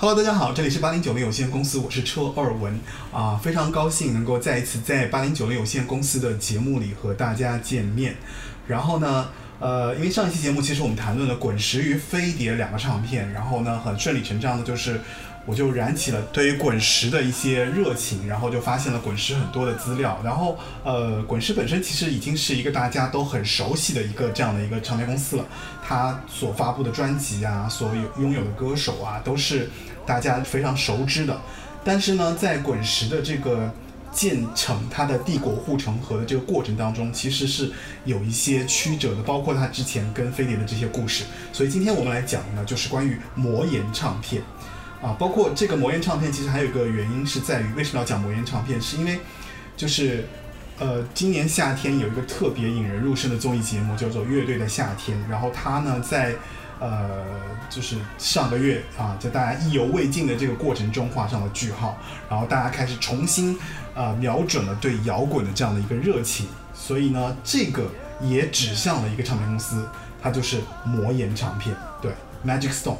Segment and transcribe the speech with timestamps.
[0.00, 2.78] Hello，大家好，这里是八零九零有限公司，我是车二文
[3.12, 8.14] 啊，非常高兴能够再一次在八零九零有限公司的节目里和大家见面。
[8.68, 15.00] 然后呢，呃，因为上一期节目其实我们谈论了滚石与飞碟两个唱片，然后呢，很顺理成章的就是
[15.44, 20.20] 我就燃起了对于滚石的一些热情，然后就发现了滚石很多的资料。
[20.22, 25.44] 然后呃，滚石本身其实已经是一个大家都很熟悉的一个这样的一个唱片公司了，
[25.84, 29.68] 它所发布的专辑啊，所有拥有的歌手啊，都是。
[30.08, 31.38] 大家非常熟知的，
[31.84, 33.70] 但是呢，在滚石的这个
[34.10, 37.70] 建成它的帝国护城河的这个过程当中，其实是
[38.06, 41.24] 有一些曲折的，包括它之前跟飞碟的这些故事。
[41.52, 44.42] 所以今天我们来讲呢，就是关于魔岩唱片
[45.02, 49.20] 啊，包括这个魔岩唱片，其实还有一个原因是在于为什么要讲魔岩唱片，是因为
[49.76, 50.24] 就是
[50.78, 56.34] 呃，今年夏天有一个特别引人入胜的综艺节目叫做《乐队的夏天》，然后它呢在。
[56.80, 57.24] 呃，
[57.68, 61.96] 就是上个月啊，在大家意犹未尽的这个过程中画上了句号，
[62.30, 63.58] 然后大家开始重新
[63.94, 69.88] 啊瞄准了对摇滚的这样的一个热情，所以呢，这个也指向了一个唱片公司，
[70.22, 72.12] 它就是魔岩唱片，对
[72.46, 72.96] ，Magic Stone。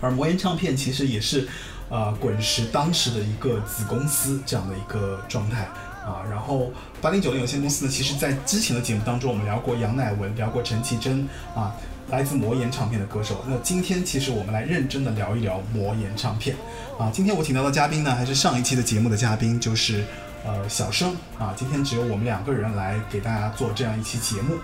[0.00, 1.48] 而魔岩唱片其实也是
[1.88, 5.62] 呃滚石当时的一个子公司这样的一个状态
[6.04, 6.20] 啊。
[6.28, 11.74] 然后八零九零有限公司呢，其实在之前的节目当中，我们聊过杨乃文，聊过陈绮贞啊。
[12.10, 16.54] 来自魔岩唱片的歌手，那今天其实我们来认真的聊一聊魔岩唱片
[16.98, 17.10] 啊。
[17.10, 20.04] 今天我请到的嘉宾呢，还是上一期的节目的嘉宾，就是
[20.44, 21.54] 呃小生啊。
[21.56, 24.54] 今天只有我们两个人来给大家做这样一期节目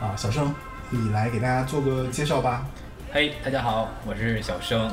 [0.00, 0.16] 啊。
[0.16, 0.54] 小生，
[0.90, 2.66] 你来给大家做个介绍吧。
[3.12, 4.90] 嘿，大家好，我是小生，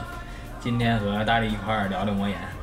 [0.59, 2.54] 今天和大力一块儿聊聊魔岩。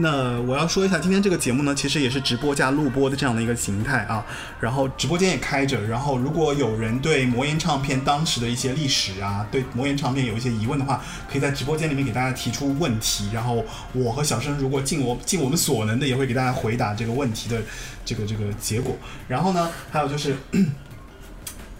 [0.00, 4.24] 那我要说一下，今天这个节目呢，其实也是直播加录播的这样的一个形态啊。
[4.60, 13.28] 然后直播间也开着，然后如果有人对魔岩唱片当时的一些历史啊，对魔岩唱片有一些疑问的话，可以在直播间里面给大家提出问题。
[13.32, 17.60] 然后我和小生如果尽我尽我们所能的，也会给大家回答这个问题的
[18.04, 18.96] 这个这个结果。
[19.26, 20.36] 然后呢，还有就是，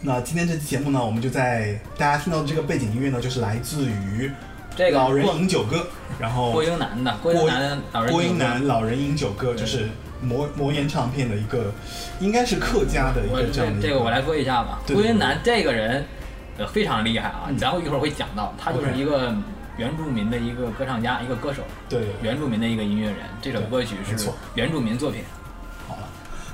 [0.01, 4.29] 那今天这期节目呢，我们就在大家听到的这个背景音乐呢，就是来自于。
[4.79, 5.89] 这个老人饮酒歌，
[6.21, 9.89] 然后郭英男的郭英男老人郭英男老人饮酒歌就是
[10.23, 11.73] 魔魔岩唱片的一个，
[12.21, 13.83] 应该是客家的一个这样的。
[13.83, 14.79] 这个我来说一下吧。
[14.87, 16.07] 郭英男这个人
[16.59, 19.35] 呃非常厉害啊，咱们一会儿会讲到，他就是一个
[19.77, 23.17] 原住民的一个歌唱家，一个歌手，对原住民的一个音乐人。
[23.43, 25.25] 这首歌曲是原住民作品。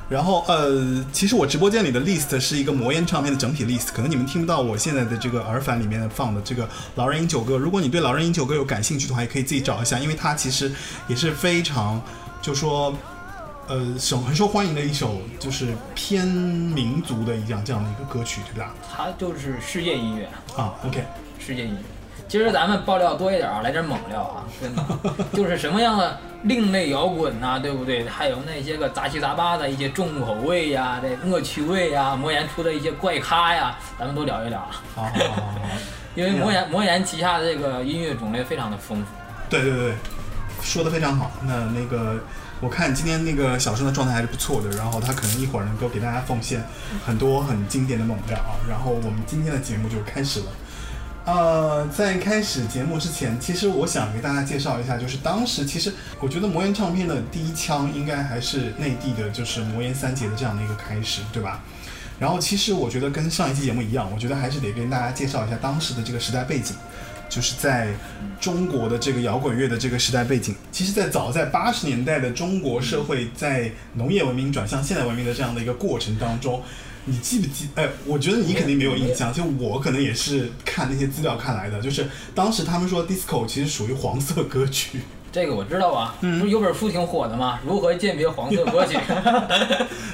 [0.09, 7.56] 然后呃，其实我直播间里的 list 是一个魔岩唱片的整体 list，可能你们听不到我现在的这个耳返里面放的这个老人饮酒歌。
[7.56, 10.70] 如果你对老人饮酒歌有感兴趣的话，也可以自己找一下，因为它其实
[11.09, 12.00] 也是非常，
[12.43, 12.94] 就说
[13.66, 18.75] 呃，受很受欢迎的一首，就是偏民族的一样这样的一个歌曲，对吧？
[18.94, 21.03] 它就是世界音乐啊，OK，
[21.38, 21.94] 世界音乐。
[22.29, 24.85] 其实咱们爆料多一点啊，来点猛料啊， 真的，
[25.33, 26.19] 就是什么样的。
[26.45, 28.07] 另类摇滚呐，对不对？
[28.07, 34.61] 还有那些个杂七杂八的一些重口味呀，这恶趣味呀，魔岩出的一些怪咖呀，咱们都聊一聊。
[34.95, 35.11] 好，
[36.15, 39.06] 因为魔岩魔岩旗下的这个音乐种类非常的丰富。
[39.49, 39.95] 对对对，
[40.61, 41.31] 说的非常好。
[41.47, 42.17] 那那个，
[42.61, 46.62] 我看今天那个小生的状态还是不错的，然后他可能一会儿能够给大家奉献
[47.06, 48.53] 很多很经典的猛料啊。
[48.69, 50.47] 然后我们今天的节目就开始了。
[51.25, 55.91] 呃，在开始节目之前，其实我想给大家介绍一下，就是当时其实
[56.21, 61.62] 我觉得魔岩唱片的第一枪应该还是内地的，就是魔岩三杰的这样的一个开始，对吧？
[62.19, 66.77] 然后其实我觉得跟上一期节目一样，我觉得还是得跟大家介绍一下当时的这个时代背景，
[67.31, 67.89] 就是在
[68.39, 70.55] 中国的这个摇滚乐的这个时代背景。
[70.71, 76.62] 其实，在早在八十年代的中国社会，在农业文明转向现代文明的这样的一个过程当中。
[77.06, 77.69] 你记不记？
[77.75, 85.00] 哎，我觉得你肯定没有印象，就我可能也是看那些资料看来的，就是当时他们说 disco 其实属于黄色歌曲。
[85.34, 87.59] 这个我知道啊，不是有本书挺火的吗？
[87.67, 88.97] 如何鉴别黄色 歌曲？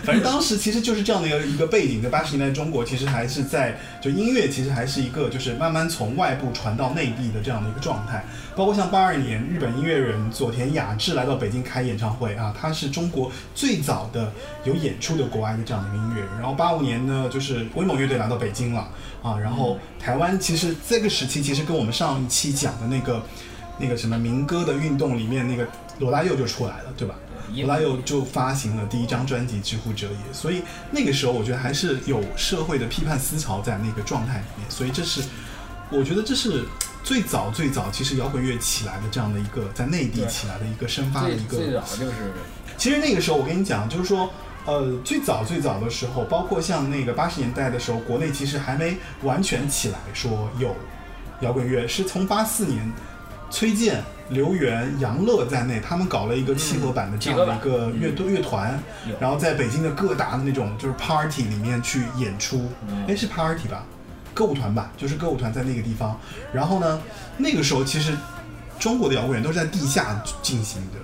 [0.02, 8.24] 反正当时其实就是这样的一个一个背景，在八十年代中国其实还是在就音乐其实还是一个就是慢慢从外部传到内地的这样的一个状态。
[8.56, 14.32] 包括像八二年日本音乐人佐田雅治来到北京开演唱会啊，他是中国最早的
[14.64, 16.30] 有演出的国外的这样的一个音乐人。
[16.38, 18.88] 然后八五年呢，就是威猛乐队来到北京了
[19.22, 23.22] 啊，然后台湾其实这个时期其实跟我们上一期讲的那个。
[23.80, 25.66] 那个什么民歌的运动里面，那个
[25.98, 27.14] 罗大佑就出来了，对吧？
[27.52, 30.62] 罗大佑就发行了第一张专辑《知乎者也》，所以
[30.92, 35.20] 那个时候我觉得还是有社会的批判思潮在那个状态里面，所以这是
[35.90, 36.64] 我觉得这是
[37.02, 41.56] 最早最早其实摇滚乐起来的这样的一个在内地起来的一个生发的一个。
[41.56, 42.32] 最早就是，
[42.76, 44.30] 其实那个时候我跟你讲，就是说，
[44.64, 50.76] 呃，最早最早的时候，包括像那个八十年代的时候，国内其实还没完全起来，说有
[51.40, 52.92] 摇滚乐，是从八四年。
[53.50, 58.80] 崔健、刘源、杨乐在内，他们搞了一个契合版的这样的一个嗯乐队乐团，
[59.18, 63.84] 然后在北京的各大的那种就是 party 里面去演出，嗯哎、是 party 吧？
[64.32, 66.18] 歌舞团吧，就是歌舞团在那个地方。
[66.52, 67.02] 然后呢，
[67.36, 68.16] 那个时候其实
[68.78, 70.98] 中国的摇滚乐都是在地下进行的。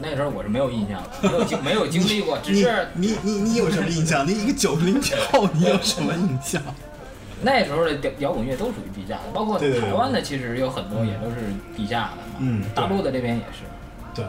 [0.00, 4.26] 那时候我是没有印象的，没有经没有经历过，只你是你你你有什么印象？
[4.26, 5.00] 你一个九零
[5.30, 6.60] 后，你有什么印象？
[7.42, 11.36] 那时候的摇摇滚乐都属于地下的，包括台湾的其实有很多也都是
[11.76, 13.64] 地下的嘛，嗯大陆的这边也是。
[14.14, 14.24] 对，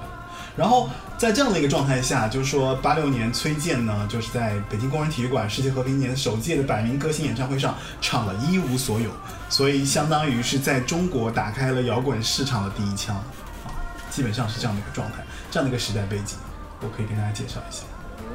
[0.56, 9.10] 然后在这样的一个状态下，就是说八六年崔健呢，就是在北京工人体育馆世界和平年首届的百名歌星演唱会上唱了《一无所有》，
[9.50, 13.70] 所以相当于是在中国打开了摇滚市场的第一枪啊，
[14.10, 16.38] 基本上是这样的一个状态，这样的一个时代背景，
[16.82, 17.84] 我可以跟大家介绍一下。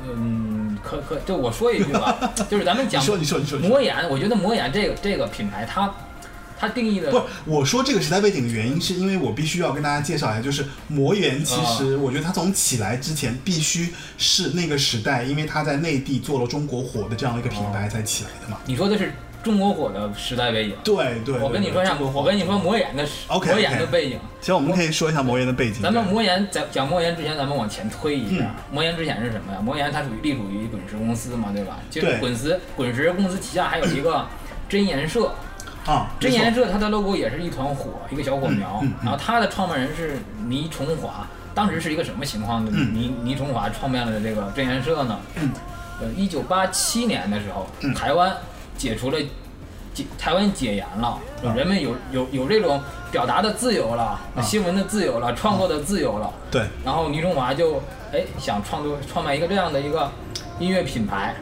[0.06, 5.92] 嗯，可可就我说一句吧， 就是咱们讲说，你说，你说，你说魔眼，我觉得魔眼这个这个品牌，它
[6.58, 18.58] 它定义的不是，我说这个时代背景的原因，是因为我必须要跟大家介绍一下，就是魔岩，其实我觉得它从起来之前，必须是那个时代，因为它在内地做了中国火的这样的一个品牌才起来的嘛。
[18.66, 19.12] 你说的是
[19.42, 20.74] 中国火的时代背景。
[20.84, 24.18] 对对，我跟你说一下，我跟你说魔岩的时魔岩的背景。
[24.40, 25.82] 其实我们可以说一下魔岩的背景。
[25.82, 28.50] 咱们魔岩在讲魔岩之前，咱们往前推一下嗯。
[28.72, 29.60] 魔岩之前是什么呀？
[29.60, 31.78] 魔岩它属于隶属于滚石公司嘛，对吧？
[31.90, 34.26] 就是滚石滚石公司旗下还有一个
[34.68, 35.32] 真言社，
[35.86, 42.70] 啊，真言社它的 logo 也是一团火，一个小火苗然后它的创办人是倪崇华，当时是一个什么情况呢？
[42.74, 45.18] 嗯倪倪崇华创办了这个真言社呢？
[45.36, 45.50] 嗯
[46.00, 48.32] 呃，一九八七年的时候，嗯台湾
[48.78, 49.18] 解除了
[49.92, 51.08] 解台湾解严了，
[51.44, 52.80] 啊人们有有有这种
[53.12, 56.32] 表达的自由了，啊新闻的自由了，创作的自由了。
[56.50, 57.82] 对，然后倪中华就
[58.12, 60.10] 哎想创作创办一个这样的一个
[60.58, 61.34] 音乐品牌，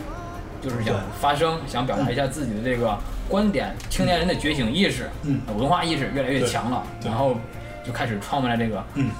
[0.63, 2.99] 就是想发声，想表达一下自己的这个
[3.29, 7.37] 观点，青年人的觉醒意识，嗯呃文化意识越来越强了，然后
[7.85, 9.11] 就开始创办了这个嗯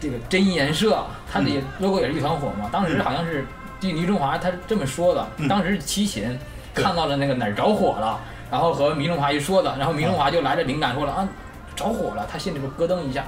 [0.00, 2.70] 这个真言社，他的也 logo 也是一团火嘛。
[2.72, 3.44] 当时嗯好像是
[3.80, 6.38] 据倪中华他是这么说的，嗯当时是齐秦对
[6.74, 8.18] 看到了那个哪儿着火了，
[8.50, 11.28] 然后和迷龙华一说的，然后迷龙华就来了灵感，说了啊
[11.74, 13.24] 着火了，他心里边咯噔一下，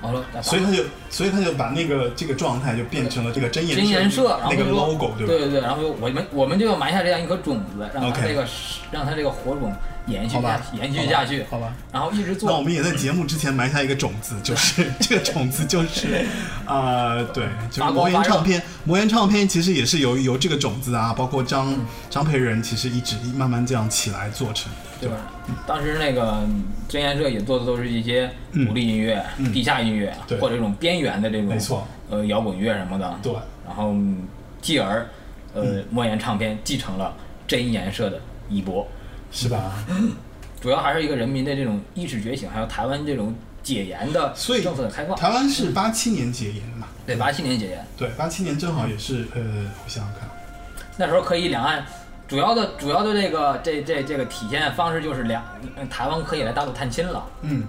[0.00, 5.32] 完了所以他就，所以他就把那个这个状态就变成了这个真颜真言社，然后那个 logo，对吧？
[5.32, 8.46] 对对对，然后就我们我们就要埋下这样一颗种子，让它 OK 这个
[8.90, 9.72] 让它这个火种
[10.10, 11.72] 延续吧，延续下去，好吧。
[11.92, 12.50] 然后一直做。
[12.50, 12.62] 那我。
[12.62, 16.26] 们也在节目之前埋下一个种子，就是 这个种子就是，
[16.66, 21.74] 呃， 对，就是魔岩唱片，魔岩唱片其实也是由由这个种子啊，包括张
[22.08, 25.08] 张培仁，其实一直慢慢这样起来做成的，对。
[25.08, 25.16] 吧？
[25.66, 26.46] 当时那个
[26.88, 28.66] 真言社也做的都是一些嗯。
[28.66, 29.52] 独立音乐、嗯。
[29.52, 30.38] 地下音乐，对。
[30.38, 33.18] 或者这种边缘的这种没错，呃摇滚乐什么的。
[33.22, 33.32] 对，
[33.66, 33.94] 然后
[34.60, 35.08] 继而，
[35.54, 35.84] 呃，嗯。
[35.90, 37.12] 魔岩唱片继承了
[37.48, 38.86] 真言社的衣钵，
[39.30, 39.72] 是吧？
[40.60, 45.16] 主要还是一个人民的这种意识觉醒，还有台湾这种解严的政策的开放。
[45.16, 46.86] 台湾是八七年解严嘛？
[47.06, 49.40] 对，八七年解严，对，八七年正好也是，呃，
[49.84, 50.28] 我想想看，
[50.98, 51.82] 那时候可以两岸
[52.28, 55.42] 主要的主要的这个这这这个体现方式就是两
[55.76, 57.64] 呃台湾可以来大陆探亲了，嗯，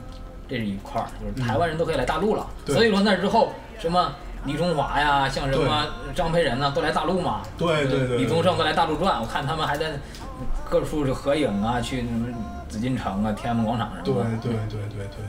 [0.49, 2.45] 这是一块儿，就是台湾人都可以来大陆了。
[2.65, 4.13] 对所以说那之后什么
[4.43, 7.41] 李中华呀，像什么张培仁呢，都来大陆嘛。
[7.57, 9.91] 对对对对李宗盛都来大陆转，我看他们还在
[10.69, 12.27] 各处是合影啊，去什么
[12.69, 14.29] 紫禁城啊、天安门广场什对么的。
[14.41, 15.25] 对对对对。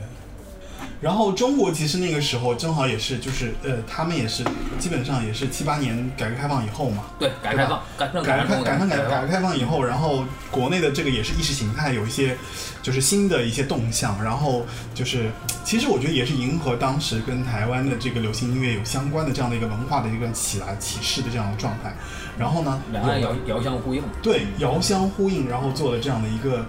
[0.99, 4.41] 然后中国其实那个时候正好也是，就是呃，他们也是
[4.79, 12.37] 基本上也是七八年改革开放以后嘛，对，改革开放，改革开改革改改改革开放以后，然后国内的这个也是意识形态有一些
[12.81, 15.29] 就是新的一些动向，然后就是
[15.65, 21.93] 其实我觉得也是迎合当时跟台湾的这个流行音乐有相关的这样的一个文化的一个起来起势的这样的状态。
[22.37, 24.03] 然后呢，两岸有遥遥相呼应。
[24.21, 26.65] 对遥相呼应，然后做了这样的一个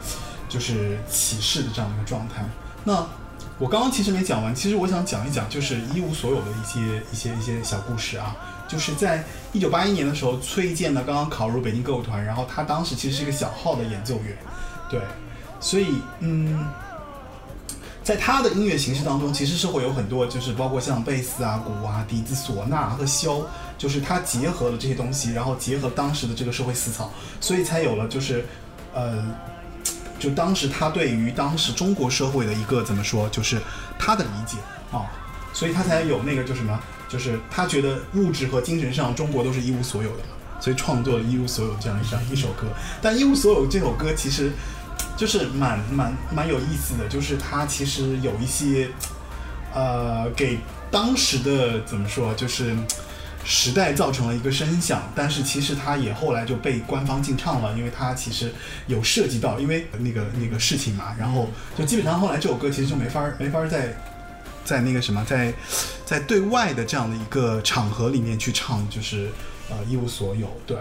[0.49, 2.45] 就是启示的这样的一个状态。
[2.85, 3.07] 那
[3.59, 8.37] 我刚刚其实没讲完，其实我想讲一讲就是一无所有的一些一些一些小故事啊。
[8.67, 14.37] 就是在一九八一年的时候，崔健呢刚刚考入北京歌舞团，然后他当时其实是一个小号的演奏员，
[14.89, 15.01] 对，
[15.61, 15.87] 所以
[16.21, 16.67] 嗯，
[18.03, 23.43] 在他的音乐形式当中，其实是会有很多，就是包括像贝斯啊、鼓啊、笛子、唢呐和箫，
[23.77, 28.45] 就是他结合了这些东西，然后结合当时的这个社会思潮，所以才有了就是
[28.93, 29.25] 呃。
[30.17, 33.61] 就当时他对于当时中国社会的一个怎么说，就是
[33.99, 34.57] 他的理解
[34.91, 35.05] 啊，
[35.53, 40.23] 所以他才有那个就什么，就是他觉得物质和精神上中国都是一无所有的，
[40.61, 42.69] 所以创作了一无所有这样一张一首歌。
[43.03, 44.53] 但一无所有这首歌其实
[45.15, 48.89] 就是蛮蛮蛮有意思的，就是它其实有一些
[49.75, 50.59] 呃给
[50.91, 52.75] 当时的怎么说，就是。
[53.45, 58.53] 时代造成了一个声响，但是其实它也后来就被官方禁唱了，因为它其实
[58.87, 63.95] 有涉及到因为那个那个事情嘛，然后就基本上后来这首歌其实就没法没法在
[64.65, 65.53] 在那个什么，在
[66.07, 69.31] 在对外的这样的一个场合里面去唱，就是
[69.69, 70.77] 呃一无所有，对。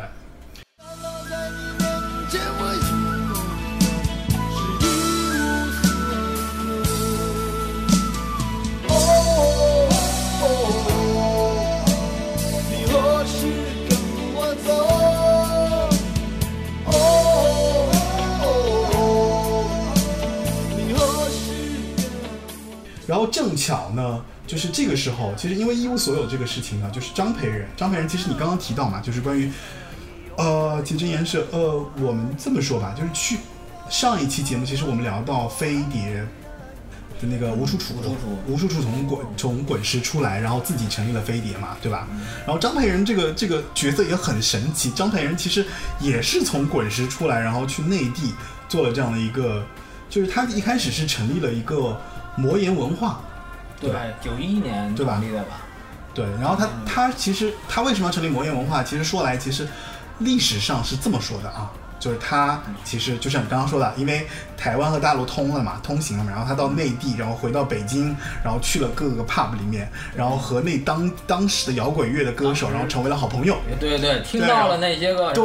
[23.14, 29.52] 然后正巧呢，就是这个时候，其实因为一无所有这个事情呢，就是张培仁，张培仁其实你刚刚提到嘛，就是关于，
[30.36, 33.38] 呃，其实言是，呃，我们这么说吧，就是去
[33.88, 36.26] 上一期节目，其实我们聊到飞碟
[37.22, 37.94] 的那个吴楚楚，
[38.48, 42.08] 吴楚楚从滚从滚石出来，然后自己成立了飞碟嘛，对吧？
[42.48, 45.64] 然后张培仁这个这个角色也很神奇，张培仁其实
[46.00, 48.34] 也是从滚石出来，然后去内地
[48.68, 49.64] 做了这样的一个，
[50.10, 51.96] 就是他一开始是成立了一个
[52.36, 53.22] 魔岩文化，
[53.80, 55.14] 对，九一年对吧？
[55.16, 55.62] 成立的吧？
[56.14, 58.84] 对，然后他他其实他为什么要成立魔岩文化？
[58.84, 59.68] 其实说来，其实
[60.20, 73.58] 历史上是这么说的啊，就是他其实就像你刚刚说的，因为台湾和大陆通了嘛，通行了嘛，然后他到内地，然后回到北京，然后去了各个 pub 里面，然后和那当当时的摇滚乐的歌手，然后成为了好朋友。
[73.80, 75.44] 对对，听到了那些个对。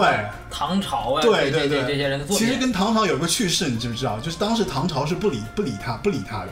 [0.51, 4.19] 唐朝啊，对对对，这些人的作品，其实跟唐朝有个趣事，你知不知道？
[4.19, 6.49] 就是当时唐朝是不理不理他不理他的。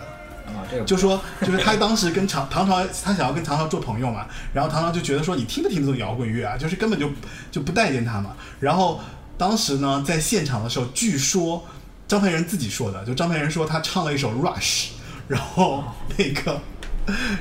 [0.87, 7.11] 就说就是他当时跟唐唐朝，他想要跟唐朝做朋友嘛，然后唐朝就觉得说你听不听得懂摇滚乐啊，就是根本就
[7.51, 8.33] 就不待见他嘛。
[8.61, 9.01] 然后
[9.39, 11.65] 当时呢，在现场的时候，据说
[12.09, 14.89] 张培仁自己说的，就张培仁说他唱了一首 Rush，
[15.29, 15.85] 然后
[16.17, 16.61] 那个，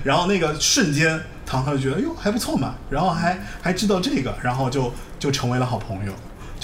[0.04, 6.14] 然后那个瞬间唐朝就觉得哟还不错嘛，然后还还知道这个，然后就就成为了好朋友。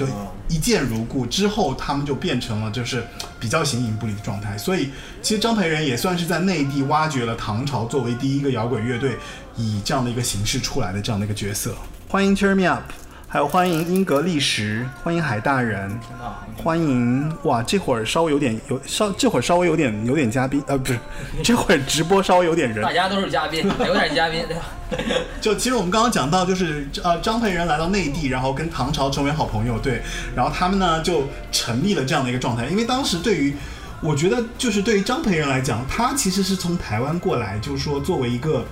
[0.02, 0.08] 就
[0.48, 3.04] 一见如故，之后他们就变成了就是
[3.40, 4.58] 比较形影不离的状态。
[4.58, 4.90] 所以
[5.22, 9.18] 其实张培仁也算是在内地挖掘了唐朝作为第一个摇滚乐队
[9.56, 11.76] 以这样的一个形式出来的这样的一个角色。
[12.08, 12.84] 欢迎 Cheer Me Up，
[13.34, 15.98] 还有欢迎英格利什，欢迎海大人，
[16.62, 17.64] 欢迎哇！
[17.64, 21.00] 这会儿稍微有点有稍这会儿稍微有点有点嘉宾呃不是，
[21.42, 22.92] 这会儿直播稍微有点人大。
[22.92, 24.64] 家都是嘉宾，有点嘉宾，对吧？
[25.40, 30.02] 就其实我们刚刚讲到，就是呃张培仁来到内地，然后跟唐朝成为好朋友，对，
[30.36, 32.66] 然后他们呢就成立了这样的一个状态。
[32.66, 33.56] 因为当时对于，
[34.02, 38.66] 我觉得就是对于张培仁来讲，他其实是从台湾过来，就是说作为一个，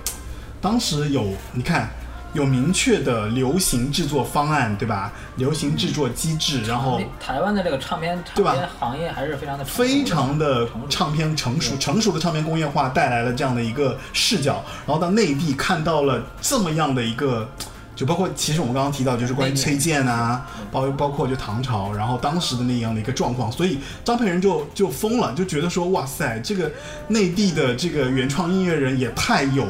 [0.60, 1.88] 当时有你看
[2.32, 5.12] 有明确的流行制作方案，对吧？
[5.36, 17.48] 流行制作机制，然后台湾的这个唱片对吧行业还是非常的的非常的唱片成熟成熟的唱片工业化带来了这样的一个视角，然后到内地看到了这么样的一个，
[17.96, 26.70] 就包括其实我们刚刚提到就是关于崔健啊，包包括就唐朝，然后当时的那样的一个状况，所以张培仁就就疯了，就觉得说哇塞，这个
[27.08, 29.66] 内地的这个原创音乐人也太有。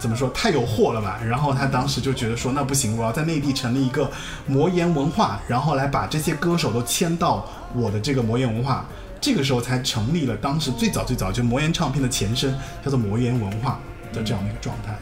[0.00, 1.20] 怎么说太有货了吧？
[1.24, 4.10] 然后他当时就觉得说，那不行，我要在内地成立一个
[4.46, 8.86] 魔岩文化，然后来把这些歌手都签到我的这个魔岩文化。
[9.20, 13.78] 这个时候才成立了当时最早最早就魔岩唱片的前身，叫做魔岩文化
[14.14, 14.98] 的这样的一个状态。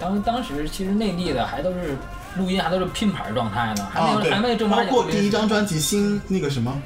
[0.00, 1.96] 当当时其实内地的还都是
[2.36, 6.76] 录音，还都是拼盘状态呢，还没有、啊，还没有正，包八经括第一张专辑新那个什么，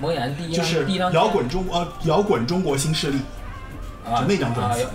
[0.00, 3.18] 魔岩第一张就是第一张摇滚中呃摇滚中国新势力，
[4.04, 4.86] 啊就那张专辑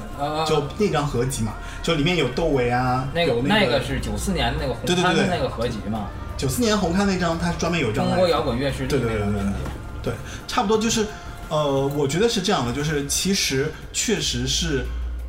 [0.47, 6.07] 就那张合集嘛，就里面有窦唯啊，那个有那个是九四年的那个红对对那个合集嘛，
[6.37, 9.43] 九四年红磡那张，它是专门有一张来中国摇滚乐势力对对对对对。
[10.03, 10.13] 对，
[10.47, 11.05] 差不多就是，
[11.49, 14.85] 呃，我觉得是这样的，就是其实确实是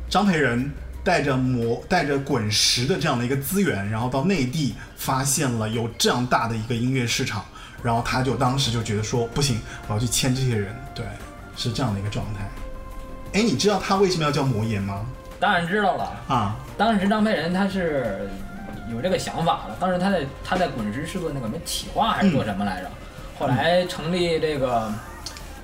[0.09, 0.71] 张培仁
[1.03, 7.43] 带着魔带着滚石的这样的一个资源，然后到内地发现了有这样大的一个音乐市场，
[7.83, 11.05] 然后他就当时就觉得说不行，我要去签这些人，对，
[11.57, 12.49] 是这样的一个状态。
[13.33, 15.05] 哎，你知道他为什么要叫魔岩吗？
[15.39, 18.29] 当然知道了，啊，当时张培仁他是
[18.91, 22.89] 有这个想法了，当时他在他在滚石是做那个什么企划还是做什么来着？
[23.37, 24.91] 后来成立这个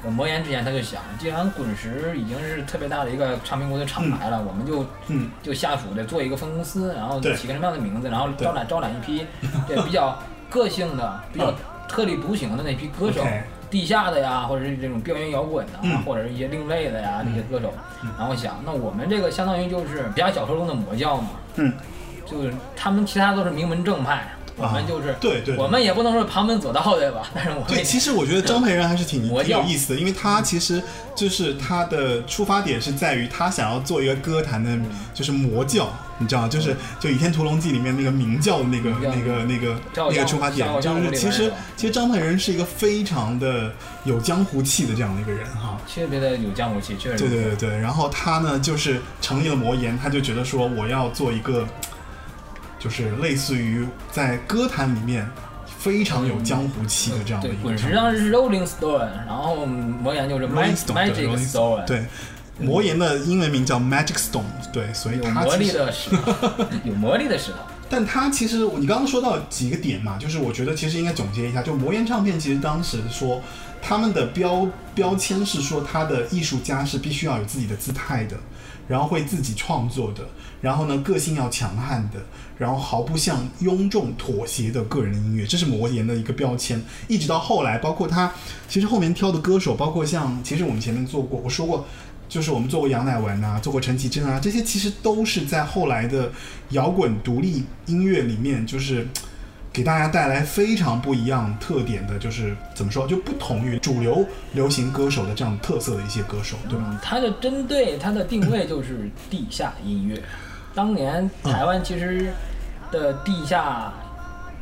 [0.04, 9.26] 呃魔岩之前，他就想，既然滚石已经是特别大的一个唱片公司厂牌了，我们就嗯，就下属的做一个分公司，然后起个什么样的名字，然后招揽招揽一批
[9.68, 10.18] 对比较
[10.50, 11.56] 个性的、比较嗯。
[11.88, 13.24] 特立独行的那批歌手
[13.70, 17.74] 地下的呀，或者是这种边缘摇滚的或者是一些另类的呀，这些歌手。
[18.04, 18.10] 嗯。
[18.18, 21.74] 然后想，那我们这个相当于就是比较小说中的魔教嘛，嗯，
[22.30, 27.24] 就是他们其他都是名门正派，我们就是、对对我们也不能说旁门左道对吧？
[27.34, 30.82] 但是我们对，其实我觉得张培仁还是挺 挺有意思的，因为他其实
[31.16, 34.78] 就是他的出发点是在于他想要做一个歌坛的，
[35.14, 36.48] 就是魔教，你知道？
[36.48, 45.78] 就是就《倚天屠龙记》里面那个明教的那个那个那个那个出发点，就是其实其实张培仁是一个非常的有江湖气的这样的一个人哈。
[45.94, 51.68] 特别的有江湖气，确实对对对对，然后他呢就是成立了魔岩，他就觉得说我要做一个，
[52.80, 55.30] 就是类似于在歌坛里面
[55.66, 58.02] 非常有江湖气的这样的一，个滚石唱片。
[58.02, 62.06] 上是 Rolling Stone，然后魔岩就是 Magic Stone，对，
[62.60, 67.58] 魔岩的英文名叫 Magic Stone，对，所以有魔力的石头，有魔力的石头。
[67.88, 73.42] 但它其实你刚刚说到几个点嘛，就是我觉得其实应该总结一下，就魔岩唱片其实当时说
[73.82, 78.36] 他们的标标签是说他的艺术家是必须要有自己的姿态的，
[78.88, 80.24] 然后会自己创作的，
[80.62, 82.20] 然后呢个性要强悍的，
[82.58, 86.82] 然后毫不向庸众妥协的个人音乐，这是魔岩的一个标签。
[87.08, 88.34] 一直到后来，包括他
[88.68, 91.86] 其实后面挑的歌手，包括像其实我们前面做过，我说过。
[92.28, 96.32] 就是我们做过杨乃文啊，做过陈绮贞啊，这些其实都是在后来的
[96.70, 99.08] 摇滚独立音乐里面，就是
[99.72, 106.86] 给大家带来非常不一样特点的，就是怎么说，就不同于主流流行歌手的这样特色的一些歌手，对吧？
[106.90, 110.22] 嗯，它的针对它的定位就是地下音乐。
[110.74, 112.34] 当年台湾其实
[112.92, 113.94] 的地下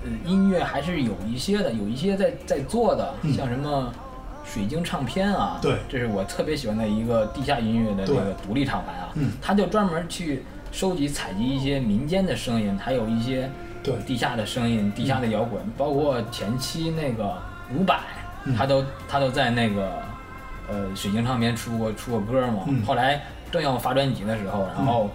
[0.03, 3.93] 呃音乐还是有一些的，有一些在在做的，嗯像什么
[4.45, 5.77] 水晶唱片啊，对。
[5.89, 9.31] 这是我特别喜欢的一个地下音乐的那个独立厂牌啊，嗯。
[9.41, 13.49] 他就专门去收集采集一些民间的声音，还有一些
[13.81, 13.95] 对。
[14.05, 17.37] 地下的声音、地下的摇滚，包括前期那个
[17.73, 17.99] 伍佰，
[18.45, 18.55] 嗯。
[18.55, 19.91] 他都他都在那个
[20.69, 22.63] 呃水晶唱片出过出过歌嘛。
[22.67, 22.83] 嗯。
[22.85, 23.21] 后来
[23.51, 25.09] 正要发专辑的时候，然后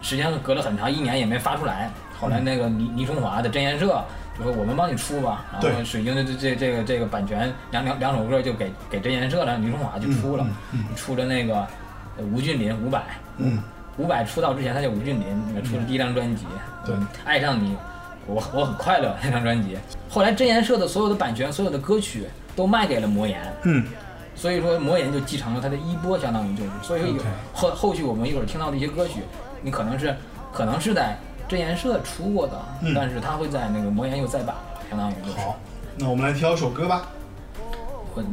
[0.00, 1.90] 时间隔了很长，一年也没发出来。
[2.18, 3.92] 后来那个倪倪春华的真言社就
[4.42, 11.56] 说我们帮你出吧，然后水晶的这这这个这个版权两两两首歌就给给真言社了，李春华就出了，嗯出了那个
[12.16, 13.02] 呃吴俊霖伍佰。
[13.38, 13.62] 嗯，
[13.96, 16.44] 伍佰出道之前他叫吴俊霖，出了第一张专辑，
[16.84, 16.94] 对。
[16.94, 17.76] 嗯爱上你，
[18.26, 19.78] 我我很快乐那张专辑。
[20.10, 23.86] 后来真言社的所有的版权、所有的歌曲都卖给了魔岩，嗯，
[24.34, 27.22] 所以说魔岩就继承了他的衣钵，相当于就是，所以有
[27.52, 29.20] 后后续我们一会儿听到的一些歌曲，
[29.62, 30.14] 你可能是
[30.52, 31.16] 可能是在
[31.52, 35.36] 真言社出过的，嗯但是他会在那个魔岩又再版了，相当于就是。
[35.36, 35.60] 好，
[35.98, 37.08] 那我们来挑首歌吧。
[38.14, 38.24] 我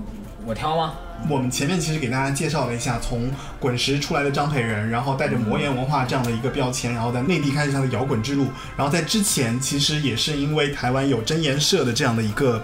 [0.46, 0.94] 我挑吗？
[1.30, 8.48] 我们前面其实给大家介绍了一下，从滚石出来的张培仁，然后带着魔岩文化这样的一个标签，然后在内地开始他的摇滚之路。
[8.78, 12.64] 然后在之前，其实也是因为台湾有真言社的这样的一个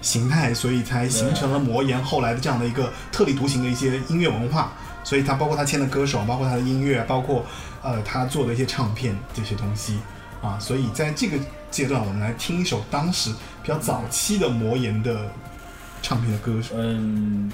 [0.00, 4.72] 形态，所以才形成了魔岩后来的这样的一个特立独行的一些音乐文化。
[5.10, 7.44] 所以他包括他签的歌手，包括他的音乐，包括
[7.82, 9.98] 呃他做的一些唱片这些东西
[10.40, 10.56] 啊。
[10.60, 11.36] 所以在这个
[11.68, 15.26] 阶段，我们来听一首当时比较早期的魔岩的
[16.00, 17.50] 唱片的歌手嗯，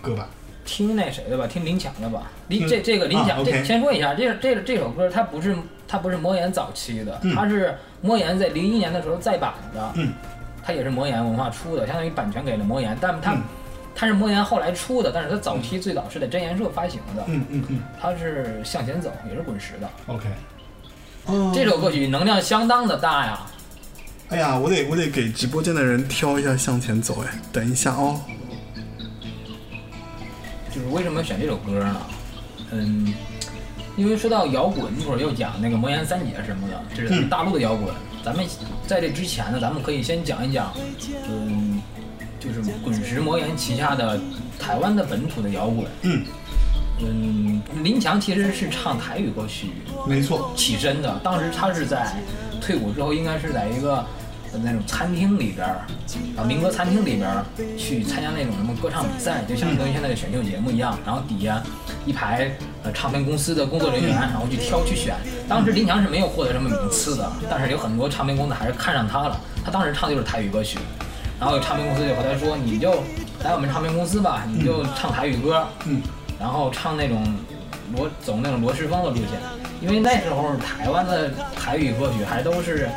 [0.00, 0.26] 歌吧。
[0.64, 2.22] 听那谁的吧，听林强的吧。
[2.48, 5.54] 林听这这个林强，啊这先说一下，这这这首歌它不是
[5.86, 10.10] 它不是魔岩早期的，嗯它是魔岩在零一年的时候再版的，嗯，
[10.64, 13.42] 它也是魔岩文化出的，相当于版权给了魔岩，但它、嗯
[14.00, 19.90] 它是魔岩后来出的，但是它早期最早是在真言社发行的，嗯嗯嗯它是向前走，也是滚石的。
[20.06, 20.28] ，OK。
[21.26, 23.46] 哦这首歌曲能量相当的大呀，
[24.28, 27.24] 哎呀，我得我得给直播间的人挑一下向前走。
[27.24, 28.20] 哎，等一下哦。
[30.72, 31.96] 就是为什么选这首歌呢？
[32.70, 33.12] 嗯，
[33.96, 37.92] 因为说到摇滚，一会儿又讲那个魔岩三杰什么的，这是嗯大陆的摇滚。
[38.24, 38.46] 咱们
[38.86, 40.72] 在这之前呢，咱们可以先讲一讲，
[41.28, 41.82] 嗯，
[42.48, 44.18] 就是滚石魔岩旗下的
[44.58, 45.86] 台湾的本土的摇滚。
[46.02, 46.24] 嗯，
[47.00, 49.68] 嗯，林强其实是唱台语歌曲
[50.06, 50.50] 没错。
[50.56, 52.12] 起身的，当时他是在
[52.60, 54.04] 退伍之后，应该是在一个
[54.52, 55.86] 呃那种餐厅里边儿，
[56.36, 57.44] 啊民歌餐厅里边儿
[57.76, 60.98] 去参加那种什么歌唱比赛，就相当于现在的选秀节目一样。
[61.04, 61.62] 然后底下
[62.04, 62.50] 一排
[62.82, 65.14] 呃唱片公司的工作人员，然后去挑去选。
[65.48, 69.38] 当时林强是没有获得什么名次的，但是有很多唱片公司还是看上他了。
[69.64, 70.78] 他当时唱的就是台语歌曲，
[71.38, 73.02] 然后有唱片公司就和他说：“你就
[73.44, 76.02] 来我们唱片公司吧，你就唱台语歌。”嗯，
[76.38, 77.22] 然后唱那种
[77.94, 79.40] 罗走那种罗时峰的路线，
[79.80, 82.88] 因为那时候台湾的台语歌曲还都是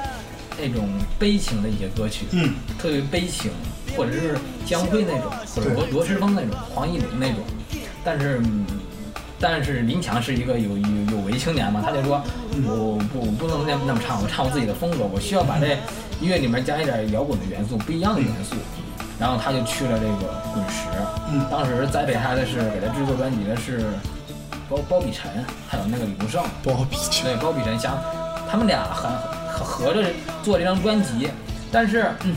[0.60, 3.52] 那种悲情的一些歌曲，嗯，特别悲情，
[3.96, 7.40] 或者是江蕙那种，或者罗罗时峰那种，黄义玲那种。
[8.04, 8.66] 但是，嗯
[9.44, 12.22] 但是林强是一个有有有为青年嘛，他就说，
[12.68, 15.78] 我不我不能那么那么唱，我唱我自己的风格，我需要把这
[16.20, 18.56] 音乐里面加一点摇滚的元素，不一样的元素。
[19.18, 20.88] 然后他就去了这个滚石，
[21.32, 23.86] 嗯当时栽培他的是给他制作专辑的是
[24.68, 25.32] 包包比晨，
[25.70, 27.24] 还有那个李宗盛，包比晨。
[27.24, 27.98] 对，包比晨想，
[28.50, 29.10] 他们俩很
[29.48, 30.04] 合合着
[30.44, 31.30] 做这张专辑，
[31.72, 32.36] 但是，嗯，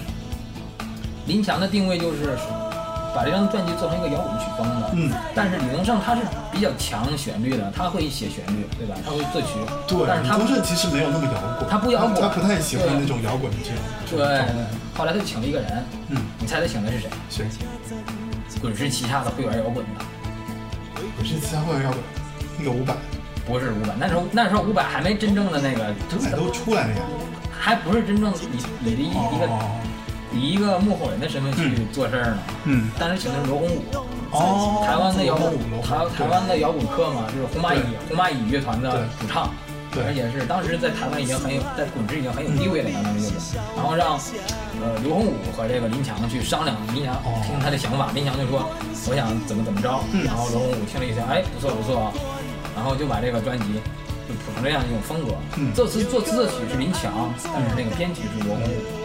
[1.27, 2.37] 林强的定位就是
[3.15, 4.91] 把这张专辑做成一个摇滚曲风的。
[4.95, 8.95] 嗯，但是李宗盛他是比较强旋律的，他会写旋律，对吧？
[9.05, 9.49] 他会作曲。
[9.87, 13.79] 对，但是他李宗盛其实没有那么摇滚，他不摇滚他不太喜欢那种摇滚的这种。
[14.11, 14.19] 对
[14.97, 17.09] 后来他就请了一个人，嗯，你猜他请的是谁？
[17.31, 17.47] 谁？
[18.61, 20.05] 滚石旗下的会玩摇滚的，
[21.17, 22.01] 滚石旗下会员摇滚，
[22.59, 22.95] 那个伍佰，
[23.47, 23.93] 不是伍佰。
[23.99, 27.03] 那时候那时候伍佰还没真正的那个，伍佰都出来了呀。
[27.59, 28.31] 还不是真正
[28.83, 29.81] 李李的一一个哦
[30.35, 32.39] 以一个幕后人的身份去做事儿呢。
[32.65, 33.83] 嗯，当时请的是罗红武，
[34.33, 39.51] 哦，台湾的摇滚台台湾的摇滚客嘛，就是红蚂蚁红蚂蚁乐团的主唱，
[39.93, 40.03] 对。
[40.05, 44.19] 而且是当时在台湾已经很有，在滚石已经很有地位了，相当于就是， 然后让
[44.83, 47.39] 呃刘洪武和这个林强去商量，林强哦。
[47.47, 48.67] 听他的想法，林强就说
[49.09, 50.25] 我想怎么怎么着，嗯。
[50.25, 52.11] 然后罗洪武听了一下，哎不错不错，
[52.75, 53.79] 然后就把这个专辑
[54.27, 55.35] 就谱成这样一种风格。
[55.57, 55.73] 嗯。
[55.73, 59.04] 作词作词作曲是林强，但是那个编曲是罗洪武。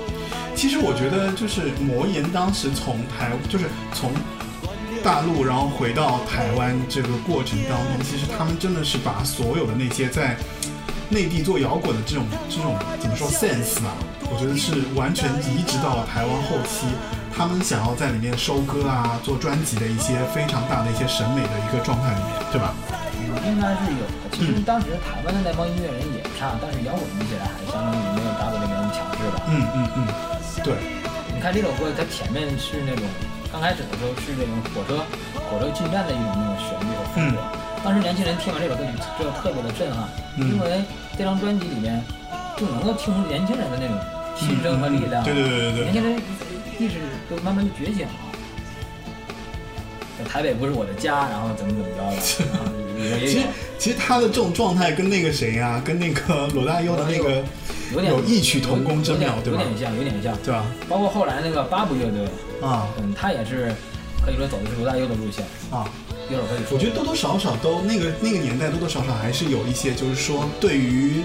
[0.59, 4.11] 其实我觉得就是魔岩当时从台，就是从
[5.01, 10.35] 大陆然后回到台湾这个过程当中，其实他们真的是把所有的那些在
[11.07, 13.95] 内地做摇滚的这种这种怎么说 sense 吧，
[14.27, 16.91] 我觉得是完全移植到了台湾后期，
[17.31, 22.75] 他们想要在里面收割啊、做专辑的一些非常大的一些审美的一个状态里面，对吧？
[23.47, 24.35] 应该是有的。
[24.35, 29.39] 其实当时台湾的那帮音乐人也不差，但是摇滚比起来还是相当于没有大陆那边强势吧。
[29.47, 30.07] 嗯嗯嗯，
[30.63, 30.73] 对，
[31.33, 33.03] 你看这首歌，它前面是那种
[33.51, 35.03] 刚开始的时候是那种火车
[35.49, 37.41] 火车进站的一种那种旋律和风格。
[37.83, 40.83] 当时年轻人听完这首歌曲之后特别的震撼，嗯因为
[41.17, 42.03] 这张专辑里面
[42.57, 43.95] 就能够听出年轻人的那种
[44.35, 45.23] 心声和力量。
[45.23, 46.21] 对对对对对，年轻人
[46.77, 46.95] 意识
[47.29, 48.13] 都慢慢的觉醒了。
[50.27, 52.19] 台北不是我的家，然后怎么怎么着的，
[53.25, 53.47] 其实
[53.79, 57.41] 其实他的这种状态跟那个谁呀、跟那个罗大佑的那个
[57.93, 60.37] 有点有异曲同工之妙有对吧点有点像，有点像。
[60.43, 60.65] 对吧？
[60.87, 62.25] 包括后来那个八部乐队，
[62.61, 63.73] 啊嗯，他也是
[64.23, 65.89] 可以说走的是罗大佑的路线，啊，
[66.29, 66.73] 一会儿可以说。
[66.73, 71.21] 我觉得多多少少都那个那个年代多多少少还是有一些，就是说对于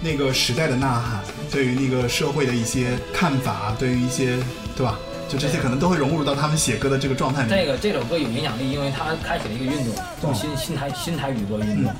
[0.00, 1.20] 那个时代的呐喊，
[1.50, 4.38] 对于那个社会的一些看法，对于一些
[4.76, 4.98] 对吧？
[5.32, 7.48] 就这些可能都会融入到他们写歌的这个状态里。
[7.48, 9.72] 这个这首歌有影响力，因为它开启了一个运
[10.20, 11.90] 动，新新台新台语歌运动。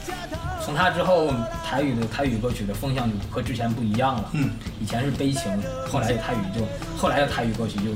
[0.63, 1.33] 从它之后，
[1.67, 4.29] 台语的台语歌曲的风向就和之前不一样了。
[4.33, 4.51] 嗯，
[4.83, 5.51] 以前是悲情，
[5.89, 6.61] 后来的台语就
[6.99, 7.91] 后来的台语歌曲就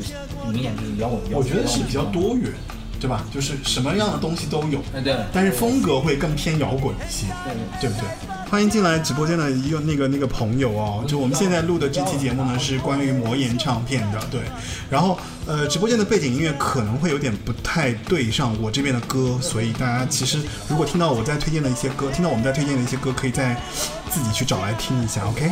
[0.51, 1.21] 明显就是摇滚。
[1.25, 2.03] 摇滚我觉得是比较。
[2.07, 2.51] 多元，
[2.99, 3.23] 对吧？
[3.31, 7.27] 就是什么样的东西都有，哎，对，但是风格会更偏摇滚一些。
[7.45, 7.91] 对对。
[7.91, 8.36] 对不对？
[8.49, 14.41] 欢迎进来直播间的一个那个那个朋友哦，就我们现在录的这期节目呢是关于魔岩唱片的，对。
[14.89, 23.61] 然后呃，直播间的背景音乐可能会有点不太对上我这边的歌，所以大家其实如果听到我在推荐的一些歌，听到我们在推荐的一些歌，可以再
[24.09, 25.47] 自己去找来听一下，OK？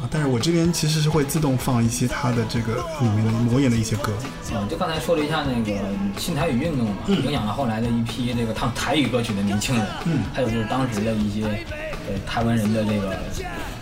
[0.00, 4.12] 啊，但是我这边其实是会自动放一些它的这个里面的魔岩的一些歌。
[4.54, 5.78] 嗯，就刚才说了一下那个
[6.18, 11.64] 新台语运动嘛，影响了后来的一批这个唱台语歌曲的年轻人，嗯，还有就是当时的一些
[12.06, 13.16] 呃台湾人的这个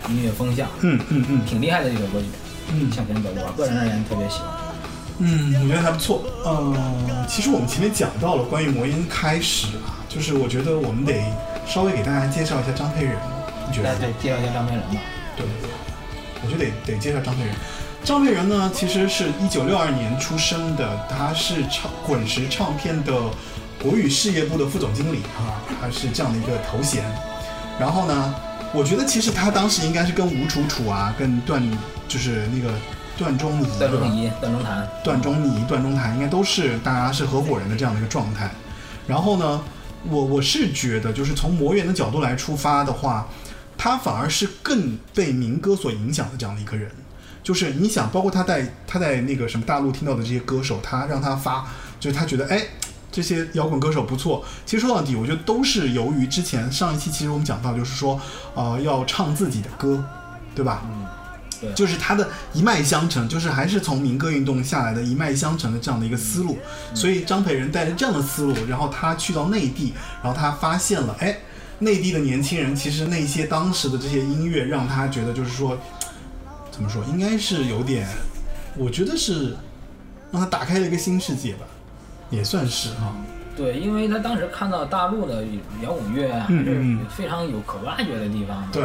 [0.09, 2.25] 音乐风向，嗯嗯嗯挺厉害的这首歌曲，
[2.71, 4.49] 嗯向前走，我个人而言特别喜欢。
[5.17, 6.23] 嗯，我觉得还不错。
[6.43, 11.23] 呃，其实我们前面讲到了关于魔音开始啊，就是我觉得我们得
[11.65, 13.15] 稍微给大家介绍一下张佩仁，
[13.65, 13.95] 你觉得来？
[13.97, 15.01] 对，介绍一下张培仁吧。
[15.37, 15.45] 对，
[16.43, 17.55] 我觉得得得介绍张佩仁。
[18.03, 23.13] 张佩仁呢，其实是一九六二年出生的，他是唱滚石唱片的
[23.81, 27.05] 国语事业部的副总经理啊，他是这样的一个头衔。
[27.77, 28.33] 然后呢，
[28.73, 31.61] 我觉得其实他当时应该是跟吴楚楚啊，跟段
[32.07, 32.73] 就是那个
[33.17, 38.49] 段中仪，段中仪、段中谭，段中仪、段中谭应该都是大家是合伙人的这样的一个状态。
[39.05, 39.61] 然后呢，
[40.09, 43.27] 我我是觉得，就是从魔源的角度来出发的话，
[43.77, 46.89] 他反而是更被民歌所影响的这样的一个人。
[47.43, 51.67] 就是你想，包括他在他在那个什么大陆听到的这些歌手，他让他发，
[51.99, 52.61] 就是他觉得哎。
[53.15, 58.19] 这些摇滚歌手不错，其实说到底，我觉得都是由于之前上一期其实我们讲到，就是说，
[58.53, 60.03] 呃，要唱自己的歌，
[60.53, 60.81] 对吧？
[60.83, 61.05] 嗯，
[61.61, 66.57] 对，就是他的一脉相承，就是还是从民歌运动下来的一脉相承的这样的一个思路。
[66.93, 71.37] 所以张培仁带着这样的思路，然后他去到内地，然后他发现了，哎，
[71.79, 75.77] 内地的年轻人其实那些当时的这些音乐，让他觉得就是说，
[76.69, 78.05] 怎么说，应该是有点，
[78.75, 79.55] 我觉得是
[80.31, 81.65] 让他打开了一个新世界吧，
[82.29, 83.13] 也算是哈。
[83.55, 85.43] 对，因为他当时看到大陆的
[85.81, 88.67] 摇滚乐啊，还是非常有可挖掘的地方。
[88.71, 88.83] 对，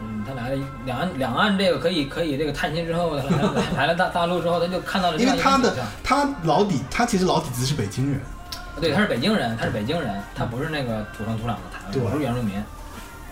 [0.00, 8.20] 嗯，他来了两岸两岸这个可以可以这个探亲之后，他来来了大大陆之后，他就看到了因为他的他老底，他其实老底子是北京人。
[8.80, 12.54] 对，他是北京人，他是北京人，他不是那个土生土长的台湾对人，不是原住民。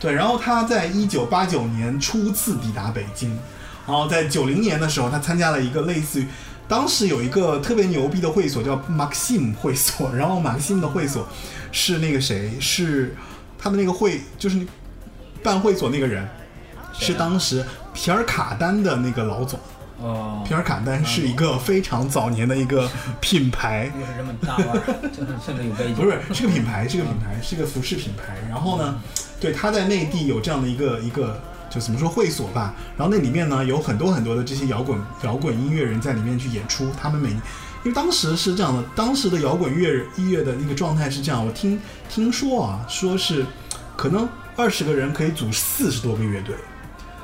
[0.00, 3.38] 对，然后他在一九八九年初次抵达北京，
[3.86, 6.26] 然后在九零年的时候，他参加了一个类似于，
[6.72, 11.28] 当时有一个特别牛逼的会所叫 Maxim 会所，然后 Maxim 的会所
[11.70, 13.14] 是那个谁，是
[13.58, 14.66] 他的那个会，就是
[15.42, 16.30] 办会所那个人，啊
[16.94, 19.60] 是当时皮尔卡丹的那个老总。
[19.98, 25.94] 哦皮，尔卡丹是一个非常早年的一个品牌， 又是这么大腕儿，真的真的有背景。
[25.94, 28.34] 不是，是个品牌，是个品牌，是个服饰品牌。
[28.48, 28.98] 然后呢，
[29.38, 31.38] 对，他在内地有这样的一个一个，
[31.72, 32.74] 就怎么说会所吧。
[32.96, 36.90] 然后那里面呢有很多很多的这些摇滚摇滚音乐人在里面去演出。
[37.00, 37.40] 他们每，因
[37.86, 41.46] 为当时是这样的，当时的摇滚乐音乐的那个状态是这样。
[41.46, 43.46] 我听听说啊，说是
[43.96, 46.54] 可能二十个人可以组四十多个乐队。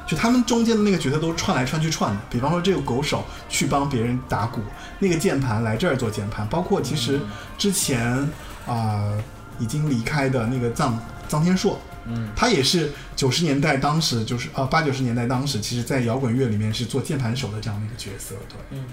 [0.06, 4.62] 就他们中间的那个角色都串来串去串的，比方说这个鼓手去帮别人打鼓，
[4.98, 7.20] 那个键盘来这儿做键盘，包括其实
[7.58, 8.26] 之前
[8.66, 9.12] 啊、
[9.58, 10.92] 已经离开的那个臧
[11.28, 11.78] 臧天朔，
[12.10, 18.84] 嗯，他也是九十年代当时就是呃八九十年代当时，其实在摇滚乐里面是做键盘手的这样的一个角色，对，嗯，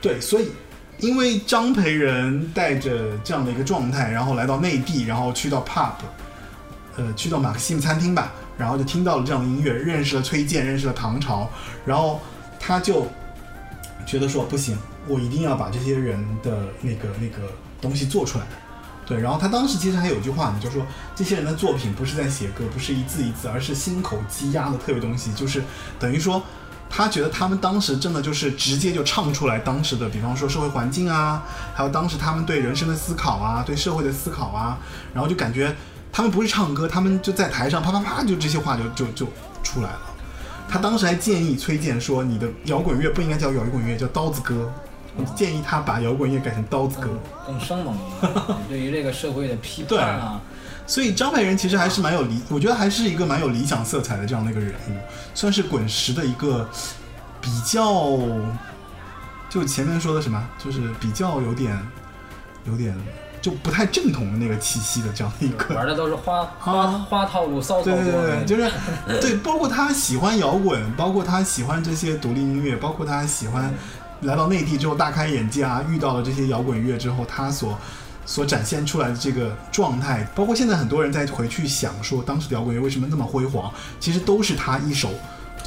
[0.00, 0.50] 对，所以
[0.98, 5.92] 因为张培仁带着这样的一个状态，然后来到内地，然后去到 pub，
[6.96, 11.48] 呃，去到马克西姆餐厅吧，然后就听到了这样的音乐，认识了崔健，认识了唐朝，
[11.84, 12.20] 然后
[12.60, 13.06] 他就
[14.06, 18.46] 觉得说不行，我一定要把这些人的那个那个东西做出来。
[19.08, 25.64] 对，然后他当时其实还有一句话呢，就是说这些人的作品不是在写歌，不是一字一字，而是心口积压的特别东西，就是
[25.98, 26.42] 等于说
[26.90, 31.42] 他觉得他们当时真的就是直接就唱出来当时的，比方说社会环境啊，
[31.74, 34.78] 还有当时他们对人生的思考啊，对社会的思考啊，
[35.14, 35.74] 然后就感觉
[36.12, 39.26] 他们不是唱歌，他们就在台上啪啪啪就这些话就就就
[39.62, 40.00] 出来了。
[40.68, 44.70] 他当时还建议崔健说：“你的摇滚乐不应该叫摇滚乐，叫刀子歌。”
[45.34, 47.08] 建议他把摇滚乐改成刀子歌。
[47.46, 48.56] 更生猛一点。
[48.68, 50.40] 对于这个社会的批判啊，
[50.86, 54.92] 所以张培仁其实还是蛮有理，我觉得还是一个蛮有理想色彩的这样的一个人物，
[55.34, 56.68] 算是滚石的一个
[57.40, 58.18] 比较，
[59.48, 61.78] 就前面说的什么，就是比较有点
[62.64, 62.94] 有点
[63.40, 65.74] 就不太正统的那个气息的这样的一个。
[65.74, 68.12] 玩的都是花花啊花套路、骚操对作。
[68.22, 68.70] 对对，就是
[69.20, 73.72] 对，包括他喜欢摇滚，包括他喜欢这些独立音乐，包括他喜欢
[74.22, 77.78] 来到内地之后大开眼界啊，遇到了这些摇滚乐之后，他所
[78.26, 85.10] 所展现出来的这个状态，包括现在很多人在回去想说当时的摇滚乐为什么那么辉煌，其实都是他一手，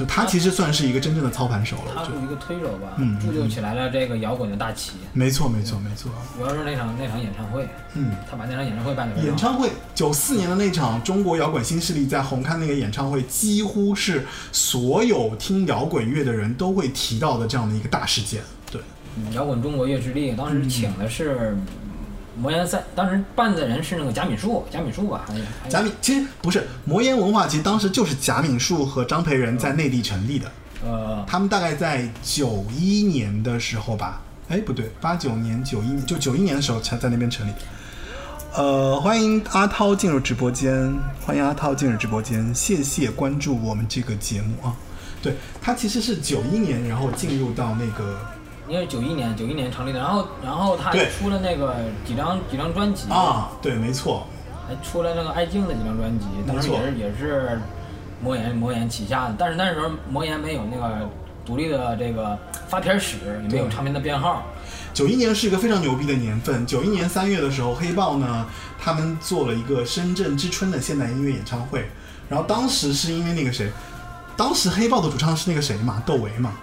[0.02, 1.92] 就他其实算是一个真正的操盘手了。
[1.94, 4.94] 他是一个推手吧，嗯铸就起来了这个摇滚的大旗。
[5.14, 6.12] 没错，没错，没错。
[6.40, 18.42] 我要是那场那场演唱会，嗯，他把那场演唱会办得演唱会九四年的那场中国摇滚新势力在红磡那个演唱会，几乎是所有听摇滚乐的人都会提到的这样的一个大事件。
[18.72, 18.82] 对，
[19.18, 21.56] 嗯摇滚中国乐之力，当时请的是
[22.42, 25.26] 魔岩赛，当时办的人是那个贾敏树，贾敏树吧，
[25.70, 30.52] 贾敏其实不是魔岩文化，其实当时就是贾敏树和张培仁在内地成立的。
[30.84, 37.58] 呃他们大概在九一年的时候吧，哎，不对，八九年、九一年，就九一年的时候才在那边成立的。
[38.56, 40.92] 呃，欢迎阿涛进入直播间，
[41.24, 44.76] 欢迎阿涛进入直播间，谢谢关注我们这个节目啊。
[45.22, 48.20] 对他其实是九一年，然后进入到那个
[48.72, 54.26] 应该是九一年，九一年成立的，然后然后他还出了那个几张几张专辑，啊，对，没错，
[54.66, 57.60] 还出了那个《爱静》的几张专辑，当时也是也是
[58.24, 61.10] 魔岩魔岩旗下的，但是那时候魔岩没有那个
[61.46, 64.46] 独立的这个发片史，也没有唱片的编号，
[64.94, 66.66] 九一年是一个非常牛逼的年份。
[66.66, 68.46] 九一年三月的时候，黑豹呢，
[68.80, 71.90] 他们做了一个深圳之春的现代音乐演唱会。
[72.30, 73.70] 然后当时是因为那个谁，
[74.38, 76.54] 当时黑豹的主唱是那个谁嘛，窦唯嘛，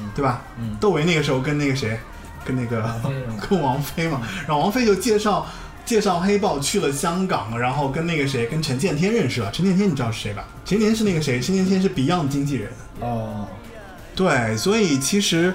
[0.00, 0.42] 嗯对吧？
[0.58, 1.98] 嗯窦唯那个时候跟那个谁，
[2.44, 2.94] 跟那个
[3.48, 5.46] 跟王菲嘛，然后王菲就介绍
[5.84, 9.50] 介绍黑豹去了香港，然后跟那个谁，跟陈建天认识了。
[9.52, 10.44] 陈建天你知道是谁吧？
[10.64, 11.40] 陈建天是那个谁？
[11.40, 12.70] 陈建天是 Beyond 经纪人。
[13.00, 13.46] 哦，
[14.14, 15.54] 对，所以其实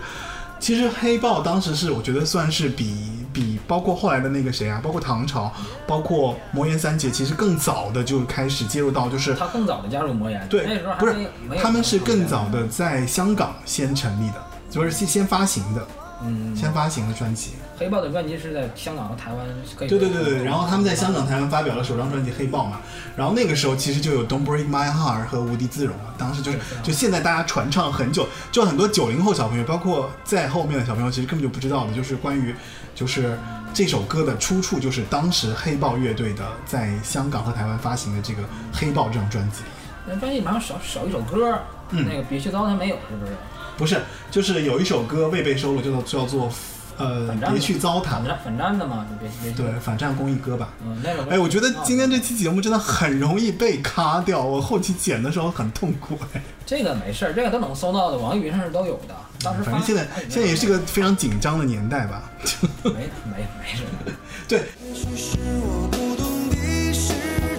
[0.60, 5.52] 其实黑豹当时是我觉得算是比比包括后来的那个谁啊，包括唐朝，
[5.88, 11.15] 包括魔岩三杰，其实更早的就开始介入到就是他更早的加入魔岩，对那时候，不是
[11.62, 14.36] 他们是更早的在香港先成立的，
[14.70, 15.88] 就是先先发行的，
[16.24, 17.52] 嗯，先发行的专辑。
[17.80, 22.82] 黑豹的专辑是在香港和台湾可以对对对对，然后他们在香港、台湾发表了首张专辑《黑豹》嘛，
[23.15, 32.54] 然后那个时候其实就有《Don't Break My Heart》和《无地自容》了，当时就是就现在大家传唱很久，就很多九零后小朋友，包括在后面的小朋友，其实根本就不知道的，就是关于
[32.94, 33.39] 就是
[33.74, 38.42] 这首歌的出处，就是当时黑豹乐队的在香港和台湾发行的这个
[38.74, 39.62] 《黑豹》这张专辑。
[40.06, 41.58] 那专辑里面少少一首歌，
[41.92, 43.32] 嗯那个别去糟蹋没有，是不是？
[43.78, 46.52] 不是，就是有一首歌未被收录，叫做叫做
[46.99, 50.69] 呃别去糟蹋反，战反战的嘛，就别别去对，反战公益歌吧。
[50.85, 51.31] 嗯，那个。
[51.31, 56.17] 哎，我觉得今天这期节目真的很容易被卡掉，我后期剪的时候很痛苦。
[56.33, 59.15] 哎，这个没事儿，这个都能搜到的，网易云上是都有的。
[59.41, 62.29] 当时发反正现在现在也是个非常紧张的年代吧。
[62.83, 64.12] 没没没事儿。
[64.49, 67.13] 对，也许是我不懂的事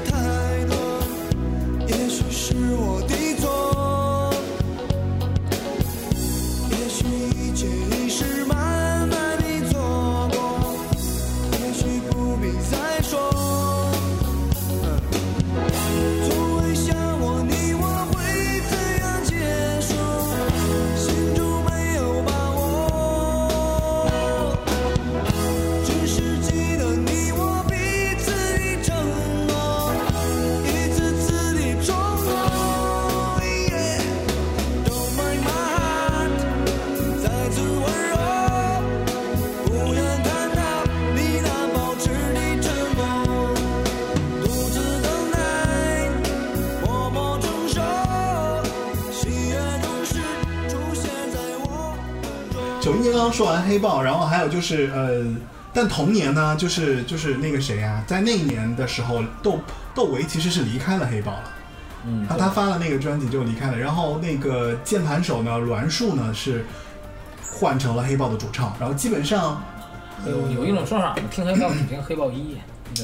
[0.04, 0.10] 太
[0.66, 0.76] 多，
[1.86, 4.34] 也许是我的错，
[6.70, 7.06] 也许
[7.38, 8.58] 一切已是慢
[53.20, 55.22] 刚刚说完黑豹，然后还有就是呃，
[55.74, 59.60] 但同年呢，就是就是那个谁啊，在那一年的时候，窦
[59.94, 61.52] 窦唯其实是离开了黑豹了。
[62.06, 66.64] 嗯，他他发了那个专辑就离开了，然后那个键盘手呢，栾树呢是
[67.42, 69.62] 换成了黑豹的主唱，然后基本上
[70.24, 72.56] 有有一种说法嘛，听黑豹只听黑豹一。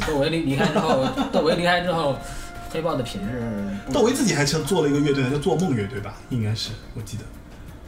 [0.06, 2.16] 窦唯离离开之后， 窦唯离开之后，
[2.72, 7.24] 黑豹的品质窦唯自己还成做了一个乐队呢，叫做梦乐队吧，应该是我记得。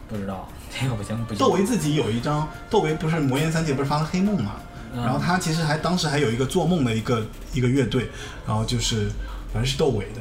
[0.09, 1.39] 不知道， 这个不行不行。
[1.39, 4.53] 窦唯自己有一张，窦唯不是魔岩三杰不是发了黑梦嘛，
[4.95, 5.03] 嗯。
[5.03, 8.09] 然后他其实还当时还有一个做梦的一个一个乐队，
[8.47, 9.09] 然后就是
[9.53, 10.21] 反正是窦唯的，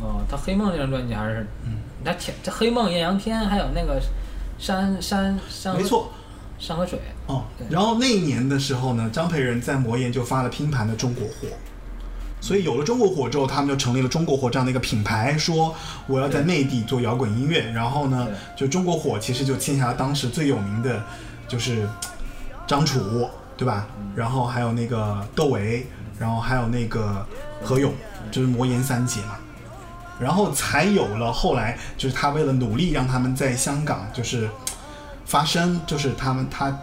[0.00, 4.00] 哦，他黑梦这张专辑还是，嗯，他前这黑梦、艳阳天，还有那个
[4.58, 6.10] 山山山没错。
[6.58, 11.32] 山和水，哦对，然后那一年的时候呢，张培仁在魔岩就发了拼盘的《中国火》，
[12.46, 15.74] 所以有了中国火之后，他们就成立了中国火这样的一个品牌，说
[16.06, 17.72] 我要在内地做摇滚音乐。
[17.72, 21.02] 然后呢，就中国火其实就签下了当时最有名的，
[21.48, 21.88] 就是
[22.64, 23.88] 张楚，对吧？
[24.14, 25.88] 然后还有那个窦唯，
[26.20, 27.26] 然后还有那个
[27.64, 27.92] 何勇，
[28.30, 29.38] 就是魔岩三杰嘛。
[30.20, 34.48] 然后才有了后来，就是他为了努力让他们在香港就是
[35.24, 36.78] 发声，就是他们他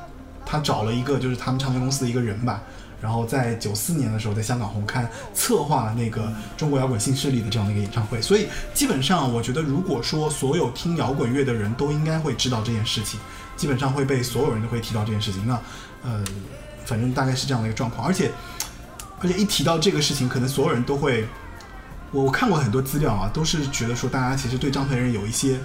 [0.45, 2.61] 他找了一个就是他们唱片公司的一个人吧，
[3.03, 13.19] 然后在九四年的时候在香港红磡策划了那个中国摇滚新势力的这样的一个演唱会，所以基本上我觉得如果说所有听摇滚乐的人都应该会知道这件事情，
[13.57, 15.45] 基本上会被所有人都会提到这件事情。
[15.45, 15.59] 那
[16.03, 16.23] 呃，
[16.85, 18.31] 反正大概是这样的一个状况，而且
[19.19, 21.27] 而且一提到这个事情，可能所有人都会。
[22.11, 25.59] 我看过很多资料啊，都是觉得说大家其实对张培仁有一些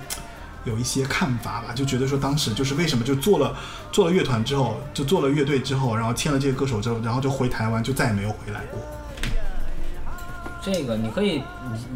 [0.65, 3.57] 有一些看法吧，就觉得说当时就是为什么就做了
[3.93, 8.81] 做了乐团之后，就做了乐队之后，然后签了这个歌手之后，然后就回台湾，就再也没有回来过。
[10.61, 11.43] 这个你可以，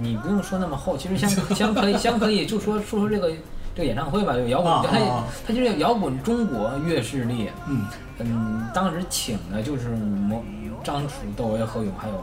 [0.01, 3.31] 你你不用说那么厚，其实先先 可以先可以就说说说这个
[3.75, 5.25] 这个演唱会吧，就摇滚，它啊啊啊。
[5.47, 7.85] 它就是摇滚中国乐势力，嗯。
[8.25, 10.45] 嗯，当时请的就是魔
[10.85, 12.15] 张楚、窦唯、何勇，还有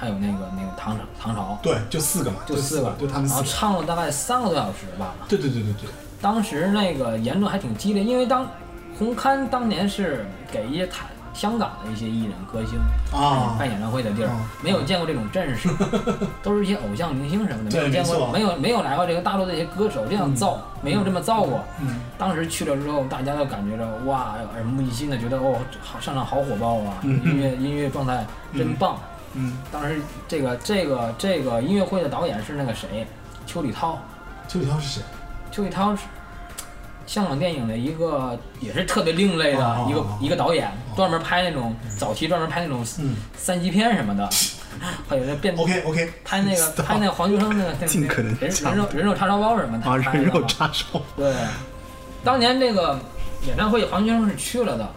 [0.00, 3.42] 还有那个那个唐朝唐朝，对，就四个嘛，就四个，就他们然后。
[3.44, 5.12] 唱了大概三个多小时吧。
[5.28, 5.90] 对对对对对，
[6.22, 8.48] 当时那个言论还挺激烈，因为当
[8.98, 12.78] 红磡当年是给一些台香港的一些艺人歌星
[13.12, 15.68] 啊办演唱会的地儿啊，没有见过这种阵势，
[16.42, 21.62] 都是一些偶像明星什么的，没 有见过，没有没有来过这个大陆的一些歌手这样造，没有这么造过。
[21.82, 28.24] 嗯当时去了之后，大家都感觉着哇，耳目一新的，觉得哦，好上场好火爆啊，嗯音乐音乐状态
[28.56, 28.98] 真棒。
[29.34, 33.06] 嗯，当时这个这个这个音乐会的导演是那个谁，
[33.46, 33.98] 邱礼涛。
[34.48, 35.02] 邱礼涛是谁？
[35.52, 36.02] 邱礼涛是
[37.06, 43.16] 香港电影的一个也是特别另类的一个、一个导演，专门拍那种早期专门拍那种嗯。
[43.36, 44.28] 三级片什么的，
[45.08, 51.00] 还有那变，OK OK，拍那个拍那个 黄秋生那个那个尽可能人人肉人肉叉烧包什么的，啊，人肉叉烧。
[51.16, 51.34] 对，
[52.22, 52.98] 当年这个
[53.46, 54.88] 演唱会黄秋生是去了的，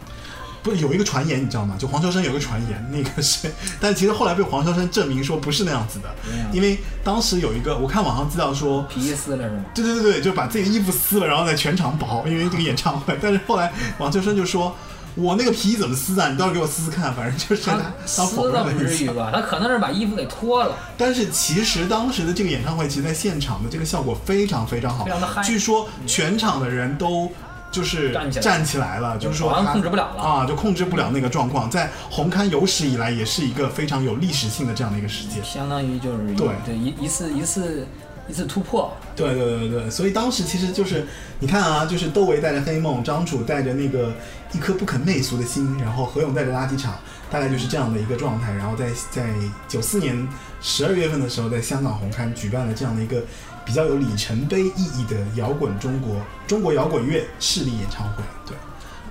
[0.64, 1.76] 不是有一个传言，你知道吗？
[1.78, 3.48] 就黄秋生有一个传言，那个是，
[3.78, 6.08] 但其实后来被黄秋生证明说不是那样子的，
[6.52, 9.64] 因为当时有一个我看网上资料说，皮衣撕了是吗？
[9.74, 13.16] 对对对对，就把自己的衣服撕了，然后在全场跑，因为这个演唱会。
[13.20, 14.74] 但是后来黄秋生就说
[15.14, 16.30] ：“我那个皮衣怎么撕啊？
[16.30, 18.88] 你倒是给我撕撕看。”反正就是他 他撕了一下。
[18.88, 20.74] 至于吧，他可能是把衣服给脱了。
[20.96, 27.30] 但是其实当时的这个演唱会，其实在现场的这个效果非常非常好常的嗨，据说全场的人都。
[27.74, 35.42] 就是站起来了，就是说好像他控制不了了啊，就控制不了那个状况，在红磡有史以来也是一个非常有历史性的这样的一个事件。
[35.42, 37.84] 相当于就是对对一一次一次
[38.28, 38.96] 一次突破。
[39.16, 41.04] 对对对对，所以当时其实就是
[41.40, 44.12] 你看啊，就是窦唯带着黑梦，张楚带着那个
[44.52, 46.94] 一颗不肯媚俗的心，然后何勇带着垃圾场，
[47.28, 48.52] 大概就是这样的一个状态。
[48.52, 49.26] 然后在在
[49.66, 50.28] 九四年
[50.60, 53.22] 十二月份的时候，在香港红磡举办了这样的一个
[53.64, 58.22] 比较有里程碑意义的摇滚中国中国摇滚乐势力演唱会。
[58.46, 58.56] 对，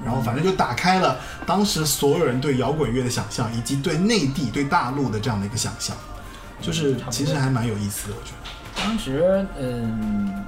[0.06, 5.96] 然后反正就打开了当时所有人对摇滚乐的想象，以及对内地对大陆的这样的一个想象，
[6.62, 8.84] 就是其实还蛮有意思的，我觉得。
[8.84, 10.44] 当时，嗯，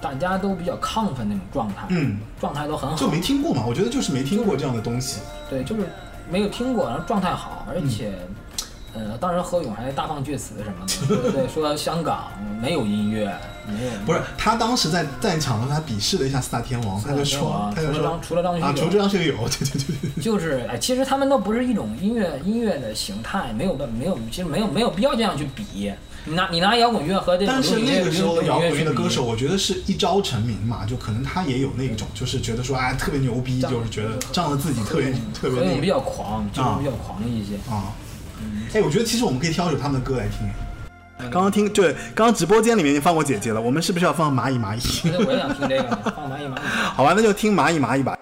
[0.00, 5.20] 大家都比较亢奋那种状态，嗯，状态都很好，就没听过嘛，我觉得就是没听过这样的东西。
[5.50, 5.82] 对，就是
[6.30, 8.18] 没有听过，然后状态好，而且，
[8.96, 10.86] 呃，当时何勇还大放厥词什么
[11.16, 12.28] 的，对对，说香港
[12.60, 13.26] 没有音乐，
[13.66, 25.92] 没有，不是他当时在在场上，他鄙视了一下四大天王，他就说，他就说除了张除了张学友啊，除了张学友，对对对对， 就是哎，其实他们都不是一种音乐音乐的形态，没有没有，其实没有没有必要这样去比。
[26.28, 37.54] 你拿你拿摇滚乐和这个但是那个时候流行摇滚乐的歌手，我觉得是一朝成名嘛，就可能他也有那种，就是觉得说哎特别牛逼，就是觉得仗着自己特别特别何勇比较狂，就是比较狂一些。
[37.70, 37.94] 啊。
[38.74, 40.48] 哎，我觉得其实我们可以挑一首他们的歌来听。
[41.30, 45.10] 刚刚听对，刚刚直播间里面已经放过姐姐了，我们是不是要放蚂蚁蚂蚁？
[45.24, 46.60] 我也想听这个，放蚂蚁蚂蚁。
[46.94, 48.16] 好吧，那就听蚂蚁蚂蚁吧。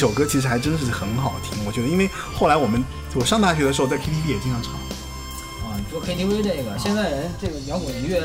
[0.00, 2.82] 首歌其实还真是很好听，我觉得，因为后来我们
[3.14, 4.72] 我上大学的时候在 KTV 也经常唱。
[4.72, 8.24] 啊，你说 KTV 这个，现在人这个摇滚乐，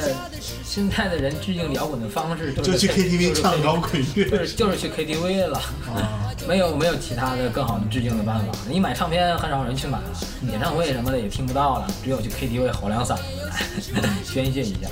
[0.63, 5.57] 现在的人致敬摇滚的方式就去 KTV 唱摇滚乐就是就是去 KTV 了，
[5.93, 8.45] 啊 没有没有其他的更好的致敬的办法。
[8.69, 10.05] 你买唱片很少人去买了，
[10.49, 13.23] 演唱会什么的也听不到了，只有去 KTV 吼两嗓子
[14.23, 14.87] 宣泄一下。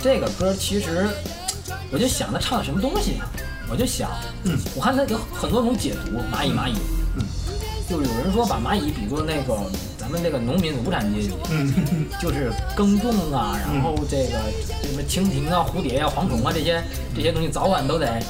[0.00, 1.08] 这个歌其实，
[1.92, 3.24] 我就想他唱的什么东西呢？
[3.70, 4.10] 我就想，
[4.44, 6.74] 嗯，我看他有很多种解读，蚂蚁蚂蚁，
[7.16, 7.24] 嗯，
[7.88, 9.58] 就有人说把蚂蚁比作那个
[9.98, 11.72] 咱们那个农民无产阶级，嗯，
[12.20, 14.38] 就是耕种啊，然后这个
[14.82, 16.82] 什么蜻蜓啊、蝴蝶啊、蝗虫啊这些
[17.14, 18.22] 这些东西，早晚都得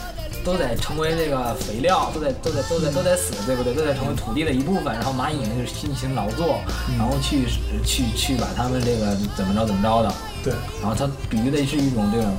[0.44, 3.74] 都得成为这个肥料，都得都得都得都得死，对不对？
[3.74, 4.92] 都得成为土地的一部分。
[4.92, 6.60] 然后蚂蚁呢就是辛勤劳作，
[6.98, 7.46] 然后去
[7.84, 10.12] 去去把它们这个怎么着怎么着的。
[10.44, 12.36] 对，然后它比喻的是一种这种，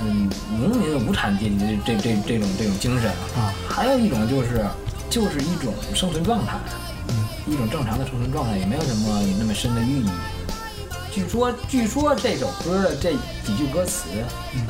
[0.00, 4.64] 嗯，农民的无产阶级的这这这种这种精神啊还有一种就是
[5.08, 6.58] 就是一种生存状态，
[7.08, 10.10] 嗯，一种正常的生存状态，也没有什么那么深的寓意。
[11.12, 14.04] 据说据说这首歌的这几句歌词，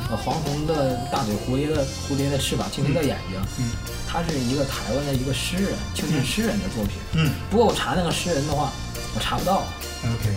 [0.09, 3.71] 呃，黄红的大嘴，蝴蝶的蝴蝶的翅膀，蜻蜓的眼睛，嗯，
[4.07, 6.93] 他是一个台湾的一个诗人，青年诗人的作品。
[7.15, 8.71] 嗯不过我查那个诗人的话，
[9.13, 9.63] 我查不到。
[10.05, 10.29] ，OK，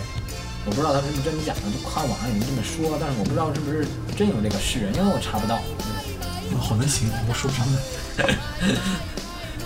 [0.65, 3.85] 我不知道他是不是真的假的，就看网上有人这么说，但是我不知道是不是
[4.15, 5.57] 真有这个诗人，因为我查不到。
[5.77, 8.35] 嗯好难形容，我说不上来。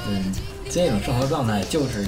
[0.08, 0.32] 嗯，
[0.70, 2.06] 这种生活状态就是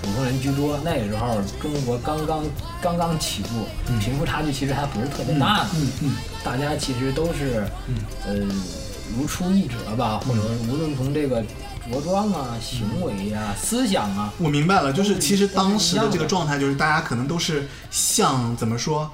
[0.00, 0.80] 普通人居多。
[0.82, 2.42] 那个时候中国刚刚
[2.80, 3.66] 刚刚起步，
[4.00, 7.62] 贫富差距其实还不是特别大的，嗯嗯大家其实都是
[8.26, 8.34] 呃
[9.14, 11.44] 如出一辙吧，或者说无论从这个
[11.88, 19.10] 着装啊、行为啊、思想啊，我明白了，就是其实当时的这个状态，就是大家可能都是像怎么说，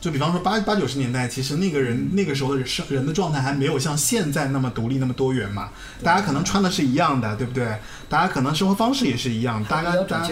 [0.00, 5.68] 就比方说八八九十年代，其实那个人那个时候的人生人的状态还没有像现在那么独立那么多元嘛，
[6.02, 7.78] 大家可能穿的是一样的，对不对？
[8.08, 10.28] 大家可能生活方式也是一样，大家大家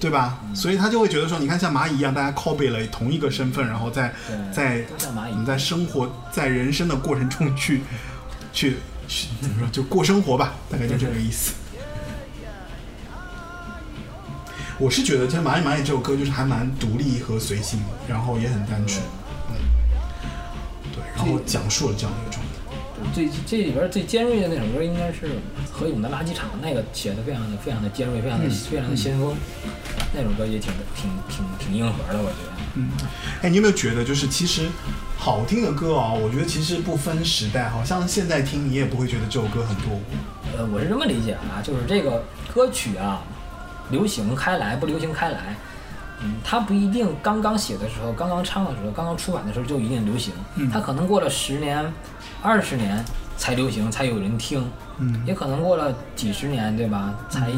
[0.00, 0.40] 对吧？
[0.54, 7.82] 所以他就会觉得说，你看像蚂蚁一样，大家 copy 了同一个身份，然后在对在都像蚂蚁我们在生活在人生的过程中去
[8.52, 8.76] 去去
[9.40, 11.54] 怎么说，就过生活吧，大概就这个意思。
[14.78, 19.02] 我是觉得，其实《蚂蚁蚂蚁》这首歌就是还蛮独立和随性的，然后也很单纯，
[19.50, 19.54] 嗯，
[20.94, 22.50] 对，然后讲述了这样的一个状态。
[23.12, 25.38] 最这里边最尖锐的那首歌应该是
[25.70, 29.34] 何勇的《垃圾场》，那个写的非常的非常的尖锐，非常的、嗯非常的先锋。
[30.14, 32.52] 那首歌也挺挺挺挺硬核的，我觉得。
[32.76, 32.90] 嗯
[33.42, 34.68] 哎，你有没有觉得，就是其实
[35.20, 40.02] 好听的歌啊、我觉得其实不分时代，好像现在听你也不会觉得这首歌很落伍。
[40.56, 43.20] 呃，我是这么理解啊，就是这个歌曲啊，
[43.90, 45.54] 流行开来不流行开来，
[46.22, 50.70] 嗯，它不一定刚刚写的时候、刚刚唱的时候、刚刚出版的时候就一定流行，嗯。
[50.70, 51.84] 它可能过了十年、
[52.40, 53.04] 二十年
[53.36, 54.66] 才流行，才有人听，
[55.00, 55.22] 嗯。
[55.26, 57.14] 也可能过了几十年，对吧？
[57.28, 57.50] 才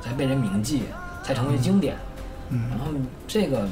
[0.00, 0.84] 才被人铭记，
[1.24, 1.96] 才成为经典。
[2.50, 2.62] 嗯。
[2.70, 2.84] 然后
[3.26, 3.68] 这个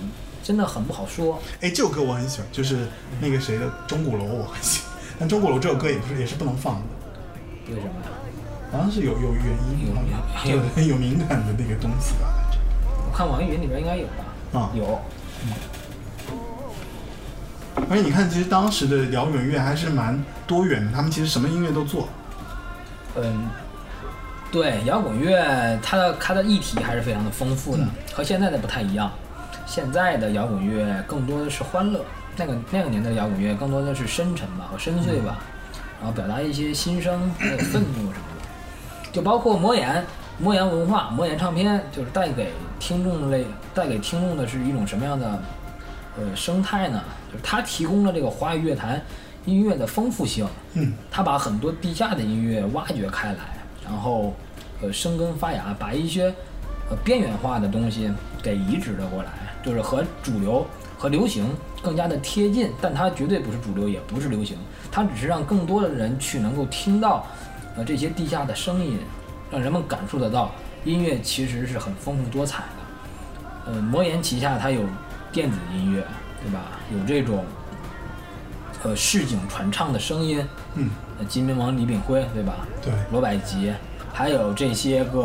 [0.48, 1.38] 真的很不好说。
[1.60, 2.86] 哎，这首歌我很喜欢，就是
[3.20, 4.90] 那个谁的《钟鼓楼》，我很喜欢。
[5.20, 6.80] 但《钟鼓楼》这首歌也不是也是不能放的，
[7.68, 8.08] 为什么呀？
[8.72, 9.92] 好像是有有原因，
[10.46, 12.32] 有有 有敏感的那个东西吧。
[13.06, 14.58] 我看网易云里边应该有吧？
[14.58, 14.98] 啊有。
[15.44, 15.52] 嗯
[17.90, 22.08] 而且你看，其实当时的摇滚乐还是蛮多元的，他们其实什么音乐都做。
[23.16, 23.50] 嗯，
[24.50, 29.12] 对，摇滚乐它的它的议题还是非常的丰富的，嗯和现在的不太一样。
[29.68, 32.04] 现在的摇滚乐更多的是欢乐，
[32.36, 35.38] 那个那个年代的摇滚乐更多的是深沉吧和深邃吧，
[36.00, 40.04] 然后表达一些心声还有愤怒什么的，就包括魔岩。
[40.40, 43.44] 魔岩文化、魔岩唱片，就是带给听众类、
[43.74, 45.42] 带给听众的是一种什么样的
[46.16, 47.02] 呃生态呢？
[47.32, 49.02] 就是它提供了这个华语乐坛
[49.46, 53.38] 音乐的丰富性，嗯，他把很多地下的音乐挖掘开来，
[53.84, 54.32] 然后
[54.80, 56.32] 呃生根发芽，把一些
[56.88, 58.08] 呃边缘化的东西
[58.40, 59.30] 给移植了过来，
[59.68, 60.66] 就是和主流
[60.96, 61.44] 和流行
[61.82, 64.56] 更加的贴近，但它绝对不是主流，也不是流行，
[64.90, 67.26] 它只是让更多的人去能够听到
[67.76, 68.98] 呃这些地下的声音，
[69.50, 70.52] 让人们感受得到
[70.86, 73.72] 音乐其实是很丰富多彩的。
[73.72, 74.80] 呃，魔岩旗下它有
[75.30, 76.02] 电子音乐，
[76.42, 76.62] 对吧？
[76.90, 77.44] 有这种
[78.84, 80.42] 呃市井传唱的声音，
[80.76, 80.88] 嗯，
[81.18, 82.66] 呃，金明王李炳辉，对吧？
[82.82, 83.70] 对，罗百吉，
[84.14, 85.20] 还有这些个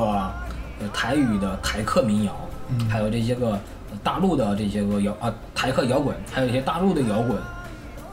[0.82, 2.36] 呃台语的台客民谣，
[2.68, 3.60] 嗯还有这些个呃
[4.04, 7.38] 大陆的这些个摇啊台客摇滚，还有一些大陆的摇滚，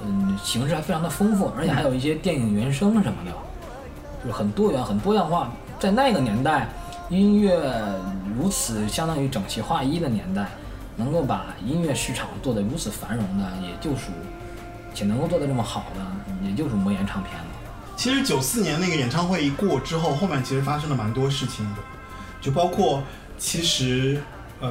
[0.05, 3.33] 嗯，形式还非常的丰富，而且还有一些电影原声什么的，
[4.23, 5.51] 就是很多元、很多样化。
[5.79, 6.69] 在那个年代，
[7.09, 7.59] 音乐
[8.39, 10.47] 如此相当于整齐划一的年代，
[10.97, 14.13] 能够把音乐市场做得如此繁荣的，也就属
[14.95, 17.47] 且能够做得这么好的，也就是魔岩唱片了。
[17.97, 21.83] 其实九四年那个演唱会一过之后，后面其实发生了蛮多事情的，
[22.41, 23.03] 就包括
[23.39, 24.23] 其实
[24.61, 24.71] 呃，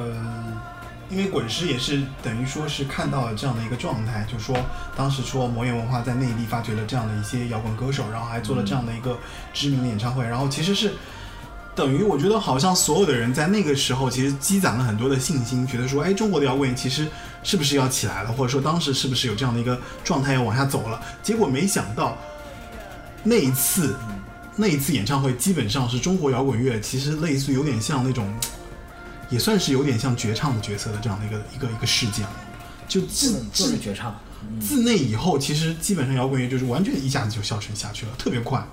[1.10, 4.56] 因为滚石也是等于说是看到了这样的一个状态，就说
[4.96, 9.18] 当时说魔岩文化在内地发掘了这样的一些摇滚歌手，然后还做了这样的一个
[9.52, 10.92] 知名的演唱会，然后其实是。
[11.72, 17.06] 等于我觉得好像所有的人在那个时候其实积攒了很多的信心，觉得说，哎，中国的摇滚其实
[17.44, 21.00] 是不是要起来了，或者说当时是不是有这样的一个状态要往下走了？
[21.22, 22.18] 结果没想到
[23.22, 23.96] 那一次，
[24.56, 28.30] 那一次演唱会基本上是中国摇滚乐，其实类似有点像那种，
[29.30, 32.32] 也算是有点像绝唱的角色的这样的一个一个一个事件了。
[32.88, 34.18] 就自就自是绝唱，
[34.60, 38.66] 自那以后，其实基本上摇滚乐就是完全一下子就消沉下去了，特别快。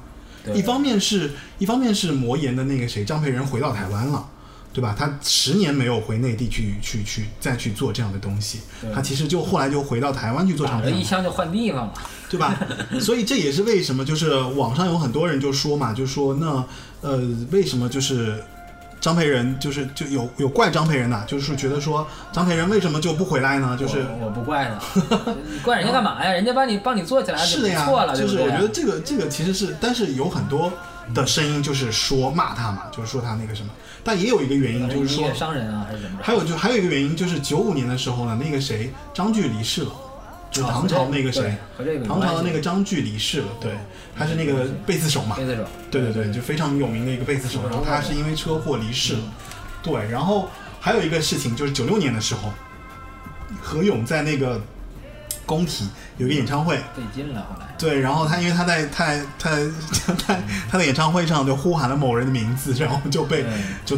[0.44, 4.28] 对一方面是一方面是魔岩的那个谁张培仁回到台湾了，
[4.74, 4.96] 对吧？
[4.98, 10.92] 他十年没有回内地去去去再去做这样的东西，他其实就后来就回到台湾去做唱片。
[10.92, 11.94] 了一枪就换地方了。
[12.30, 12.60] 对吧？
[13.00, 16.66] 所以这也是为什么，就是网上有很多人就说嘛，就说那
[17.02, 17.18] 呃，
[17.52, 18.44] 为什么就是
[19.00, 23.78] 张培仁就是就有有怪张培仁的、就是觉得说张培仁为什么就不回来呢？
[23.80, 26.32] 就是我我不怪他， 你怪人家干嘛呀？
[26.32, 28.40] 人家帮你帮你做起来是的呀，错了，就是？
[28.40, 30.72] 我觉得这个这个其实是，但是有很多
[31.14, 33.70] 的声音就是说骂他嘛，就是说他那个什么，
[34.04, 36.24] 但也有一个原因就是说人啊，还是怎么着？
[36.24, 39.92] 还有就还有一个原因就是九五年的时候呢，那个谁张炬离世了，
[40.52, 41.56] 就唐朝那个谁。
[42.08, 43.72] 唐朝的那个张炬离世了，对，
[44.18, 49.14] 他是那个贝斯手嘛，贝斯手，对对对，就非常有名的一个贝斯手，然后他是因为车祸离世。
[49.14, 49.20] 了。
[49.84, 50.50] 对，然后
[50.80, 52.52] 还有一个事情就是九六年的时候，
[53.62, 54.60] 何勇在那个
[55.46, 55.88] 工体
[56.18, 57.68] 有一个演唱会，费劲了，后来。
[57.78, 59.70] 对，然后他因为他在他在他在
[60.08, 63.46] 他在他的演唱会上就呼喊了某人的名字，然后就被
[63.86, 63.98] 就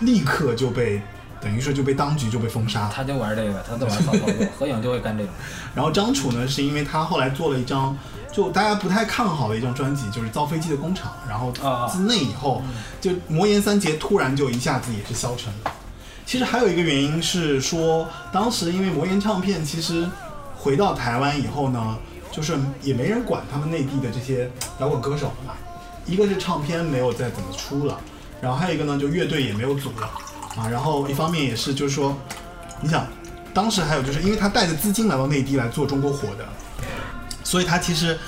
[0.00, 1.00] 立刻就被
[1.46, 2.92] 等于说就被当局就被封杀了。
[2.92, 5.32] 他就玩这个，他就玩骚操作，何影就会干这种。
[5.76, 7.96] 然后张楚呢，是因为他后来做了一张
[8.32, 12.64] 就大家不太看好的一张专辑，就是《造飞机的工厂》，然后啊自那以后，
[13.00, 15.72] 就魔岩三杰突然就一下子也是消沉了。
[16.26, 20.04] 其实还有一个原因是说，当时因为魔岩唱片其实
[20.56, 21.96] 回到台湾以后呢，
[22.32, 25.52] 就是也没人管他们内地的这些摇滚歌手了嘛。
[26.04, 28.00] 一个是唱片没有再怎么出了，
[28.40, 30.10] 然后还有一个呢，就乐队也没有组了
[30.56, 30.68] 啊。
[30.68, 32.16] 然后一方面也是就是说，
[32.80, 33.06] 你想，
[33.54, 36.44] 当时还有就是因为他带着资金来到内地来做中国火的，
[37.44, 38.18] 所以他其实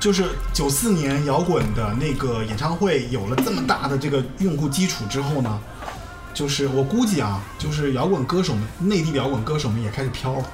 [0.00, 5.60] 就是九四年摇滚的那个演唱会有了这么大的这个用户基础之后呢，
[6.34, 10.44] 就是我估计啊，就是摇滚歌手们，内地的摇滚歌手们也开始飘了，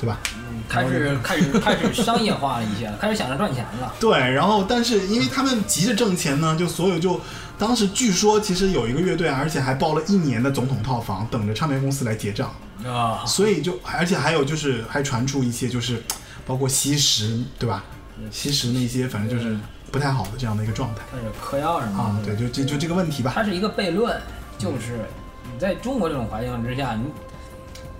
[0.00, 0.18] 对吧？
[0.68, 3.92] 开始开始开始商业化了一些，开始想着赚钱了。
[4.00, 7.20] 对，然后但是因为他们急着挣钱呢，就所有就
[7.62, 12.52] 当时据说其实有一个乐队，而且还包了一年的总统套房，等着唱片公司来结账，
[12.84, 16.02] 啊，所以就而且还有就是还传出一些就是
[16.44, 17.84] 包括吸食，对吧？
[18.32, 19.56] 吸食那些反正就是
[19.92, 21.02] 不太好的这样的一个状态
[21.40, 22.34] 嗑药什么啊，的。
[22.34, 23.30] 对，就就就这个问题吧。
[23.32, 24.20] 它是一个悖论，
[24.58, 24.98] 就是
[25.52, 27.04] 你在中国这种环境之下，你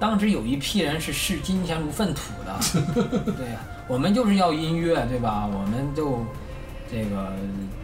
[0.00, 2.58] 当时有一批人是视金钱如粪土的，
[3.38, 5.46] 对呀，我们就是要音乐，对吧？
[5.46, 6.26] 我们就
[6.90, 7.81] 这个就是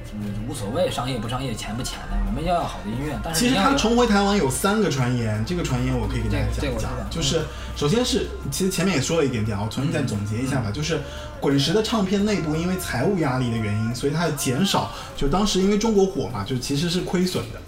[0.48, 3.18] 无所谓商业不商业、钱不钱的，我们要要好的音乐。
[3.22, 6.90] 但是其实他重回台湾有三个传言，这个传言我可以给大家讲一讲。
[7.10, 7.42] 就是
[7.76, 10.70] 首先是，其实前面也说了一点点啊，我重新再总结一下吧。
[10.70, 11.00] 就是
[11.40, 14.90] 滚石的唱片内部因为财务压力的原因，所以它要减少。
[15.16, 17.60] 就当时因为中国火嘛，就其实是亏损的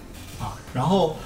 [0.45, 0.57] 啊。
[0.73, 1.17] 然后，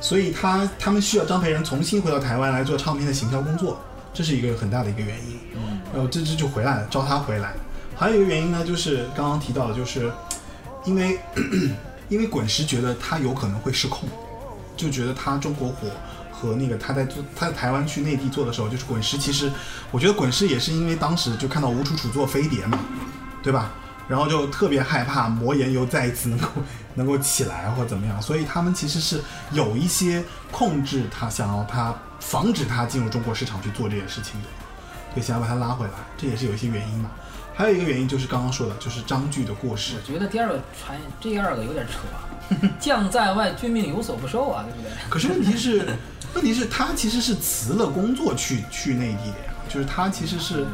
[0.00, 3.78] 所以他他们需要张培仁重新回到台湾来做唱片的行销工作，
[4.12, 5.38] 这是一个很大的一个原因。
[5.54, 7.54] 嗯然后这支就回来了，招他回来。
[7.96, 10.10] 还有一个原因呢，就是刚刚提到的，就是
[10.84, 11.18] 因为
[12.08, 14.08] 因为滚石觉得他有可能会失控，
[14.76, 15.88] 就觉得他中国火
[16.30, 19.50] 和那个他在做他在台湾去内地做的时候，就是滚石其实
[19.90, 22.78] 我觉得滚石也是因为当时就看到吴楚楚做飞碟嘛，
[23.42, 23.72] 对吧？
[24.06, 26.48] 然后就特别害怕魔岩又再一次能够
[26.94, 29.18] 能够起来或怎么样，所以他们其实是
[29.52, 30.22] 有一些
[30.52, 34.48] 控制他，想要他防止他进入中国市场去做这件事情的，
[35.14, 37.10] 对，想要把他拉回来，这也是有一些原因嘛。
[37.54, 40.12] 还有一个原因就是刚刚说的，就是张炬的过世我。
[40.12, 44.90] 觉得第二个传第二个有点扯， 将在外，君命有所不受啊，对不对？
[45.08, 45.86] 可是问题是，
[46.34, 50.66] 问题是他其实是辞了工作去去内地的呀，就是他其实是，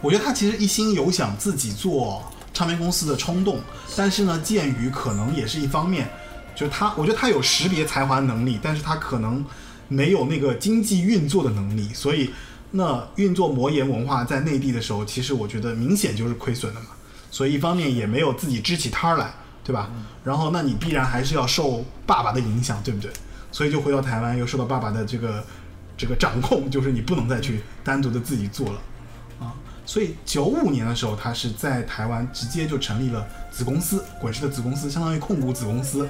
[0.00, 2.22] 我觉得他其实一心有想自己做
[2.54, 3.60] 唱片公司的冲动，
[3.94, 6.08] 但是呢，鉴于可能也是一方面，
[6.54, 9.44] 就是他，我觉得他有识别才华能力，但是他可能
[9.88, 12.30] 没有那个经济运作的能力，所以
[12.72, 16.86] 那运作魔岩文化在内地的时候，其实我觉得明显就是亏损的嘛，
[17.30, 19.90] 所以一方面也没有自己支起摊儿来，对吧？
[20.24, 23.10] 然后那你必然还是要受爸爸的影响，对不对？
[23.50, 25.44] 所以就回到台湾，又受到爸爸的这个
[25.96, 28.91] 这个掌控，就是你不能再去单独的自己做了啊。
[29.84, 36.08] 所以九五年的时候，他是在台湾直接就成立了子公司，滚石的子公司，相当于控股子公司，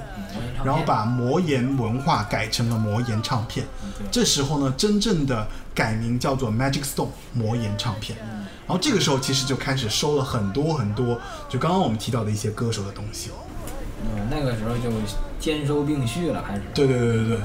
[0.63, 3.65] 然后把魔岩文化改成了魔岩唱片。
[4.11, 8.17] 这时候呢，真正的改名叫做 Magic Stone 魔岩唱片。
[8.65, 11.19] 然后这个时候其实就开始收了很多很多，
[11.49, 13.31] 就刚刚我们提到的一些歌手的东西。
[14.05, 14.89] 嗯，那个时候就
[15.39, 16.61] 兼收并蓄了，开始。
[16.73, 17.43] 对对对对对，呃，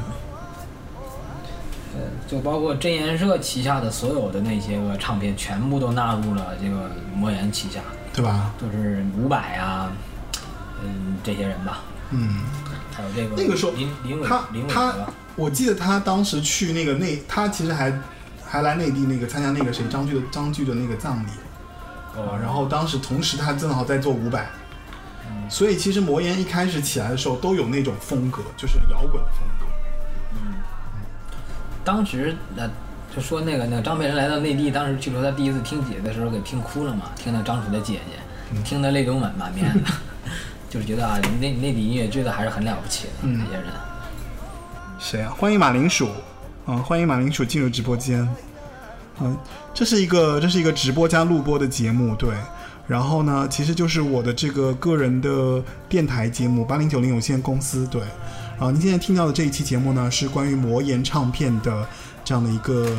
[2.28, 7.80] 就包括真言社旗下的所有的那些个唱片，全部都纳入了这个魔岩旗下，
[8.12, 8.52] 对吧？
[8.60, 9.90] 就是伍佰呀，
[10.84, 12.42] 嗯，这些人吧，嗯，
[12.94, 14.94] 还有这个那个时候林林伟他林伟他，
[15.36, 17.98] 我记得他当时去那个内，他其实还
[18.44, 21.30] 还来内地那个参加那个谁张炬的张炬的那个葬礼
[22.14, 24.46] 啊，然后当时同时他正好在做伍佰，
[25.48, 29.64] 所以其实魔岩一开始起来的时候都有那种风格，就是摇滚的风格。
[31.88, 32.68] 当时呃
[33.16, 39.90] 就说那个那个张培仁来到内地，当时据说他第一次听姐的时候给听哭了嘛，听到张楚的姐姐，听得泪流满满面的，
[40.68, 43.64] 就是觉得啊内内地音乐真的还是很了不起的嗯这些人。
[44.98, 45.32] 谁啊？
[45.38, 46.10] 欢迎马铃薯，
[46.66, 48.28] 嗯，欢迎马铃薯进入直播间。
[49.20, 49.34] 嗯，
[49.72, 52.28] 这是一个这是一个直播加录播的节目，对。
[52.86, 58.02] 然后呢，其实就是我的这个个人的电台节目八零九零有限公司，对。
[58.58, 61.86] 啊，您现在听到的这一期节目呢，是关于魔岩唱片的
[62.24, 62.98] 这样的一个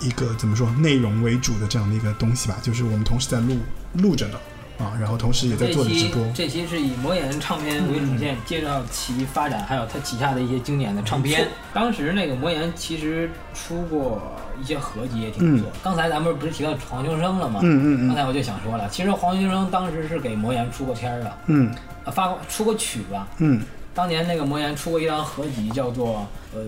[0.00, 3.56] 一个怎么说内容为主的这样的一个东西吧，就是我们同时在录
[3.94, 4.38] 录着呢，
[4.78, 6.24] 啊，然后同时也在做着直播。
[6.32, 11.48] 这期是以魔岩唱片为主线，介绍其发展，还有它旗下的一些经典的唱片。
[11.74, 14.22] 当时那个魔岩其实出过
[14.62, 15.72] 一些合集，也挺不错。
[15.82, 17.58] 刚才咱们不是提到黄秋生了吗？
[17.64, 23.26] 嗯嗯嗯刚才我就想说了，其实黄秋生当时是给魔岩出过片儿的，嗯啊，发过出过曲吧。
[23.38, 23.60] 嗯
[24.00, 26.62] 当年那个魔岩出过一张合集，叫做呃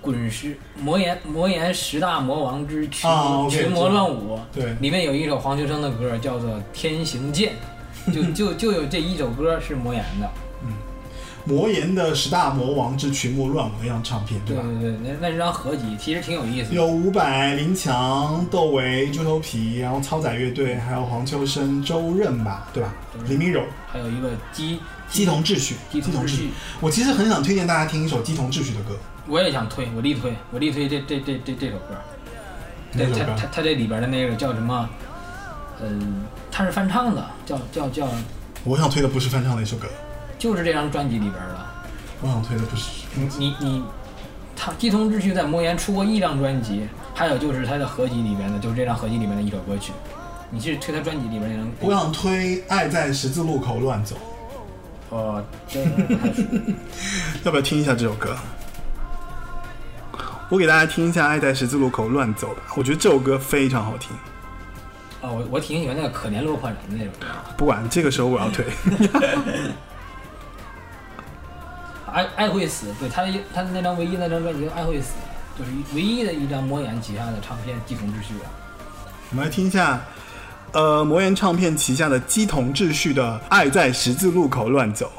[0.00, 7.52] 滚石魔岩魔岩十大魔王之群、啊群魔乱舞，对里面有一首黄秋生的歌叫做《天行健》，
[8.14, 10.26] 就 就就有这一首歌是魔岩的。
[11.44, 14.62] 魔岩的十大魔王之群魔乱舞那张唱片，对吧？
[14.62, 16.74] 对对对，那那是张合集，其实挺有意思的。
[16.74, 22.94] 有伍佰、林强、窦唯、猪头皮，然后超载乐队，还有黄秋生、周润吧，对吧？
[23.26, 24.78] 林明柔、还有一个鸡
[25.12, 26.50] 鸡同秩序、鸡同秩序，
[26.80, 28.98] 我其实很想推荐大家听一首鸡同秩序的歌，
[29.28, 31.94] 我也想推，我力推，我力推这这这这这首歌。
[32.96, 34.88] 对他他他这里边的那个叫什么？
[35.82, 38.08] 嗯，他是翻唱的，叫叫叫，
[38.64, 39.86] 我想推的不是翻唱的一首歌，
[40.38, 41.66] 就是这张专辑里边的。
[42.22, 42.90] 我想推的不是。
[43.38, 43.82] 你你，
[44.56, 49.92] 他鸡同秩序在魔岩出过一张专辑，还有就是他的合集里边的，就是这张合集里面的一首歌曲。
[50.50, 51.66] 你是推他专辑里边那张？
[51.80, 54.16] 我想推《爱在十字路口乱走
[55.12, 55.84] 哦，真
[56.18, 56.42] 还是》，
[57.44, 58.34] 要不要听一下这首歌？
[60.48, 64.16] 我给大家听一下《爱在十字路口乱走》，我觉得这首歌非常好听。
[65.20, 67.26] 哦，我我挺喜欢那个可怜落魄人的那种歌。
[67.58, 68.64] 不管这个时候我要退，
[72.10, 75.12] 爱爱会死，对他的他的那张唯一那张专辑《爱会死》，
[75.58, 78.48] 就是唯一的一张魔眼旗下的唱片《继承秩序》啊。
[79.30, 80.00] 我们来听一下，
[80.72, 85.10] 呃，魔岩唱片旗下的鸡同秩序的《爱在十字路口乱走》。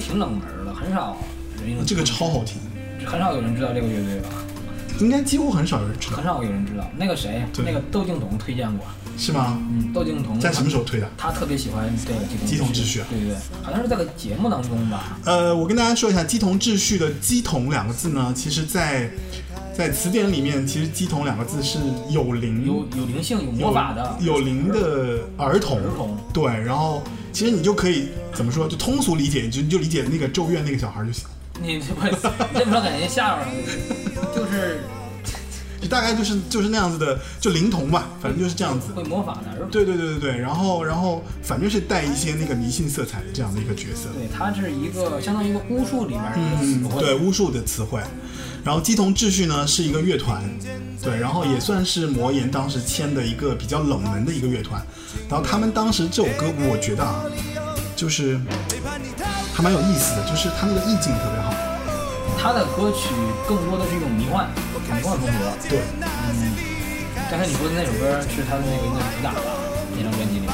[0.00, 1.16] 挺冷门的，很少
[1.64, 2.56] 人这个超好听，
[3.06, 4.28] 很少有人知道这个乐队吧？
[4.98, 6.86] 应该几乎很少有人知道很，少有人知道。
[6.96, 8.86] 那个谁，那个窦靖童推荐过，
[9.16, 9.58] 是吗？
[9.70, 11.08] 嗯，窦靖童在什么时候推的？
[11.16, 15.18] 他特别喜欢这个鸡同秩序啊对对对，好像是在个节目当中吧。
[15.24, 19.10] 呃，我跟大家说一下，鸡同秩序的“鸡同”两个字呢，其实在
[19.74, 21.78] 在词典里面，其实“鸡同”两个字是
[22.10, 25.78] 有灵有有灵性、有魔法的，有灵的儿童。
[25.78, 31.26] 儿童对，然后其实你就可以怎么说，就通俗理解，就你就理解那个咒怨那个小孩就行，
[31.62, 32.12] 你这不你
[32.58, 33.52] 这不说感觉吓着了，
[34.34, 34.80] 就是
[35.80, 38.92] 就大概就是就是那样子的，就灵童吧，反正就是这样子。
[38.92, 39.64] 会魔法的。
[39.70, 44.08] 对对对对对，然后然后反正是带一些那个迷信色彩的这样的一个角色。
[44.14, 47.02] 对，它是一个相当于一个巫术里面的词嗯，汇。
[47.02, 48.00] 对巫术的词汇。
[48.62, 50.42] 然后鸡同秩序呢是一个乐团，
[51.02, 54.84] 对，然后也算是魔岩当时签的一个比较冷门的一个乐团。
[55.30, 57.24] 然后他们当时这首歌，我觉得啊，
[57.96, 58.38] 就是
[59.54, 61.39] 还蛮有意思的，就是他那个意境特别好。
[62.40, 63.12] 他的歌曲
[63.46, 64.48] 更多的是一种迷幻、
[64.96, 65.52] 迷幻风格。
[65.68, 66.56] 对，嗯，
[67.30, 69.60] 刚才你说的那首歌是他的那个应该是主打吧？
[69.94, 70.48] 那张专辑里面。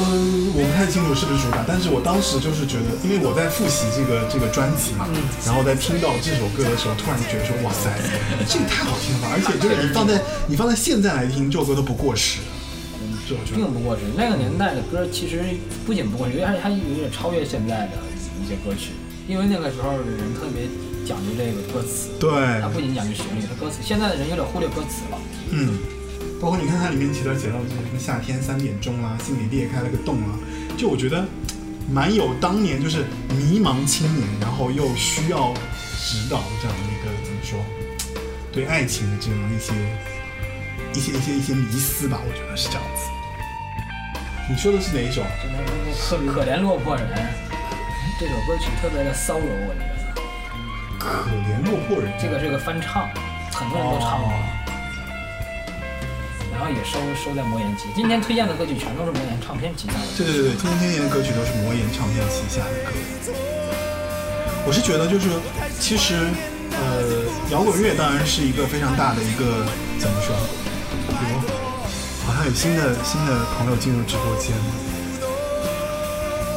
[0.00, 5.04] 嗯，我不太清楚是不是主打，但是我当时就是觉得，因为我在复习这个这个专辑嘛，
[5.44, 7.92] 然后在听到这首歌的时候，突然觉得说，哇塞，
[8.48, 9.28] 这个太好听了吧！
[9.36, 10.16] 而且就是你放在
[10.48, 12.40] 你放在现在来听，这首歌都不过时。
[13.28, 14.08] 这我觉得，并不过时。
[14.16, 15.44] 那个年代的歌其实
[15.84, 18.00] 不仅不过时，而且还还有点超越现在的
[18.40, 18.96] 一些歌曲，
[19.28, 20.66] 因为那个时候的人特别
[21.04, 22.30] 讲究这个歌词，对，
[22.60, 25.18] 它不仅讲究旋律，它歌词现在的人有点忽略歌词了。
[25.50, 25.78] 嗯，
[26.40, 30.38] 包括你看它里面其他写到就是什么夏天三点钟啊，心里裂开了个洞啊，
[30.76, 31.24] 就我觉得
[31.90, 35.52] 蛮有当年就是迷茫青年，然后又需要
[36.00, 37.58] 指导的这样的一个怎么说，
[38.52, 39.72] 对爱情的这样一些
[40.94, 43.10] 一些一些一些迷思吧，我觉得是这样子。
[44.48, 45.22] 你说的是哪一首？
[45.22, 47.06] 就那那可可怜落魄人，
[48.20, 49.93] 这首歌曲特别的骚柔，我觉得。
[51.04, 51.10] 可
[51.44, 53.10] 怜落魄人，这个这个翻唱，
[53.52, 54.32] 很多人都唱过，
[56.50, 57.84] 然后也收收在魔岩集。
[57.94, 60.00] 今天推荐的歌曲全都是魔岩唱片旗下的。
[60.16, 62.92] 对对对对，今天天年的歌曲都是魔岩唱片旗下的歌。
[64.66, 65.28] 我是觉得就是，
[65.78, 66.14] 其实，
[66.72, 69.66] 呃，摇滚乐当然是一个非常大的一个
[70.00, 70.34] 怎么说？
[71.06, 71.36] 比如，
[72.24, 74.56] 好像有新的新的朋友进入直播间。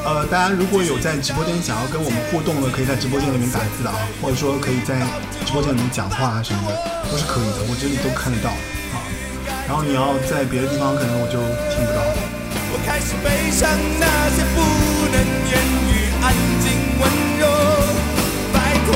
[0.07, 3.91] 呃，大家如果有在直播间想要跟我们互动的，可以在直播间里面打字啊，
[4.23, 4.95] 或者说可以在
[5.43, 6.79] 直播间里面讲话啊什么的，
[7.11, 8.47] 都是可以的，我这里都看得到
[8.95, 9.03] 啊。
[9.67, 11.35] 然后你要在别的地方，可能我就
[11.75, 11.99] 听不到。
[12.71, 13.67] 我开始悲伤
[13.99, 14.63] 那些不
[15.11, 15.19] 能
[15.51, 15.59] 言
[15.91, 16.31] 语、安
[16.63, 16.71] 静
[17.03, 17.03] 温
[17.43, 17.51] 柔，
[18.55, 18.95] 拜托。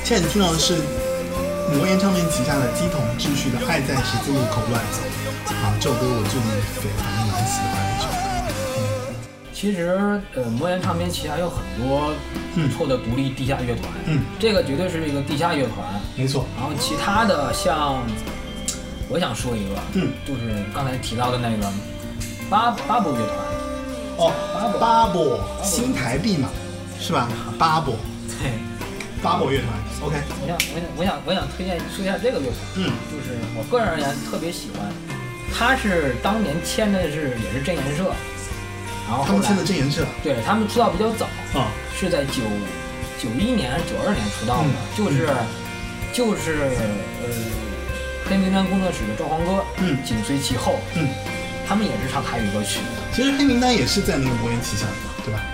[0.00, 0.80] 现在你听到的是
[1.76, 5.04] 魔岩唱片旗下的鸡桶秩序的《爱在十字路口乱走》
[5.60, 6.48] 啊，这首歌我最近
[6.80, 8.11] 对反正蛮喜欢的一首歌。
[9.62, 12.12] 其实，呃，魔岩唱片旗下有很多
[12.52, 15.86] 不错的独立地下乐团，嗯，这个绝对是一个地下乐团。
[16.16, 18.02] 没错，然后其他的像，
[19.08, 21.72] 我想说一个，嗯，就是刚才提到的那个
[22.50, 23.38] 巴巴布乐团，
[24.18, 26.48] 哦，巴布巴布新台币嘛，
[26.98, 27.28] 是吧？
[27.56, 27.94] 巴布
[28.42, 28.50] 对，
[29.22, 29.68] 巴布乐团
[30.02, 34.90] ，OK，我想我想我想我想推荐说一下这个乐团，嗯，就是我个人而言特别喜欢，
[35.54, 38.10] 他是当年签的是也是真言社，
[39.12, 42.40] 然后后他们签的真言社对他们出道比较早，啊，是在九
[43.20, 45.28] 九一年还是九二年出道的，嗯就是
[46.14, 46.72] 就是
[47.20, 47.28] 呃
[48.24, 51.06] 黑名单工作室的赵黄哥，嗯紧随其后，嗯，
[51.68, 53.12] 他们也是唱台语歌曲的。
[53.12, 54.96] 其实黑名单也是在那个魔岩旗下的，
[55.26, 55.44] 对吧？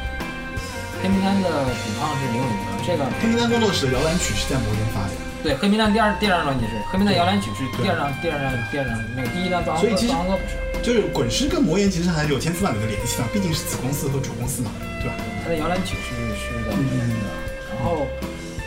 [1.03, 14.71] 黑名单的主唱是林永的，这个黑名单工作室的摇篮曲是在魔岩发的，对黑名单第二第二张专辑是黑名单摇篮曲是第二张第二张第二张那个第一张赵黄哥所以其实不是，就是滚石跟魔岩其实还是有千丝万缕的联系的，毕竟是子公司和主公司嘛，
[15.01, 15.15] 对吧？
[15.43, 16.77] 他的摇篮曲是是的
[17.71, 18.07] 然后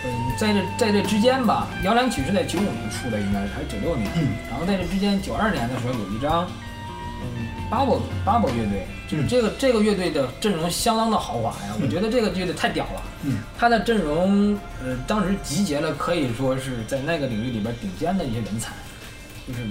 [0.05, 4.29] 嗯在这在这之间吧，摇篮曲是在九五年出的，应该是还是九六年，嗯。
[4.49, 6.47] 然后在这之间九二年的时候有一张
[7.71, 18.73] 嗯巴博巴博乐队，就是这个这个乐队的阵容相当的豪华呀，我觉得这个乐队太屌了，嗯，他的阵容呃当时集结了可以说是在那个领域里边顶尖的一些人才，
[19.47, 19.61] 就是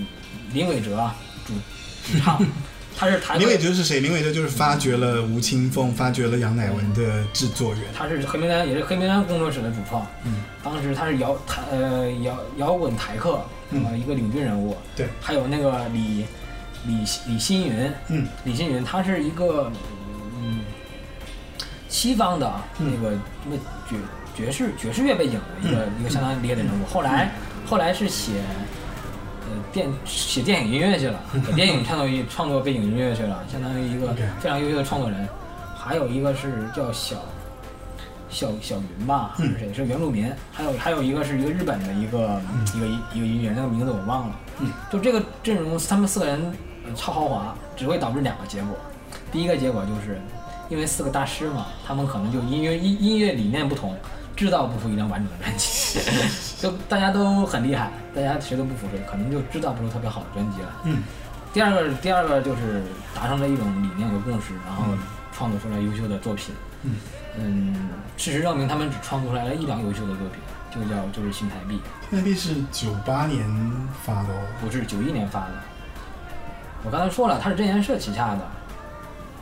[0.55, 1.15] 林伟哲啊
[1.47, 1.53] 主
[2.11, 2.43] 主唱，
[2.97, 4.01] 他是台林伟哲是谁？
[4.01, 7.83] 林伟哲就是发掘了吴青峰、发掘了杨乃文的制作人。
[7.95, 10.07] 他是黑名单，也是黑名单工作室的主创。
[10.25, 14.75] 嗯，当时他是摇台呃摇摇滚台客，嗯呃一个领军人物。
[14.97, 16.25] 对，还有那个李
[16.87, 16.95] 李
[17.27, 19.71] 李新云，嗯，李新云他是一个
[20.41, 20.61] 嗯
[21.89, 23.57] 西方的嗯那个那
[23.89, 23.97] 爵
[24.37, 26.87] 爵士爵士乐背景的一个、嗯一个相当厉害的人物。
[26.87, 27.31] 后来
[27.67, 28.33] 后来是写
[29.43, 35.29] 呃电写电影音乐去了， 给电影创作一创作背景音乐去了，相当于一个非常优秀的创作人。
[35.77, 37.17] 还有一个是叫小
[38.29, 39.75] 小小云吧，还是谁？
[39.75, 40.31] 是原住民。
[40.53, 42.41] 还有还有一个是一个日本的一个、
[42.75, 44.37] 一个一个音乐，那个名字我忘了。
[44.61, 46.53] 嗯，就这个阵容，他们四个人呃
[46.95, 48.77] 超豪华，只会导致两个结果。
[49.33, 50.21] 第一个结果就是，
[50.69, 53.97] 因为四个大师嘛，他们可能就音乐音音乐理念不同，
[54.37, 56.01] 制造不出一张完整的专辑。
[56.61, 60.69] 就大家都很厉害，大家谁都不服谁，可能就制造不出特别好的专辑来。
[60.85, 60.99] 嗯，
[61.53, 62.83] 第二个，第二个就是
[63.15, 64.85] 达成了一种理念和共识，然后
[65.33, 66.55] 创作出来优秀的作品。
[66.83, 66.97] 嗯
[67.39, 71.81] 嗯事实证明，他们只创作出来了一张优秀的作品，就叫就是新台币，
[72.11, 73.49] 新台币是九八年
[74.03, 74.43] 发的哦。
[74.61, 75.53] 不是九一年发的。
[76.85, 78.41] 我刚才说了，它是真言社旗下的，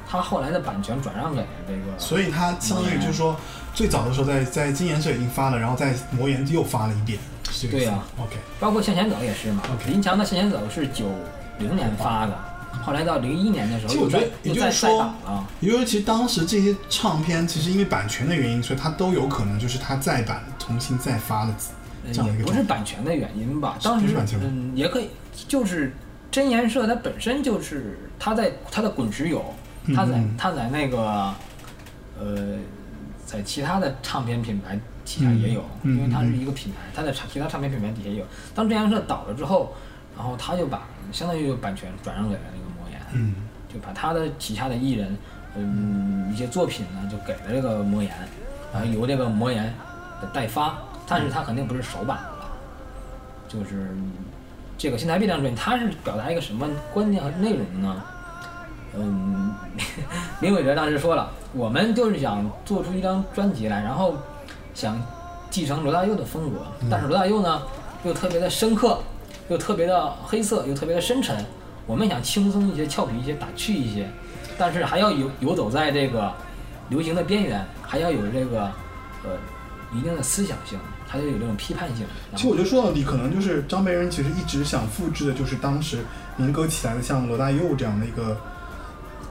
[0.08, 3.36] 他后来的版权转让给这个，所以它相当于就是说，
[3.74, 7.18] 最早的时候在在金岩社已经发了，然后在魔岩又发了一遍，
[7.70, 9.62] 对呀 OK，包括向前走也是嘛。
[9.72, 11.04] OK 林强的向前走是九
[11.58, 12.38] 零年发的，
[12.84, 21.54] 后来到零一年的时候其实我觉得，也就是说再档了。，也就是其实当时这些唱片，其实因为版权的原因，所以它都有可能就是它再版重新再发了
[22.12, 22.62] 这样的一也不是。
[22.62, 23.76] 版权的原因吧？
[23.82, 25.10] 当时是版权嗯，也可以，
[25.46, 25.92] 就是
[26.30, 29.44] 真言社它本身就是它在它的滚石有，
[29.94, 30.34] 它在嗯。
[30.36, 31.34] 它在那个
[32.20, 32.56] 呃，
[33.24, 35.96] 在其他的唱片品牌旗下也有，嗯。
[35.96, 38.24] 因为它是一个品牌，它在其他唱片品牌底下也有。
[38.54, 39.74] 当真言社倒了之后，
[40.16, 43.34] 然后他就把相当于就版权转让给了那个魔岩，嗯。
[43.72, 45.16] 就把他的旗下的艺人，
[45.54, 48.10] 嗯，一些作品呢就给了这个魔岩，
[48.72, 49.64] 然后由这个魔岩
[50.22, 52.50] 的代发，但是它肯定不是首版的了，
[53.46, 53.94] 就是
[54.78, 58.02] 这个新台币这张专辑，它是表达一个什么观念和内容呢？
[58.96, 59.52] 嗯，
[60.40, 64.16] 林伟哲当时说了，我们就是想做出一张专辑来，然后
[64.74, 64.96] 想
[65.50, 67.60] 继承罗大佑的风格，但是罗大佑呢
[68.04, 69.00] 又特别的深刻，
[69.48, 71.44] 又特别的黑色，又特别的深沉。
[71.84, 74.08] 我们想轻松一些、俏皮一些、打趣一些，
[74.56, 76.32] 但是还要游游走在这个
[76.88, 78.62] 流行的边缘，还要有这个
[79.24, 79.30] 呃
[79.92, 80.78] 一定的思想性，
[81.08, 82.06] 还要有那种批判性。
[82.36, 86.04] 其实我觉得说到底，可能就是张培仁其实一直想复制的就是当时
[86.36, 88.36] 民歌起来的像罗大佑这样的一个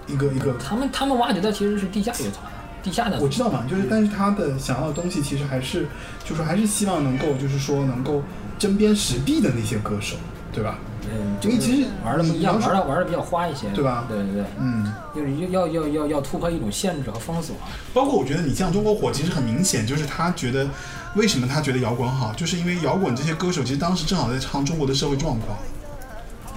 [0.08, 2.52] 一个一个，他们他们挖掘的其实是地下乐团，
[2.82, 5.88] 地下的我知道嘛，就是但是他的想要的东西其实还是
[6.26, 8.24] 就是还是希望能够就是说能够
[8.58, 10.16] 针砭时弊的那些歌手，
[10.52, 10.80] 对吧？
[11.10, 17.56] 嗯，就是其实玩的不一样，玩的玩的比较花一些，对吧对对对，嗯，就是要要要要突破一种限制和封锁。
[17.94, 20.68] 包括我觉得你像中国火，其实很明显就是他觉得
[21.16, 25.58] 为什么他觉得摇滚好，就是因为摇滚这些歌手其实当时正好在唱中国的社会状况，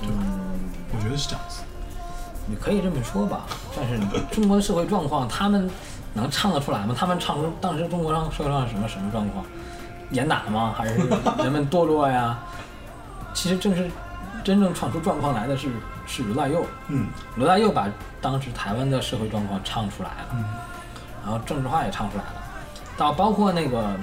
[0.03, 0.09] 嗯，
[0.93, 1.61] 我觉得是这样子。
[2.47, 3.47] 你可以这么说吧，
[3.77, 3.99] 但是
[4.35, 5.71] 中国的社会状况，他们
[6.15, 6.95] 能唱得出来吗？
[6.99, 9.45] 他们唱出当时中国上社会上什么什么状况？
[10.11, 10.75] 严打吗？
[10.77, 10.95] 还是
[11.39, 12.37] 人们堕落呀？
[13.33, 13.89] 其实正是
[14.45, 15.69] 真正唱出状况来的是
[16.07, 17.07] 是罗大佑，嗯。
[17.37, 17.89] 罗大佑把
[18.21, 20.45] 当时台湾的社会状况唱出来了，嗯。
[21.23, 22.35] 然后政治化也唱出来了，
[22.97, 23.97] 到包括那个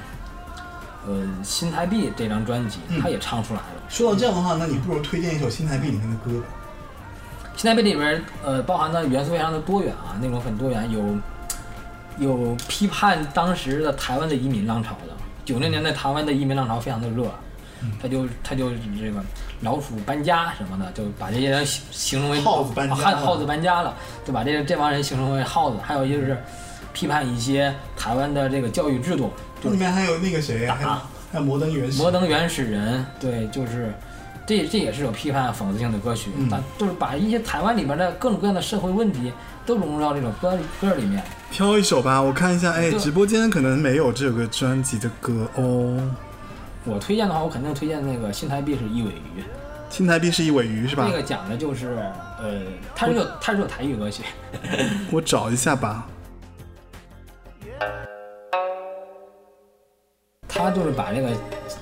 [1.07, 3.01] 呃新台币这张专辑，嗯。
[3.01, 3.65] 他也唱出来了。
[3.89, 6.47] 说到这样的话，那你不如推荐一首新台币里面的歌吧。
[7.55, 11.17] 新台币里边呃包含的元素非常的多元啊，内容很多元，有
[12.19, 15.13] 有批判当时的台湾的移民浪潮的。
[15.45, 17.23] 九零年代台湾的移民浪潮非常的热，
[18.01, 18.69] 他就他就
[18.99, 19.21] 这个
[19.61, 23.93] 老鼠搬家什么的，就把这些人形形容为耗子搬家啊耗耗子搬家了，
[24.25, 25.77] 就把这这帮人形容为耗子。
[25.81, 26.37] 还有就是
[26.93, 30.89] 批判一些台湾的这个教育制度，这里面还有那个谁，还有
[31.31, 32.01] 还有摩登原始。
[32.01, 33.93] 摩登原始人，对，就是
[34.45, 39.31] 这这也是有批判讽刺性的歌曲，嗯但就是把一些台湾里边的各种各样的社会问题
[39.65, 41.23] 都融入到这首歌歌里面。
[41.51, 42.71] 挑一首吧，我看一下。
[42.71, 45.97] 哎，直播间可能没有这个专辑的歌哦。
[46.87, 49.43] 我推荐的话，我肯定推荐那个新台币是一尾鱼，
[49.89, 51.15] 新台币是一尾鱼是吧那？
[51.15, 51.97] 个讲的就是
[52.39, 52.61] 呃，
[52.95, 54.23] 它是有它是有台语歌曲，
[55.11, 56.07] 我找一下吧。
[60.47, 61.29] 他就是把这个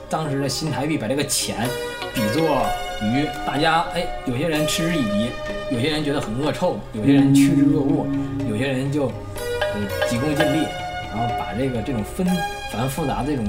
[0.09, 1.69] 当时的新台币把这个钱
[2.13, 2.65] 比作
[3.01, 5.29] 鱼，大家哎，有些人嗤之以鼻，
[5.71, 8.07] 有些人觉得很恶臭，有些人趋之若鹜，
[8.49, 10.67] 有些人就呃急功近利，
[11.09, 12.27] 然后把这个这种纷
[12.71, 13.45] 繁复杂的这种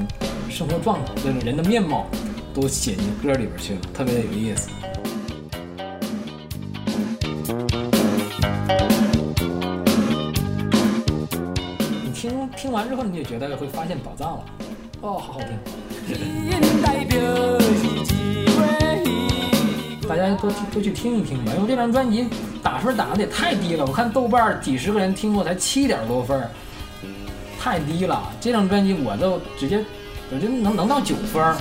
[0.49, 2.07] 生活状况，这种人的面貌
[2.53, 4.69] 都写进歌里边去了，特别的有意思。
[12.03, 14.45] 你听听完之后，你就觉得会发现宝藏了。
[15.01, 15.49] 哦，好好听。
[20.07, 22.27] 大家都去都去听一听吧，因为这张专辑
[22.63, 26.41] 打分打的也太低了，我看豆瓣几十个人听过才七点多分，
[27.59, 28.31] 太低了。
[28.39, 29.83] 这张专辑我都直接，
[30.29, 31.55] 我觉得能能到九分儿。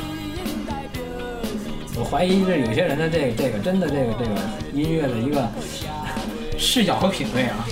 [1.99, 4.35] 我怀疑这有些人的这个这个真的这个这个
[4.75, 5.49] 音乐的一个
[6.59, 7.67] 视角和品味啊。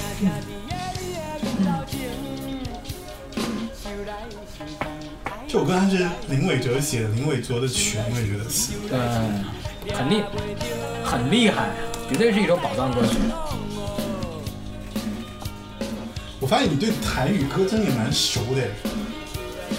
[5.47, 8.72] 这首歌还是林伟哲写的，林伟哲的曲，林伟哲的词。
[8.90, 9.45] 嗯，
[9.92, 10.22] 很厉
[11.05, 11.70] 很厉害，
[12.09, 13.18] 绝对是一首宝藏歌曲。
[16.40, 18.62] 我发现你对台语歌真的也蛮熟的。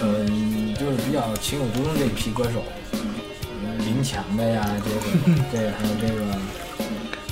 [0.02, 0.55] 嗯，
[0.96, 4.96] 就是比较情有独钟这一批歌手，嗯林强的呀，这个
[5.52, 6.14] 这个还有这个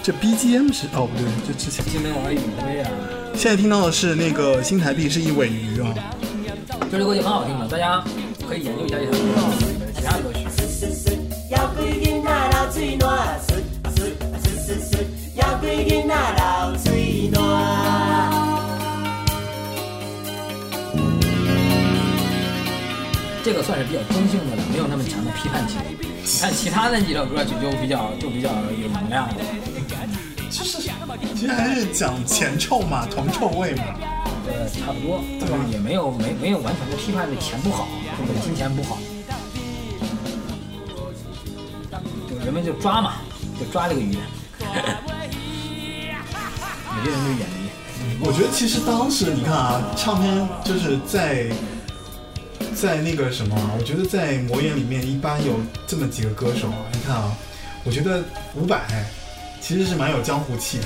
[0.03, 2.91] 这 BGM 是哦不对，这之前金门王宇辉啊，
[3.35, 5.95] 现在听到的是那个新台币是一尾鱼啊。
[6.91, 8.05] 这首歌就很好听的，大家
[8.47, 9.35] 可以研究一下这首歌里面
[9.81, 10.45] 的其他歌曲。
[11.51, 11.97] 要规
[15.89, 17.31] 囡仔流水
[23.45, 25.79] 这个算是比较中性的了，没有那么强的批判性。
[26.01, 29.35] 你看其他那几首歌曲就比较就比较有能量了，
[30.51, 30.79] 就是
[31.35, 33.85] 其实还是讲钱臭嘛，铜臭味嘛。
[34.47, 37.87] 呃，差不多，但是也没有没没有完全的批判这钱不好
[38.19, 38.99] 或者金钱不好，
[42.31, 43.17] 就人们就抓嘛，
[43.61, 44.17] 就抓这个鱼。
[46.97, 51.51] 有些人就远离，我觉得其实当时你看啊，唱片就是在
[52.75, 57.33] 在那个什么啊，我觉得在魔岩里面一般有这么几个歌手啊，你看啊，
[57.85, 58.23] 我觉得
[58.55, 58.81] 伍佰
[59.61, 60.85] 其实是蛮有江湖气的，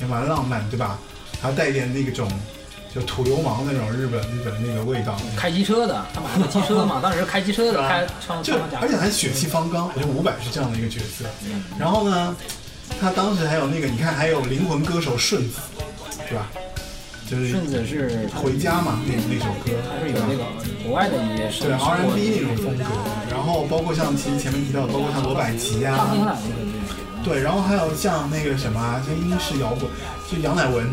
[0.00, 0.98] 也蛮浪漫，对吧？
[1.40, 2.30] 还带一点那种
[2.94, 5.16] 就土流氓那种日本日本那个味道。
[5.36, 11.24] 开机车的，他们还有机车嘛， 当时开机车的开唱就唱家而且还血气方刚，我觉得伍佰是这样的一个角色。
[11.78, 12.36] 然后呢，
[13.00, 15.58] 他当时还有那个，你看还有灵魂歌手顺子，
[16.28, 16.48] 对吧？
[17.28, 20.44] 就是顺子是回家嘛，那那首歌，还是有那个
[20.84, 22.84] 国外的一些对 R N B 那种风格。
[23.30, 29.88] 然后包括像其实前面提到的，包括像罗百吉呀、他们有俩那个对，然后还有像那个什么啊，像英式摇滚，
[30.30, 30.84] 就杨乃文，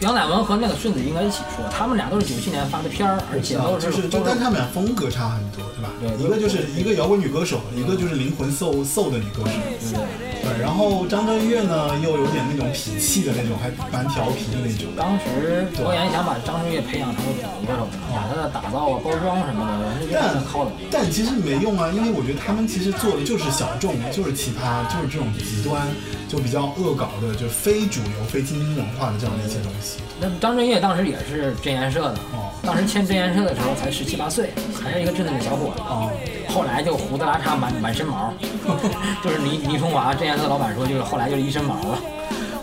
[0.00, 5.90] 杨乃文和那个顺子应该一起说，他们俩都是九七年发的片儿，而且都就是就都但他们俩风格差很多，对吧？
[6.00, 9.98] 对一个就是一个摇滚女歌手，一个就是灵魂 soul soul 的女歌手。
[10.42, 14.86] 对，然后张震岳呢又有点那种痞气的那种，还蛮调皮的那种。
[14.96, 20.70] 当时国研想把张震岳培养成个主歌手，把他的打造啊、包装什么的，但靠的。
[20.90, 25.82] 但其实没用啊，因为我觉得他们其实做的就是小众，就是奇葩，就是这种极端，
[26.28, 29.75] 就比较恶搞的，就非主流、非精英文化的这样的一些东西。
[30.20, 34.50] 那张震岳当时也是真言社的哦，当时签真言社的时候才十七八岁，
[34.82, 35.82] 还是一个稚嫩的小伙子。
[35.82, 36.10] 哦，
[36.48, 38.32] 后来就胡子拉碴，满满身毛，
[39.22, 41.98] 就是倪倪崇华真言社老板说，就是后来就是一身毛了。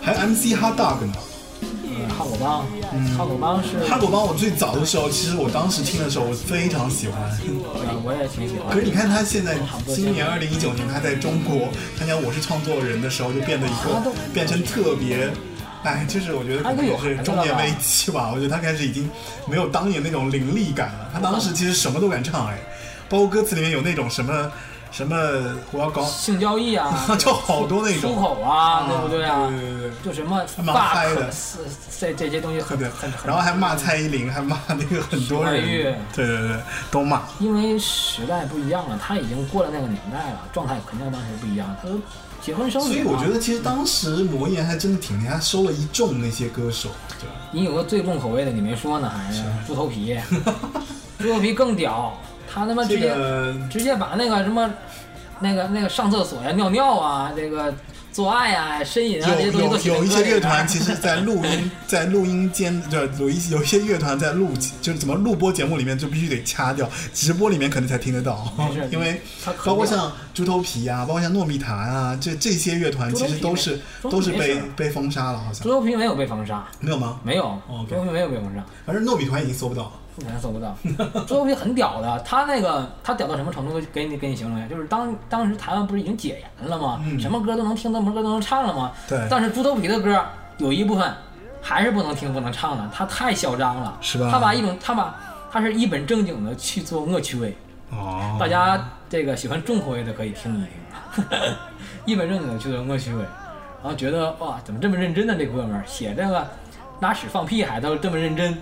[0.02, 1.12] 还有 MC Hot Dog 呢。
[1.96, 7.22] 嗯哈狗帮，嗯哈狗帮是，哈狗帮我最早的时候，其实我当时听的时候，我非常喜欢。
[7.22, 8.84] 呃我也挺喜欢可是。
[8.84, 9.56] 你看他现在
[9.86, 15.30] 今年二零一九年，他在中国参加《我是创作人》的时候，就变得一个变成特别，
[15.84, 18.30] 哎，就是我觉得可能也是中年危机吧。
[18.34, 19.10] 我觉得他开始已经
[19.46, 21.10] 没有当年那种凌厉感了。
[21.12, 22.58] 他当时其实什么都敢唱，哎，
[23.08, 24.50] 包括歌词里面有那种什么
[24.90, 25.16] 什么
[25.72, 28.16] 我要搞，性交易啊， 就好多那种出种。
[28.16, 29.46] 口啊，对不对啊？
[29.48, 31.30] 对对对就什么还蛮嗨的
[31.98, 35.62] 这这些东西很对很很，然后还骂蔡依林，还骂那个很多人
[36.14, 36.56] 对对对，
[36.90, 37.22] 都骂。
[37.40, 41.74] 因为时代不一样了，他已经过了那个年代了，状态肯定当时不一样。
[41.82, 41.94] 他都
[42.44, 47.34] 结婚生子，所以我觉得其实当时魔岩还真的挺厉害，他收了一众那些歌手，对吧？
[47.52, 50.14] 你有个最重口味的，你没说呢，还是猪头皮，
[51.18, 52.12] 猪头皮更屌，
[52.52, 54.70] 他他妈直这接、个直接把那个什么
[55.40, 57.72] 那个那个上厕所呀、尿尿啊、这个
[58.14, 68.46] 做爱啊、呻吟啊这些有东西都写在有有一些乐团，其实，在 录音在录音间，就有一有一些乐团在录，就是怎么录播节目里面就必须得掐掉，直播里面可能才听得到，
[68.92, 69.20] 因为
[69.64, 77.18] 包括像猪头皮啊，包括像糯米团啊，这这些乐团其实都是都是被被封杀了，好像猪头皮没有被封杀，没有吗？
[77.24, 78.64] 没有，哦猪头皮没有被封杀。
[78.86, 79.92] 反正糯米团已经搜不到了。
[80.16, 80.76] 目前搜不到。
[81.26, 83.80] 猪头皮很屌的，他那个他屌到什么程度？
[83.92, 87.00] 给你给你形容一下，就是当当时台湾不是已经解严了吗？
[87.04, 88.92] 嗯什么歌都能听，什么歌都能唱了吗？
[89.08, 90.24] 对但是猪头皮的歌
[90.58, 91.12] 有一部分
[91.60, 93.98] 还是不能听、不能唱的，他太嚣张了。
[94.00, 95.14] 是吧他把一种他把
[95.50, 97.56] 他是一本正经的去做恶趣味，
[97.90, 100.64] 哦大家这个喜欢重口味的可以听一
[101.22, 101.24] 听，
[102.06, 103.22] 一本正经的去做恶趣味，
[103.82, 105.34] 然后觉得哇，怎么这么认真呢？
[105.38, 106.46] 这哥们儿写这个
[107.00, 108.56] 拉屎放屁还都这么认真。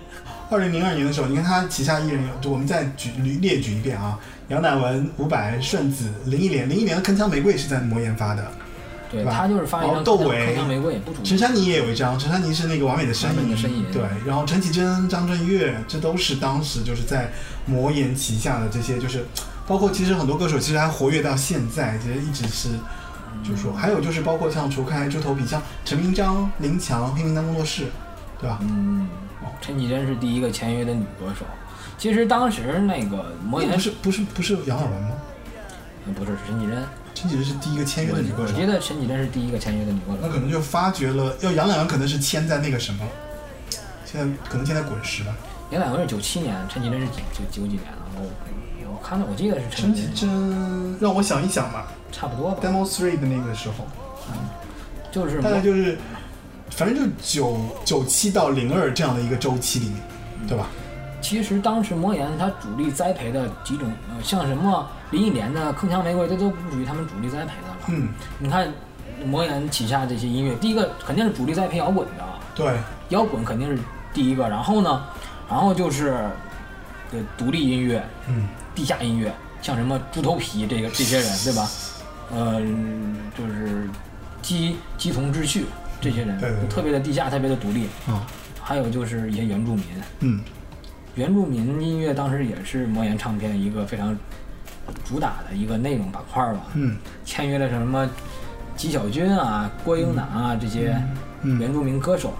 [0.49, 3.11] 二零零二年的时候，你看他旗下艺人有，就我们再举
[3.41, 4.19] 列举一遍啊，
[4.49, 8.51] 杨乃文、伍佰、顺子、林忆莲，林忆莲的《铿锵玫瑰》是在魔岩发的，
[9.09, 17.31] 对吧他就是发一然后张铿锵窦唯铿锵玫瑰，不主陈珊妮也有一张，陈珊妮是那个完美的呻完美吟，的呻吟对，然后陈绮贞、张震岳，这都是当时就是在
[17.65, 19.25] 魔岩旗下的这些，就是
[19.65, 22.69] 包括其实很多歌手其实还活跃到现在，其实一直是。
[23.43, 27.87] 就是说，还有就是包括像除开猪头皮，像陈明章、林强、黑名单工作室，
[28.43, 28.59] 对吧？
[28.61, 29.07] 嗯，
[29.61, 31.45] 陈绮贞是第一个签约的女歌手。
[31.97, 35.11] 其实当时那个魔岩那不是不是不是杨乃文吗？
[36.05, 36.83] 呃不是是陈绮贞，
[37.15, 40.17] 陈绮贞是第一个签约的女歌手我，觉得陈绮贞是第一个签约的女歌手。
[40.21, 43.05] 那可能就发掘了，要杨乃文可能是签在那个什么，
[44.03, 45.33] 现在可能签在滚石吧。
[45.71, 48.03] 杨乃文是九七年，陈绮贞是九九九几年啊？
[48.17, 48.29] 我
[48.91, 52.57] 我看到我记得是陈陈绮贞，让我想一想吧差不多吧。
[52.61, 53.87] ，Demo Three 的那个时候，
[54.27, 54.35] 嗯
[55.09, 55.97] 就是大概就是，
[56.75, 59.97] 反正就九九七到零二这样的一个周期里面，
[60.47, 60.67] 对吧？
[61.21, 67.77] 其实当时魔岩它主力栽培的几种，呃，像什么林忆莲的《铿锵玫瑰》，这都不属于他们主力栽培的了。
[67.87, 68.09] 嗯，
[68.39, 68.71] 你看
[69.25, 72.75] 魔岩旗下这些音乐，第一个肯定是主力栽培摇滚的，对，
[73.09, 73.81] 摇滚肯定是
[74.13, 75.03] 第一个，然后呢，
[75.49, 76.29] 然后就是
[77.11, 81.69] 呃独立音乐、嗯，地下音乐，像什么猪头皮这个这些人，对吧？
[82.33, 82.59] 呃，
[83.37, 83.87] 就是
[84.41, 85.65] 鸡鸡同志趣
[86.03, 86.69] 这些人，对对对。
[86.69, 87.87] 特别的地下，特别的独立。
[88.05, 88.27] 啊，
[88.61, 89.85] 还有就是一些原住民，
[90.19, 90.41] 嗯，
[91.15, 94.15] 原住民音乐当时也是魔岩唱片一个非常
[95.05, 96.67] 主打的一个内容板块吧。
[96.73, 98.09] 嗯，签约了什么
[98.75, 101.01] 纪晓君啊、郭英男啊这些
[101.43, 101.57] 嗯。
[101.59, 102.33] 原住民歌手。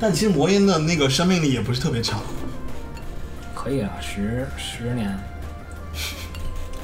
[0.00, 2.20] 但其实魔音的那个生命力也不是特别长，
[3.54, 5.18] 可以啊，十十年，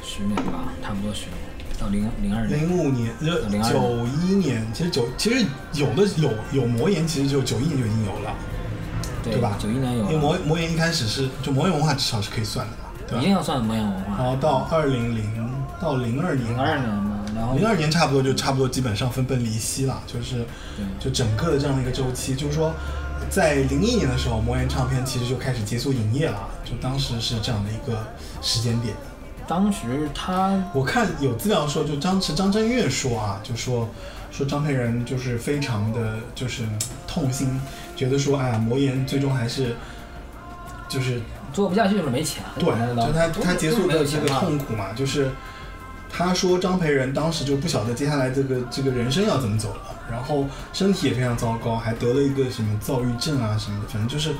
[0.02, 1.43] 十年吧，差不多十年，
[1.78, 2.60] 到零零二年。
[2.60, 5.44] 零五年、呃02九一年，其实九其实
[5.74, 8.34] 有的有有魔岩，其实就九一年就已经有了，
[9.22, 9.56] 对吧？
[9.58, 13.20] 九一年有因为魔，魔岩一开始是就魔岩文化至少是可以算的嘛，对吧？
[13.20, 14.26] 一定要算魔岩文化然。
[14.26, 20.46] 后到二零零到零二年，零二年嘛，然后零二年差不多就差不多基本上分崩离析了，就是
[21.00, 22.72] 就整个的这样的一个周期，就是说，
[23.28, 28.06] 在零一年的时候，魔岩唱片其实就开始结束营业了，就当时是这样的一个
[28.40, 28.94] 时间点。
[29.46, 33.88] 当时他我看有资料说，就张是张震岳说啊，就说
[34.30, 36.64] 说张培仁就是非常的就是
[37.06, 37.60] 痛心，
[37.94, 39.76] 觉得说哎呀，魔岩最终还是
[40.88, 41.20] 就是
[41.52, 45.30] 做不下去就是没钱，对，就他他结束的这个痛苦嘛，就是
[46.10, 49.80] 他说张培仁当时就不晓得接下来这个这个人生要怎么走了，
[50.10, 54.34] 然后身体也非常糟糕，还得了一个什么躁郁症啊什么的，反正就是，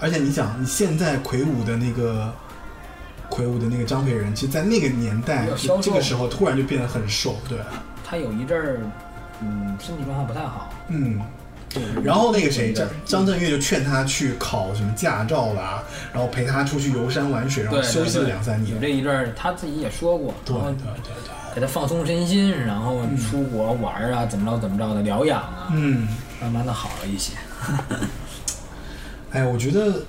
[0.00, 2.32] 而且你想，你现在魁梧的那个
[3.30, 5.46] 魁梧的那个张培仁，其实，在那个年代
[5.80, 7.56] 这个时候突然就变得很瘦，对，
[8.04, 8.80] 他有一阵儿，
[9.40, 10.68] 嗯，身体状况不太好。
[10.88, 11.18] 嗯。
[11.72, 15.80] 对然后那个谁张张震岳就劝他去考什么驾照啦，
[16.12, 18.80] 然后陪他出去游山玩水，然后休息了两三年有。
[18.80, 21.54] 这一阵儿，他自己也说过，对对对对。
[21.54, 26.08] 给他放松身心，然后出国玩儿啊，怎么着怎么着的疗养啊，嗯，
[26.40, 27.34] 慢慢的好了一些。
[29.30, 30.02] 哎，我觉得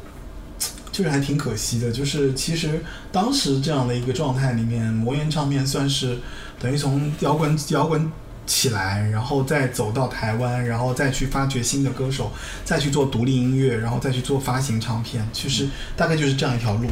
[0.91, 6.17] 就是还挺可惜的，就是其实当时这样的一个状态里面，魔岩唱片算是
[6.59, 8.11] 等于从摇滚摇滚
[8.45, 12.31] 起来，然后再走到台湾，然后再去发掘新的歌手，
[12.65, 16.87] 再去做独立音乐，然后再去做发行唱片，其实大概就是这样一条路，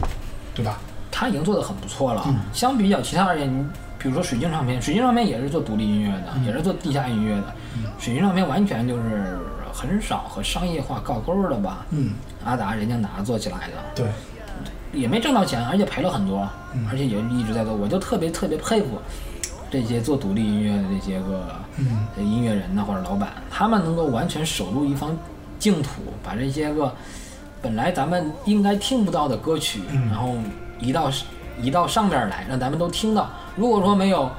[0.56, 0.80] 对吧？
[1.12, 2.24] 他已经做得很不错了。
[2.28, 3.66] 嗯相比较其他而言，你
[3.98, 7.54] 比如说水晶唱片，水晶唱片也是做独立音乐的，也是做地下音乐的。
[8.00, 9.38] 水晶唱片完全就是
[9.74, 11.86] 很少和商业化挂钩的吧？
[11.90, 12.12] 嗯，
[12.50, 14.08] 阿达、任江达做起来的，对，
[14.92, 17.76] 也没挣到钱，而且赔了很多，嗯而且也一直在做。
[17.76, 19.00] 我就特别特别佩服
[19.70, 21.46] 这些做独立音乐的这些个
[22.18, 25.16] 音乐人呐或者老板，他们能够完全守住一方
[25.60, 26.92] 净土，把这些个
[27.62, 30.34] 本来咱们应该听不到的歌曲，嗯然后
[30.80, 31.12] 移到
[31.62, 33.30] 移到上边来，让咱们都听到。
[33.56, 34.32] 如果说没有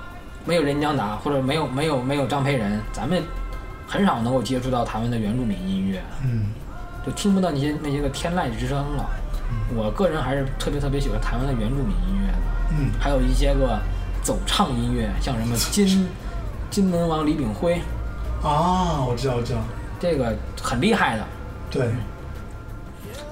[0.44, 3.22] 没有任江达或者没有没有没有张培仁，咱们
[3.86, 6.02] 很少能够接触到台湾的原住民音乐。
[6.24, 6.46] 嗯
[7.04, 9.08] 就听不到那些那些个天籁之声了。
[9.74, 12.38] 我个人还是特别特别喜欢台湾的原住民音乐的，
[12.70, 12.90] 嗯。
[13.00, 13.80] 还有一些个
[14.22, 16.08] 走唱音乐，像什么金
[16.70, 17.80] 金门王李炳辉，
[18.42, 19.60] 啊，我知道，我知道，
[19.98, 21.24] 这个很厉害的。
[21.70, 21.90] 对，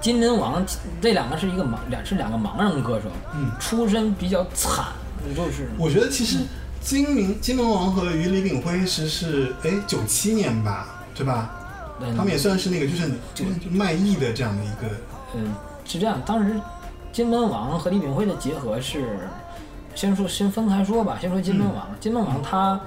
[0.01, 0.65] 金门王
[1.01, 3.51] 这两个是一个盲两是两个盲人歌手，嗯。
[3.61, 4.87] 出身比较惨，
[5.37, 5.69] 就是。
[5.77, 6.39] 我觉得其实
[6.81, 11.51] 金明金门王和于李炳辉其实是哎九七年吧，对吧？
[12.01, 14.95] 嗯他们也算是那个就是就就卖艺的这样的一个，
[15.35, 15.55] 嗯，
[15.85, 16.55] 是这样，当时
[17.13, 19.19] 金门王和李炳辉的结合是，
[19.95, 21.87] 先说先分开说吧，先说金门王。
[21.99, 22.81] 金门王他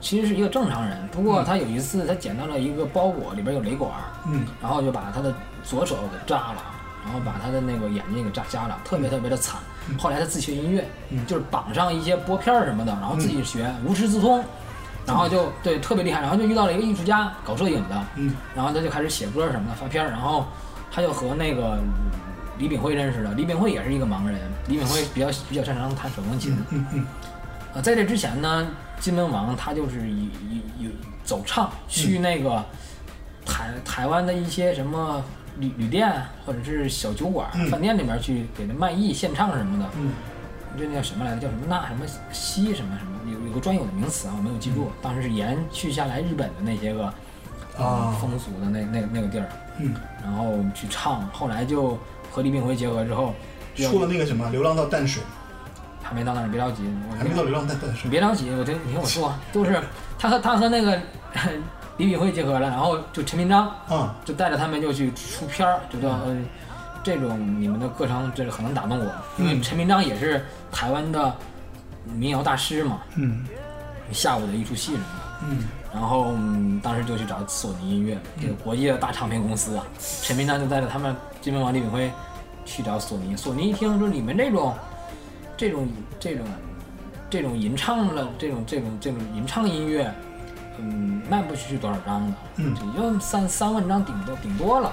[0.00, 3.90] 其实是一个正常人，不过他有一次他捡到了一个包裹，里边有雷管，
[4.26, 6.62] 嗯然后就把他的左手给扎了，
[7.04, 9.60] 然后把他的那个眼睛给扎瞎了，特别特别的惨。
[9.98, 10.86] 后来他自学音乐，
[11.26, 14.44] 就是绑上一些拨片儿什么的，然后自己学，无师自通。
[15.06, 20.46] 然后就对特别厉害，然后就遇到了一个艺术家搞摄影的，嗯然后他就开始写歌什么的发片儿，然后
[20.90, 21.78] 他就和那个
[22.58, 23.34] 李炳辉认识了。
[23.34, 26.56] 李炳辉也是一个盲人，李炳辉比较比较擅长弹手风琴。
[26.70, 27.06] 嗯嗯
[27.74, 28.66] 呃，在这之前呢，
[29.00, 30.90] 金门王他就是以以以
[31.24, 32.64] 走唱去那个
[33.44, 35.20] 台台湾的一些什么
[35.58, 36.12] 旅旅店
[36.46, 39.90] 或者是小酒馆、嗯饭店里面去给他卖艺献唱什么的。
[39.96, 40.12] 嗯
[40.78, 41.40] 这那叫什么来着？
[41.40, 43.12] 叫什么钠什么西什么什么？
[43.32, 44.90] 有有个专有的名词啊，我没有记住。
[45.00, 47.06] 当时是延续下来日本的那些个
[47.78, 49.48] 啊风俗的那那那个地儿，
[49.78, 51.26] 嗯，然后去唱。
[51.32, 51.98] 后来就
[52.30, 53.34] 和李炳辉结合之后，
[53.76, 55.22] 出了那个什么《流浪到淡水
[56.02, 58.08] 还没到那儿，别着急，我》，还没到《流浪到淡水你》。
[58.10, 59.80] 别着急，我听你听我说， 都是
[60.18, 60.98] 他和他和那个
[61.96, 66.36] 李炳辉结合了，然后就陈明章啊就带着他们就去出片儿，就说呃
[67.04, 69.04] 这种你们的课程这个很能打动我，
[69.36, 69.62] 因为嗯。
[69.62, 71.36] 陈明章也是台湾的
[72.06, 73.44] 民谣大师嘛，嗯。
[74.10, 75.46] 下午的一出戏什么的。
[75.48, 75.58] 嗯。
[75.92, 79.84] 然后、嗯、当时就去找索尼音乐，这个国际的大唱片公司啊，
[80.22, 82.10] 陈明章就带着他们金门王李炳辉
[82.64, 83.36] 去找索尼。
[83.36, 84.74] 索尼一听说你们这种
[85.56, 86.46] 这种这种
[87.30, 90.12] 这种吟唱的这种这种这种吟唱音乐，
[90.78, 92.74] 嗯，卖不出去多少张的，嗯。
[92.96, 94.92] 也就三三万张顶多顶多了，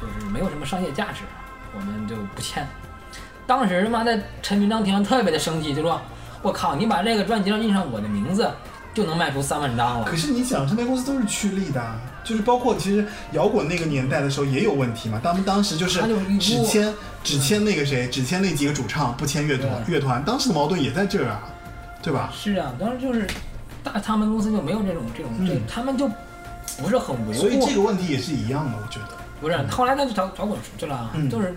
[0.00, 1.22] 就是没有什么商业价值，
[1.74, 2.66] 我们就不签。
[3.46, 6.00] 当时他妈的陈明章听完特别的生气，就说
[6.40, 8.50] ：“我靠，你把这个专辑上印上我的名字，
[8.94, 15.20] 就能卖出三万张了。”可是你想，唱片公司都是趋利的啊，就是包括其实摇滚那个年代的时候也有问题嘛。
[15.22, 16.00] 他们当时就是
[16.38, 19.84] 只签只签那个谁，只签那几个主唱，不签乐团。
[19.86, 21.42] 乐团当时的矛盾也在这儿啊，
[22.02, 22.32] 对吧？
[22.34, 23.26] 是啊，当时就是
[23.82, 26.08] 大他们公司就没有这种这种这，嗯他们就
[26.78, 27.40] 不是很维护。
[27.40, 29.23] 所以这个问题也是一样的，我觉得。
[29.40, 31.54] 不是，后来他就找找滚出去了，嗯就是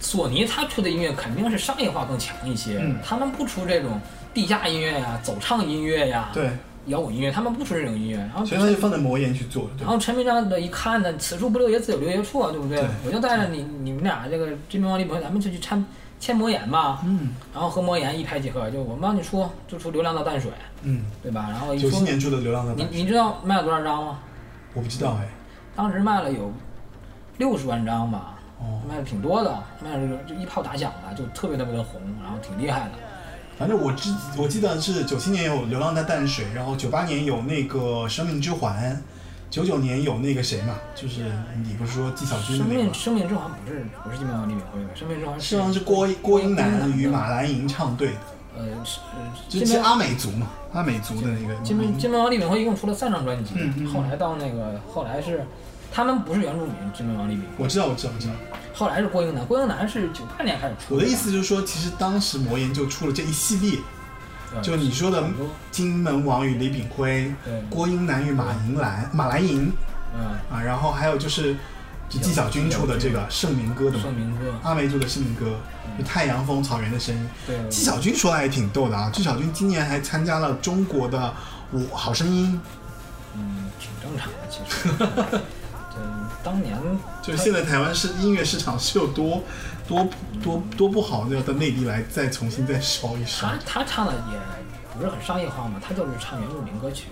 [0.00, 4.00] 索尼他出的音乐肯定是商业化更强一些，嗯他们不出这种
[4.34, 6.50] 地下音乐呀、走唱音乐呀、对，
[6.86, 8.16] 摇滚音乐，他们不出这种音乐。
[8.16, 9.68] 然后所以他就放在魔岩去做？
[9.78, 12.78] 然后陈明章的一看呢，此处不留爷，自有留爷处啊，对不对？
[12.78, 15.84] 对我就带着你你们俩这个知名王力鹏，咱们就去参
[16.18, 20.50] 签魔岩吧，嗯然后和魔岩一拍即合，就我们帮你出，就出《流浪的淡水》，
[20.82, 21.46] 嗯，对吧？
[21.50, 24.18] 然后九七，年出的《流浪的你大水你知道卖了多少张吗？
[24.74, 25.28] 我不知道哎，
[25.76, 26.52] 当时卖了有
[27.42, 32.92] 六十万张吧，哦，卖的挺多的，卖了就一炮打响了，就特别特别的红，然后挺厉害的。
[33.58, 38.94] 反正我之我记得是九七年有《流浪在淡水》，然后九八年有那个《生命之环》，
[39.50, 41.32] 九九年有那个谁嘛，就是
[41.64, 42.84] 你不是说纪晓君的生那个吗？
[42.84, 48.14] 命生命之环不是不是金毛李敏辉的，生命之环实际上是郭郭英男与马兰吟唱对的，
[48.56, 55.44] 呃是呃就是阿美族嘛，阿美族的那个金门金门王李敏辉一共出了三张专辑，嗯嗯嗯后来到那个后来是
[55.92, 58.32] 他们不是原住民，金门王李炳，我知道，我知道，我知道。
[58.74, 63.78] 后来是郭英男，郭英男是九八年开始出我的意思就是说，其实当时魔岩就出了这一系列，
[64.62, 65.22] 就你说的
[65.70, 67.30] 金门王与李炳辉、
[67.68, 69.70] 郭英男与马银兰、马兰银
[70.14, 70.24] 嗯。
[70.50, 71.54] 啊，然后还有就是
[72.08, 75.58] 就纪晓君出的这个《盛民歌》的嘛盛，民歌，阿梅族的《盛民歌》，
[75.98, 77.28] 就太阳风草原的声音。
[77.46, 77.68] 对。
[77.68, 81.34] 纪晓君说的还挺逗的啊，纪晓君今年还参加了中国的
[81.70, 82.58] 我好声音，
[83.34, 85.40] 嗯挺正常的其实。
[86.42, 86.76] 对，当年
[87.22, 89.42] 就是现在台湾是音乐市场是有多
[89.86, 90.08] 多
[90.42, 93.58] 多多不好，要到内地来再重新再烧一烧他。
[93.64, 94.38] 他唱的也
[94.96, 97.06] 不是很商业化嘛，他就是唱原住民歌曲。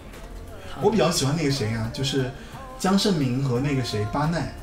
[0.83, 2.31] 我比较喜欢那个谁啊，就是
[2.79, 4.55] 江胜明和那个谁巴奈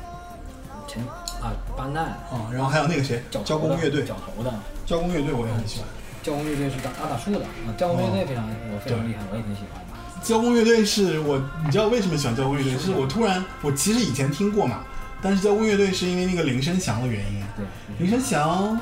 [0.86, 1.02] 陈
[1.42, 4.52] 啊巴奈啊，然后还有那个谁角交工乐队，角头的
[4.86, 5.88] 交工乐队我也很喜欢。
[6.22, 9.97] 交工乐队是打打打树的啊，交工乐队非常我非常厉害，我也挺喜欢的。
[10.22, 12.78] 交工乐队是我，你知道为什么喜欢交工乐队？
[12.78, 14.80] 是我突然，我其实以前听过嘛，
[15.22, 17.42] 但是交工乐队是因为那个林生祥的原因。
[17.56, 17.64] 对，
[17.98, 18.78] 林生祥，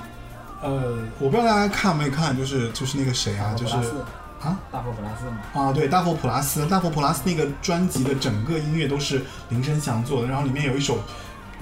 [0.62, 3.74] 呃，我不知道大家看没看，就是就是那个谁啊，就是
[4.40, 4.58] 啊？
[4.70, 10.98] 大佛普拉斯嘛，啊，对，大佛普拉斯，大佛普拉斯那个专辑的整个音乐都是林生祥做的，然后里面有一首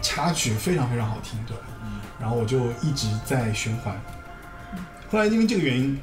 [0.02, 1.56] 插曲非常非常好听，对，
[2.20, 3.94] 然后我就一直在循环。
[5.10, 5.98] 后来因为这个原因，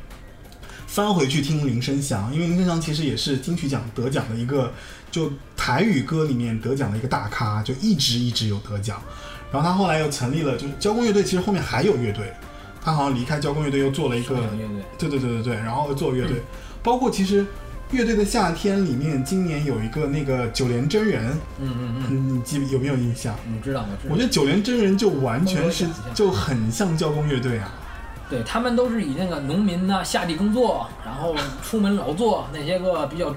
[0.91, 4.73] 翻回去听林声祥，因为林声祥其实也是金曲奖得奖的一个，
[5.09, 9.01] 就台语歌里面得奖的一个大咖，就一直一直有得奖。
[9.53, 12.33] 然后他后来又成立了，就是交工乐队，其实后面还有乐队，
[12.83, 14.83] 他好像离开交工乐队又做了一个乐队。
[14.97, 16.41] 对对对对对，然后做乐队，
[16.83, 17.45] 包括其实
[17.91, 21.25] 乐队的夏天里面，今年有一个那个九连真人，
[21.61, 23.33] 嗯嗯嗯，嗯，你记有没有印象？
[23.47, 24.13] 我知道我知道。
[24.13, 27.71] 我觉得九连真人就完全是就很像交工乐队啊，
[28.31, 33.29] 对他们都是以那个农民呢、下地工作，然后出门劳作那些个比较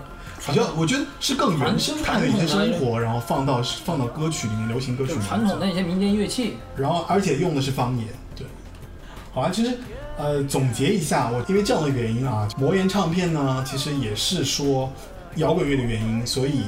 [0.46, 6.58] 比较我觉得是更原生态的一些生活，然后放到放到歌曲里面，流行歌曲里面传统的一些民间乐器。
[6.76, 8.06] 然后而且用的是方言，
[8.36, 8.46] 对。
[9.32, 9.76] 好啊，其实
[10.16, 14.92] 呃总结一下，我因为这样的原因啊，魔岩唱片呢，其实也是说
[15.34, 16.62] 摇滚乐的原因，所以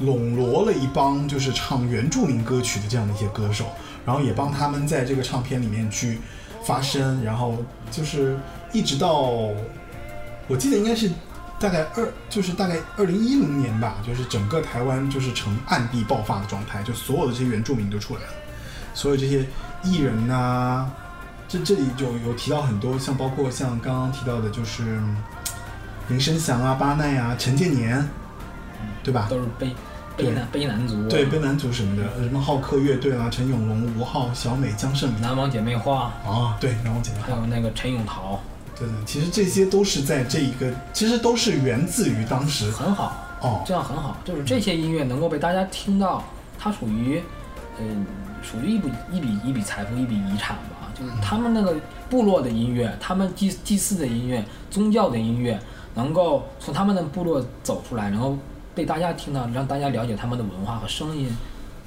[0.00, 3.66] 笼络了一帮就是唱原住民歌曲的这样的一些歌手，
[4.04, 6.18] 然后也帮他们在这个唱片里面去
[6.64, 7.56] 发生，然后
[7.90, 8.36] 就是
[8.72, 9.12] 一直到
[10.48, 11.10] 我记得应该是
[11.58, 18.28] 大概二，就是大概二零一零年吧，就是整个台湾就是呈暗地爆发的状态，就所有的这些原住民都出来了，
[18.94, 19.46] 所有这些
[19.82, 20.90] 艺人呐、
[21.48, 25.00] 这这里就有提到很多，像包括像刚刚提到的，就是
[26.08, 28.08] 林生祥啊、巴奈啊、陈建年，
[29.04, 29.26] 对吧？
[29.30, 29.74] 都是被
[30.16, 38.38] 悲男悲男族，对，悲男族什么的，呃什么浩克乐队啦、陈永龙、吴昊、小美、江胜明南王姐妹花，啊，对，南王姐妹花，还有那个陈永桃，
[38.78, 42.70] 对对，其实这些都是在这一个，其实都是源自于当时。
[42.70, 44.16] 很好，哦，这样很好。
[44.24, 46.22] 就是这些音乐能够被大家听到，
[46.58, 47.22] 它属于，
[47.80, 48.04] 嗯、
[48.42, 50.92] 属于一笔一笔一笔财富，一笔遗产吧。
[50.94, 51.74] 就是他们那个
[52.10, 55.58] 部落的音乐，他们祭祭祀的音乐，宗教的音乐，
[55.94, 58.36] 能够从他们的部落走出来，然后
[58.74, 61.28] 被大家听到，让大家了解他们的文化和声音，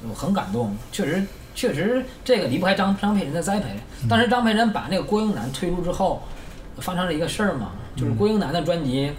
[0.08, 0.76] 我很感动。
[0.92, 3.70] 确实，确实这个离不开张张佩仁的栽培。
[4.10, 6.22] 当时张佩仁把那个郭英男推出之后，
[6.80, 9.12] 发生了一个事儿嘛，就是郭英男的专辑，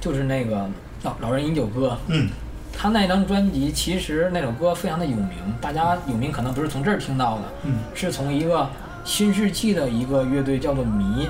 [0.00, 0.68] 就是那个
[1.02, 2.28] 老老人饮酒歌，嗯，
[2.72, 5.30] 他那张专辑其实那首歌非常的有名，
[5.60, 7.78] 大家有名可能不是从这儿听到的，嗯。
[7.94, 8.68] 是从一个
[9.04, 11.28] 新世纪的一个乐队叫做迷，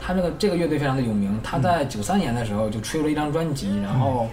[0.00, 4.28] 他这个这个乐队非常的有名，他在九三年的时候就出了一张专辑，然后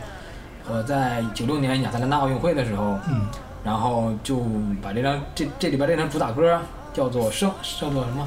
[0.69, 3.27] 呃在九六年亚特兰大奥运会的时候，嗯。
[3.61, 4.41] 然后就
[4.81, 6.59] 把这张这这里边这张主打歌
[6.93, 8.25] 叫做生叫做什么？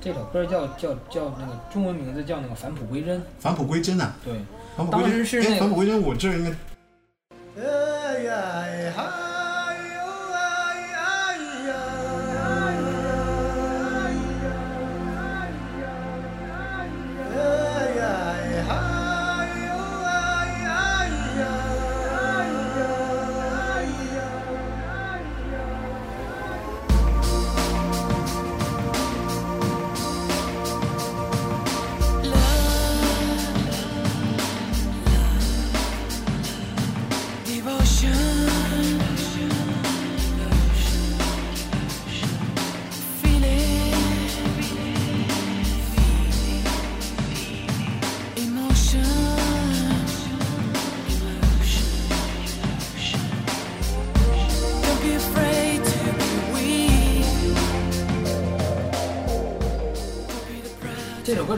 [0.00, 4.34] 这首歌叫叫叫那个中文名字叫那个返璞归真，返璞归真啊，对，
[4.76, 6.50] 返璞归真，哎，当时是那个返璞归真，我这儿应该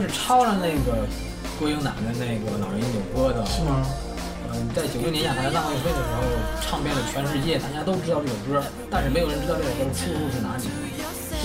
[0.09, 1.05] 抄了那个
[1.59, 3.85] 郭英男的那个《老人饮酒歌》的，是吗？
[4.51, 6.23] 嗯，在九六年亚特兰大奥运会的时候，
[6.61, 10.63] 唱遍了全世界，大家都知道这首歌，但是没有人知道这首歌的出处是哪里。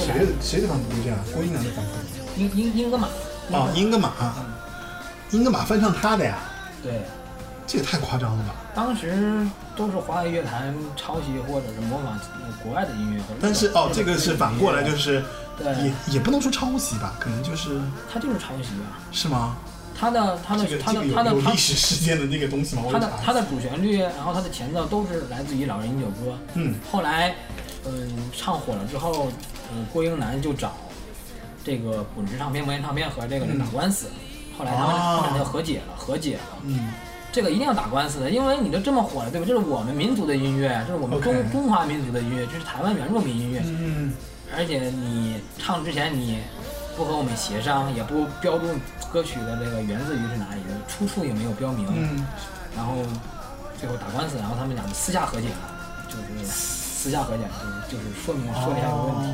[0.07, 1.19] 谁谁的版本不是这样？
[1.35, 2.41] 郭英男的版本。
[2.41, 3.09] 英英英格玛，
[3.53, 4.11] 哦，英格玛，
[5.31, 6.39] 英格玛翻唱他的呀，
[6.82, 7.03] 对，
[7.66, 8.55] 这也太夸张了吧！
[8.74, 9.47] 当时
[9.77, 12.19] 都是华语乐坛抄袭或者是模仿
[12.62, 13.20] 国外的音乐。
[13.41, 15.23] 但是哦，这个是反过来，就是
[15.59, 17.81] 对也也不能说抄袭吧，可能就是
[18.12, 19.56] 他就是抄袭啊，是吗？
[19.97, 22.82] 他的他的这个他的他的他历史事件的那个东西吗？
[22.85, 26.32] 我他的他的主旋律，然后他的前奏都是来自于《老人饮酒歌》。
[26.55, 27.35] 嗯，后来，
[27.86, 29.28] 嗯，唱火了之后，
[29.72, 30.74] 嗯，郭英男就找
[31.64, 34.09] 这个滚石唱片、魔岩唱片和这个人打官司。
[34.59, 36.59] 后来他们哦他们就和解了，和解了。
[36.64, 36.93] 嗯，
[37.32, 39.47] 这个一定要打官司的，因为你都这么火了，对吧？
[39.47, 43.62] 这是我们民族的音乐，这是我们中中华民族的音乐，这是台湾原住民音乐。
[43.64, 44.12] 嗯，
[44.56, 46.39] 而且你唱之前你
[46.97, 48.66] 不和我们协商，也不标注
[49.12, 51.86] 歌曲的这个源自于是哪里的，出处也没有标明。
[51.89, 52.24] 嗯，
[52.76, 52.94] 然后
[53.78, 55.55] 最后打官司，然后他们俩就私下和解了，
[56.09, 57.43] 就是私下和解，
[57.89, 59.32] 就是就是说明说了一下这个问题。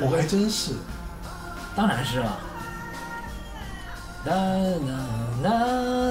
[0.00, 0.72] 我还真是，
[1.74, 2.38] 当然是了。
[4.24, 4.92] 啦啦
[5.42, 5.50] 啦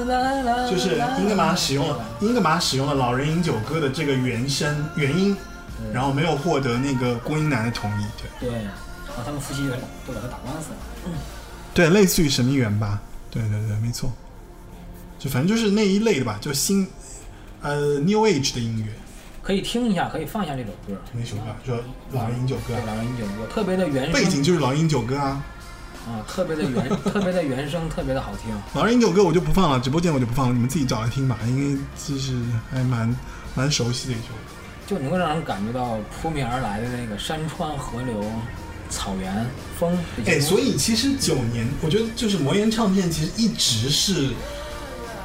[0.06, 5.38] 啦啦就是英格玛使用了英格玛使用了《老人饮酒歌》的这个原声原音，
[5.94, 8.06] 然后没有获得那个郭英男的同意，
[8.40, 10.78] 对，对，然后他们夫妻就都给他打官司了。
[11.06, 11.12] 嗯
[11.74, 13.00] 对，类似于神秘园吧，
[13.30, 14.12] 对对对，没错，
[15.20, 16.88] 就反正就是那一类的吧，就新
[17.62, 18.92] 呃 New Age 的音乐，
[19.44, 21.00] 可以听一下，可以放一下这首歌。
[21.14, 21.74] 那首歌就
[22.12, 25.44] 《老人饮酒歌对，》，老人饮酒歌特别的原声，背景就是《老人饮酒歌》啊，
[26.08, 28.52] 啊，特别的原， 特别的原声，特别的好听。
[28.74, 32.34] 《老人饮酒歌》我就不放了，直播间我就不放了，你们自己找来听吧，因为就是
[32.72, 33.16] 还蛮
[33.54, 34.30] 蛮熟悉的一首。
[34.30, 34.57] 歌。
[34.88, 38.24] 就能够让人感觉到扑面而来的那个山川河流、
[38.90, 39.46] 草原、
[39.78, 44.30] 风哎，所以其实九年，我觉得就是魔岩唱片其实一直是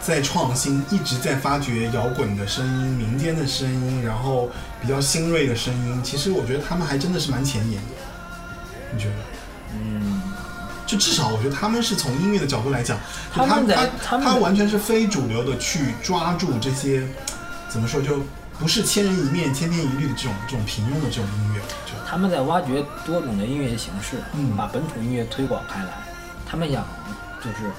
[0.00, 6.02] 在创新，一直在发掘摇滚的声音、民间的声音，然后比较新锐的声音。
[6.02, 7.88] 其实我觉得他们还真的是蛮前沿的，
[8.92, 9.14] 你觉得？
[9.74, 10.20] 嗯，
[10.84, 12.98] 就至少我觉得他们是从音乐的角度来讲，
[13.32, 17.06] 就他们他他他完全是非主流的去抓住这些，
[17.68, 18.20] 怎么说就
[18.62, 21.60] 不是千人一面、千篇一律的这种这种平庸的这种音乐。
[22.06, 25.90] 他们在挖掘多种的音乐形式，嗯把本土音乐推广开来。
[26.46, 26.86] 他们想，
[27.42, 27.72] 就是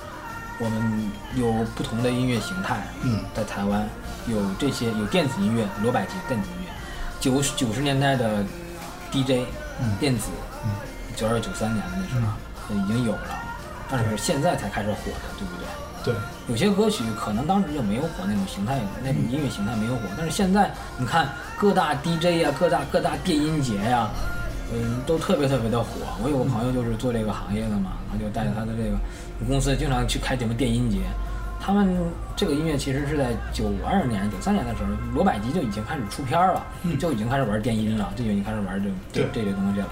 [0.59, 3.87] 我们有不同的音乐形态，嗯在台湾
[4.27, 6.69] 有这些有电子音乐，罗百吉电子音乐，
[7.17, 8.43] 九十九十年代的
[9.09, 9.47] DJ、
[9.81, 10.27] 嗯电子，
[11.15, 12.27] 九二九三年的那时候、
[12.67, 13.39] 呃已经有了，
[13.89, 15.65] 但是现在才开始火的，对不对？
[16.03, 16.13] 对，
[16.49, 24.09] 有些歌曲可能当时就没有火那种形态，那种音乐形态没有火，但是现在你看各大 DJ 呀、各大各大电音节呀、
[24.73, 25.87] 嗯，都特别特别的火。
[26.21, 28.97] 我有个朋友就是做这个行业的嘛，他就带着他的这个
[29.47, 30.97] 公司经常去开什么电音节。
[31.65, 31.95] 他们
[32.35, 36.65] 这个音乐其实是在九二年、九三年的时候，罗百吉就已经开始出片儿了，
[36.99, 39.87] 就已经开始玩电音了，就已经开始玩这这这类东西了。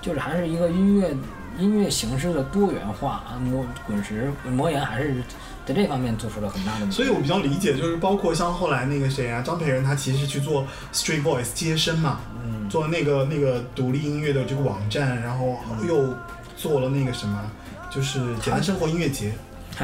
[0.00, 1.12] 就是还是一个音乐
[1.58, 5.22] 音乐形式的多元化啊，魔滚石魔岩还是
[5.66, 6.90] 在这方面做出了很大的。
[6.90, 16.14] 所以我比较理解，就是包括像后来那个谁啊，张培仁，他其实去做 Street Voice 接生嘛，嗯做那个那个独立音乐的这个网站，然后又
[16.56, 17.50] 做了那个什么，
[17.90, 19.32] 就是简单生活音乐节。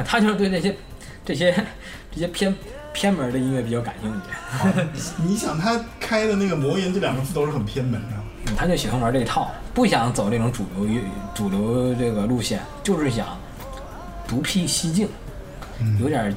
[0.05, 0.75] 他就是对那些
[1.25, 1.51] 这些
[2.11, 2.53] 这些偏
[2.93, 8.23] 偏门的音乐比较感兴趣，你想他开的那个魔岩这两个字都是很偏门的，嗯
[8.55, 11.01] 他就喜欢玩这一套，不想走这种主流乐
[11.33, 13.25] 主流这个路线，就是想
[14.27, 15.07] 独辟蹊径，
[15.79, 16.35] 嗯有点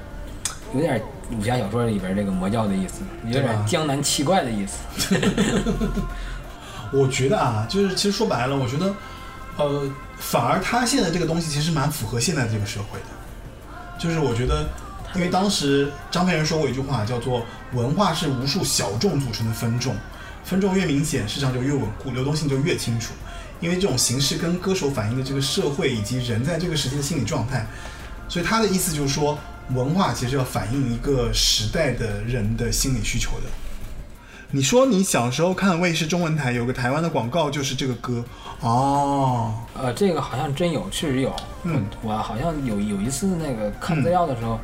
[0.74, 1.01] 有点
[1.31, 5.16] 武侠小说里边这个魔教的意思，有点江南七怪的意思。
[6.93, 8.93] 我觉得啊，就是其实说白了，我觉得，
[9.57, 13.07] 呃，反而他现在这个东西其实蛮符合现在这个社会的。
[13.97, 14.69] 就是我觉得，
[15.15, 19.95] 因为当时张培仁说过一句话，叫做“文化是无数小众组成的分众，
[20.51, 23.13] 分众越明显，市场就越稳固，流动性就越清楚。
[23.61, 27.65] 因为这种形式跟歌手反映的这个社会以及人在这个时期的心理状态，
[28.29, 29.39] 所以他的意思就是说，
[29.75, 33.47] 文化其实要反映一个时代的人的心理需求的。
[34.51, 38.25] 你说你小时候看卫视中文台有个台湾的广告，就是这个歌
[38.59, 41.33] 哦，呃，这个好像真有，确实有。
[41.63, 44.61] 嗯我好像有有一次那个看资料的时候，呃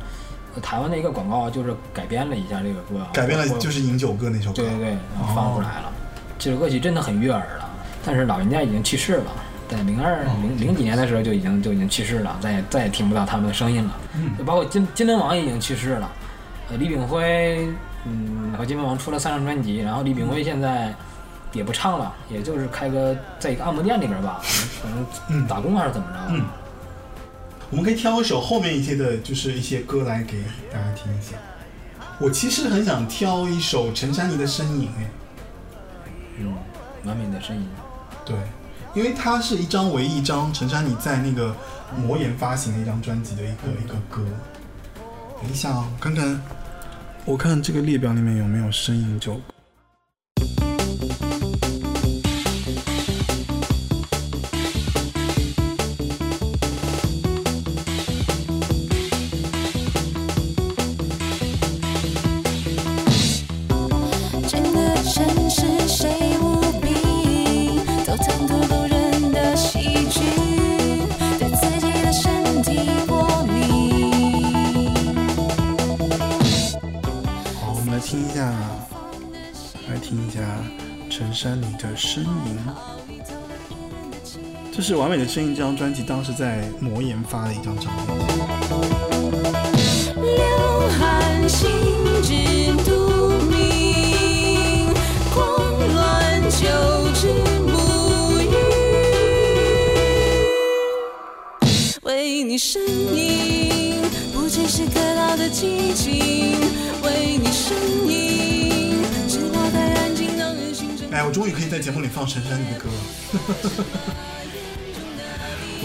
[0.61, 4.55] 台湾的一个广告就是改编了一下这个歌，改编了就是《饮酒歌》那首歌。
[4.55, 5.91] 对对对，然后放出来了。
[6.39, 7.69] 这首歌曲真的很悦耳了，
[8.05, 9.31] 但是老人家已经去世了，
[9.67, 13.91] 在零二零零几年的时候就已经就已经去世了，再也再也听不到他们的声音了。
[14.15, 16.09] 嗯就包括金金门王也已经去世了，
[16.69, 17.67] 呃，李炳辉
[18.05, 20.93] 嗯，和金凤凰出了三张专辑，然后李炳辉现在
[21.53, 24.39] 也不唱了，也就是开个在一个按摩店里边吧，
[24.81, 26.17] 可能打工还是怎么着。
[26.29, 26.45] 嗯
[27.69, 30.41] 我们可以挑一首后面一些的，就是一些歌来给
[30.71, 31.35] 大家听一下。
[32.19, 35.09] 我其实很想挑一首陈珊妮的《身影》，哎，
[36.39, 36.53] 嗯，
[37.03, 37.67] 完美的声音。
[38.25, 38.35] 对，
[38.95, 41.55] 因为它是一张唯一一张陈珊妮在那个
[41.95, 44.23] 魔岩发行的一张专辑的一个一个歌。
[45.41, 46.41] 等一下啊、我看看，
[47.25, 49.56] 我看看这个列表里面有没有《身影》这首歌。
[85.27, 88.07] 声音》这张专辑，当时在魔岩发的一张唱片。
[90.15, 90.33] 流
[90.97, 91.69] 汗心
[92.23, 92.31] 知
[92.85, 92.91] 肚
[93.49, 94.87] 明，
[95.33, 95.45] 狂
[95.93, 96.57] 乱求
[97.13, 97.27] 之
[97.67, 98.55] 不语。
[102.03, 102.79] 为你呻
[103.13, 104.01] 吟，
[104.33, 106.55] 不只是可老的激情。
[107.03, 107.73] 为你呻
[108.07, 110.87] 吟，直到太安静，让人心。
[111.11, 112.95] 哎，我终于可以在节目里放陈珊妮的歌了。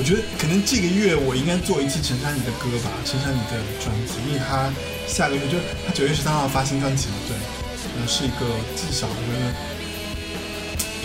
[0.03, 4.67] 我觉得可能这个月我应该做一期陈珊妮的歌吧，陈珊妮的专辑，因为她
[5.07, 7.37] 下个月就是她九月十三号发新专辑了，对，
[7.95, 9.55] 呃，是一个至少我觉得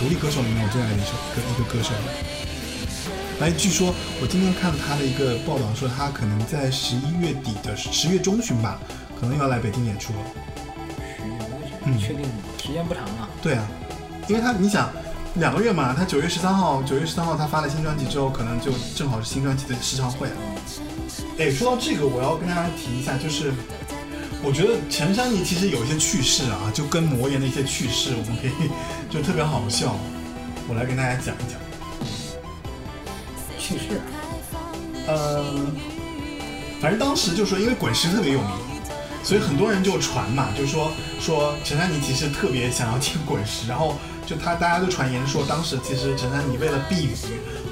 [0.02, 1.94] 独立歌手里面我最爱的一首歌一个歌手。
[3.38, 8.80] 来，据说我今天看了他的一个报道，说他可能在十一月底的十月中旬吧，
[9.14, 10.18] 可能要来北京演出了。
[11.14, 11.38] 十月
[11.86, 12.34] 嗯确定吗？
[12.60, 13.30] 时间不长啊。
[13.40, 13.62] 对啊，
[14.26, 14.90] 因为他你想
[15.34, 20.34] 两个月嘛，他九月十三号，九月十三号他发了新专辑之后，可能就正好是新专辑的试唱会啊。
[21.38, 23.52] 哎，说到这个，我要跟大家提一下，就是
[24.42, 28.70] 我觉得陈珊妮其实有一些趣事啊，就跟魔岩的一些趣事，我们可以
[29.08, 29.94] 就特别好笑，
[30.68, 31.58] 我来跟大家讲一讲。
[33.58, 34.00] 去世。
[35.06, 35.44] 呃，
[36.80, 38.50] 反正当时就说，因为滚石特别有名，
[39.22, 40.90] 所以很多人就传嘛，就说
[41.20, 43.96] 说陈珊妮其实特别想要听滚石，然后
[44.28, 47.10] 就他大家都传言说，当时其实陈珊妮为了避雨、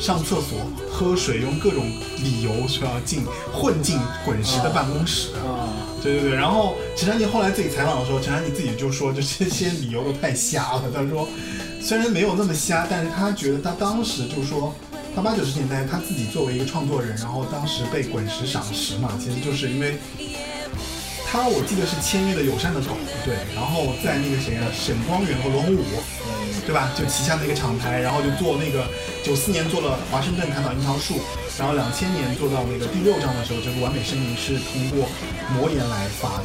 [0.01, 1.85] 上厕所、喝水，用各种
[2.17, 5.33] 理由说要进混进滚石的办公室。
[5.35, 5.69] 啊，
[6.03, 10.85] 对对对，然后陈珊妮后来自己采访的时候，陈珊妮自己就说，就这些理由都太瞎了。
[10.95, 11.29] 她说，
[11.83, 14.75] 虽然没有那么瞎，但是她觉得她当时就说，
[15.15, 19.99] 他八九十年代他自己作为一个创作人，然后当时被滚石赏识嘛，其实就是因为
[21.27, 25.85] 他我记得是签约的友善的狗，对，然后在那个谁啊，沈光远和罗洪武，
[26.67, 26.91] 对吧？
[26.97, 28.87] 就旗下的一个厂牌，然后就做那个
[29.23, 31.15] 九四年做了华盛顿看到樱桃树，
[31.59, 35.09] 然后两千年做到那个第六章的时候，这个完美声明是通过
[35.55, 36.45] 魔岩来发的。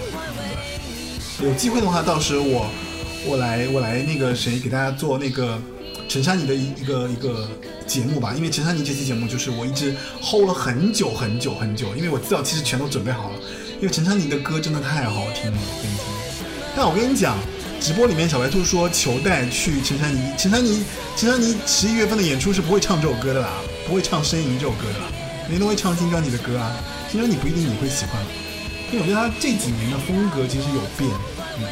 [1.39, 2.69] 对，有机会的话，到时我
[3.25, 5.59] 我来我来那个谁给大家做那个
[6.07, 7.49] 陈珊妮的一一个一个
[7.87, 13.35] 节目吧，因为陈珊妮这期节目就是我一直 hold 了很久很久很久，因为我资料其实全都准备好了，
[13.79, 16.05] 因为陈珊妮的歌真的太好听了，我跟你听。
[16.73, 17.37] 但我跟你讲，
[17.81, 20.85] 直播里面小白兔说求带去陈珊妮，陈珊妮，
[21.17, 23.49] 陈珊妮十一月份的演出是不会唱这首歌的啦，
[23.87, 25.05] 不会唱《呻吟》这首歌的啦，
[25.41, 26.71] 肯定都会唱新专辑的歌啊。
[27.09, 28.21] 新专辑不一定你会喜欢，
[28.91, 31.09] 因为我觉得他这几年的风格其实有变，
[31.57, 31.65] 嗯，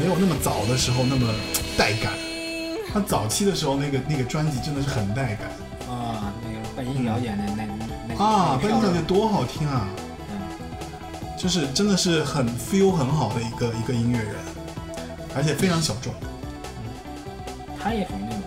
[0.00, 1.32] 没有那么早的时候那么
[1.78, 2.12] 带感。
[2.92, 5.48] 他早期的时候那个那个专辑真的是很带感
[5.88, 7.64] 啊，那个半音表演的那
[8.08, 9.88] 那啊，那班小姐多好听啊！
[10.32, 10.36] 嗯，
[11.38, 14.34] 就是真的是很 feel 很好的一个一个音乐人，
[15.34, 16.12] 而且非常小众。
[17.80, 18.42] 他也属于那种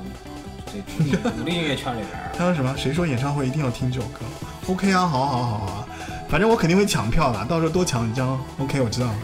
[0.66, 2.76] 这独立音乐圈里边，他说什么？
[2.78, 4.22] 谁说演唱会一定要听这首歌
[4.68, 5.88] ？OK 啊，好好好好啊，
[6.30, 8.40] 反正我肯定会抢票的，到时候多抢一张。
[8.58, 9.16] OK，我知道了。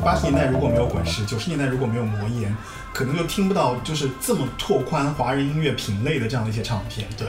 [0.00, 2.54] 八十年代如果没有滚石，九十年代如果没有魔岩，
[2.92, 7.06] 可能就听不到就是这么拓宽华人音乐品类的这样的一些唱片。
[7.16, 7.28] 对，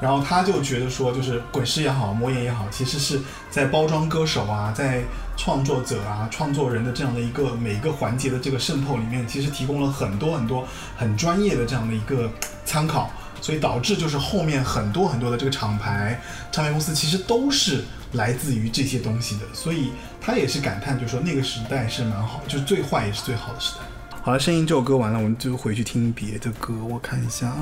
[0.00, 3.20] 然后他就觉得说，就是滚石也好，魔岩也好，其实是
[3.50, 5.02] 在包装歌手啊，在
[5.36, 10.66] 创作者啊、创作人的这样的一个每一个环节的这个渗透里面，其实提供了很多很多
[10.96, 12.30] 很专业的这样的一个
[12.64, 13.10] 参考。
[13.40, 16.20] 所以导致就是后面很多很多的这个厂牌、
[16.50, 23.80] 唱片公司其实都是来自于这些东西的，所以他也是感叹，就说那个时代是蛮好，就是最坏也是最好的时代。
[24.10, 26.74] 好好了，声音这首歌完了，我们就回去听别的歌。
[26.84, 27.56] 我看一下啊，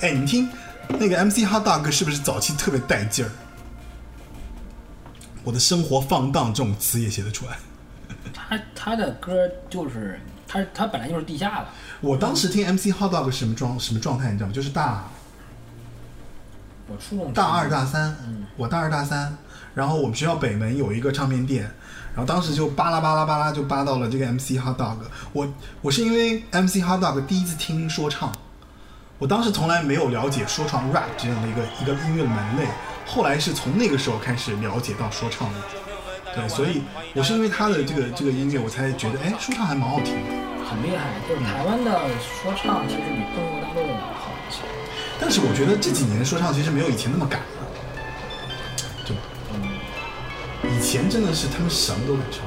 [0.00, 0.48] 哎，你们听
[0.88, 3.30] 那个 MC 哈大哥是不是早期特别带劲儿？
[5.44, 7.58] 我的生活放荡这种词也写得出来。
[8.32, 10.18] 他他的歌就是
[10.48, 11.66] 他他本来就是地下的，
[12.00, 14.52] 我当时听 MC Hot Dog 是什么状什么状态，你知道吗？
[14.52, 15.08] 就是大
[16.86, 18.14] 我初中大二大三，
[18.56, 19.36] 我大二大三，
[19.74, 21.62] 然后我们学校北门有一个唱片店，
[22.14, 24.98] 然后当时就巴拉巴拉巴拉就扒到了这个 MC Hot Dog。
[25.32, 25.48] 我
[25.80, 28.30] 我是因为 MC Hot Dog 第一次听说唱，
[29.18, 32.66] 我当时从来没有了解说唱 rap 这样的一个一个音乐的门类，
[33.06, 35.58] 后来是从那个时候开始了解到说唱的。
[36.34, 36.82] 对，所以
[37.14, 40.34] 我是因为他的这个这个音乐，我才觉得哎，说唱还蛮好听的。
[40.68, 44.83] 很厉害，就是台湾的说唱其实比中国大陆的好一些。
[45.24, 47.46] 但是我觉得这几年说唱其实没有以前那么敢了，
[49.06, 49.22] 对吧？
[50.62, 52.44] 以前真的是他们什么都敢唱。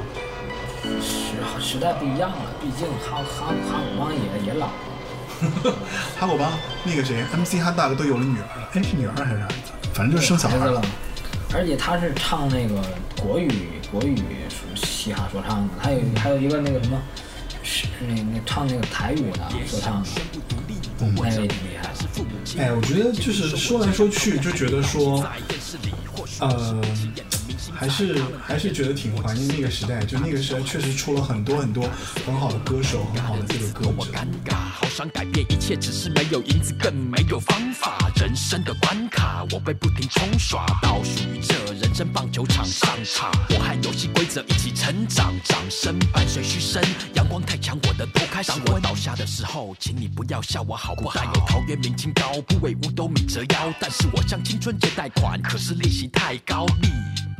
[1.01, 5.73] 时时代不一样了，毕竟哈哈哈姆帮也也老了，
[6.19, 6.51] 哈狗帮
[6.83, 9.71] 那个谁，MC 哈大哥都有了女儿了，哎，是女儿还是儿子？
[9.91, 10.79] 反正就是生小孩了。
[11.55, 12.79] 而且他是唱那个
[13.19, 14.15] 国语国语
[14.49, 17.01] 说嘻哈说唱的，还有还有一个那个什么，
[17.63, 20.09] 是那那唱那个台语的说唱的，
[20.99, 21.86] 嗯那个也挺厉害的。
[22.57, 25.23] 哎，我觉得就是说来说去，就觉得说，
[26.39, 26.81] 呃，
[27.77, 31.87] 还是还是觉得挺怀念那个时代，就那个时代确实出了很多很多
[32.25, 34.11] 很好的歌手，很好的这个歌者。
[34.11, 37.95] 尴尬，好想改变一切，只是没有银子，更没有方法。
[38.15, 43.31] 人生的关卡，我被不停冲刷，倒数于这人生棒球场上场。
[43.51, 46.81] 我和游戏规则一起成长，掌声伴随嘘声。
[47.13, 51.21] 阳光太强，我的头开始当我倒下的时候，请你不要笑我好不好？
[51.23, 53.71] 但有桃园明清高，不为五斗米折腰。
[53.79, 56.89] 但是我向青春借贷款，可是利息太高，利。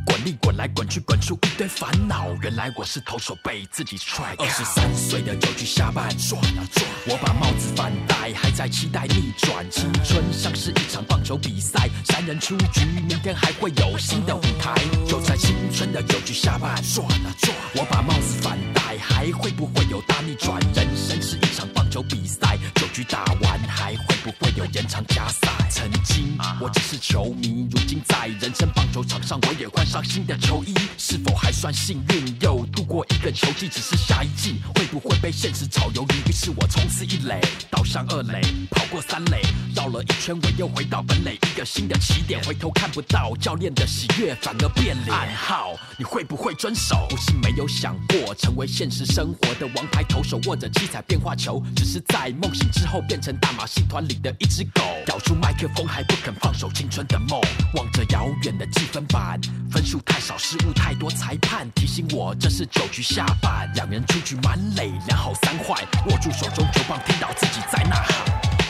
[0.07, 2.29] 滚力滚来滚去，滚出一堆烦恼。
[2.41, 4.33] 原来我是投手，被自己踹。
[4.37, 6.85] 二十三岁的九局下半，转啊转。
[7.07, 9.69] 我把帽子反戴，还在期待逆转。
[9.69, 14.73] 青春像是一场棒球比赛，三人出局，明天还会有新的舞台。
[15.05, 17.53] 就在青春的九局下半，转啊转。
[17.75, 20.57] 我把帽子反戴，还会不会有大逆转？
[20.73, 25.49] 人生是一场棒球比赛，九局打完还会不会有延长加赛？
[25.71, 32.37] 曾经我只是球迷，如今在人生棒球场上，我也换上新的球衣，是否还算幸运？
[32.41, 36.29] 又度过一个球季，只是下一季会不会被现实炒鱿鱼？
[36.29, 38.39] 于是我冲刺一垒，倒上二垒，
[38.69, 39.41] 跑过三垒，
[39.75, 42.39] 绕了一圈，我又回到本垒，一个新的起点。
[42.43, 45.17] 回头看不到教练的喜悦，反而变脸。
[45.17, 47.07] 暗号，你会不会遵守？
[47.09, 57.39] 不是没有想过成为现实生活的王牌投手，握着七彩变化球，只是在梦醒之后变成大马戏团里的一只狗，咬住麦克风还不肯放手青春的梦，
[57.75, 59.39] 望着遥远的计分板，
[59.71, 68.17] 分数太少，失误太多，裁判提醒我这是九局下半，两人出局满垒，两好三坏，握住手中球棒，听到自己在呐喊，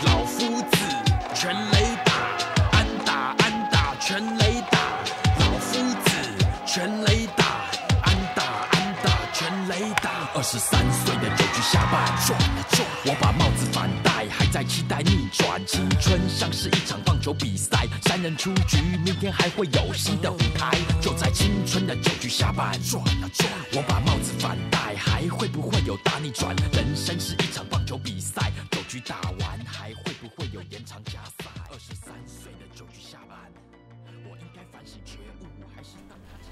[0.05, 0.77] 老夫子
[1.33, 2.13] 全垒打，
[2.77, 4.79] 安打安打全垒打，
[5.39, 6.11] 老夫子
[6.65, 7.03] 全
[10.49, 15.61] 十三岁的九局下半，转啊转，我把帽子反戴，还在期待逆转。
[15.65, 20.71] 青春像是一场棒球比赛，三人出局，明天还会有新的舞台。
[21.01, 26.55] 就在青春的九局下半，转啊转，我把帽子反戴，还会不会有大逆转？
[26.71, 31.03] 人生是一场棒球比赛，九局打完还会不会有延长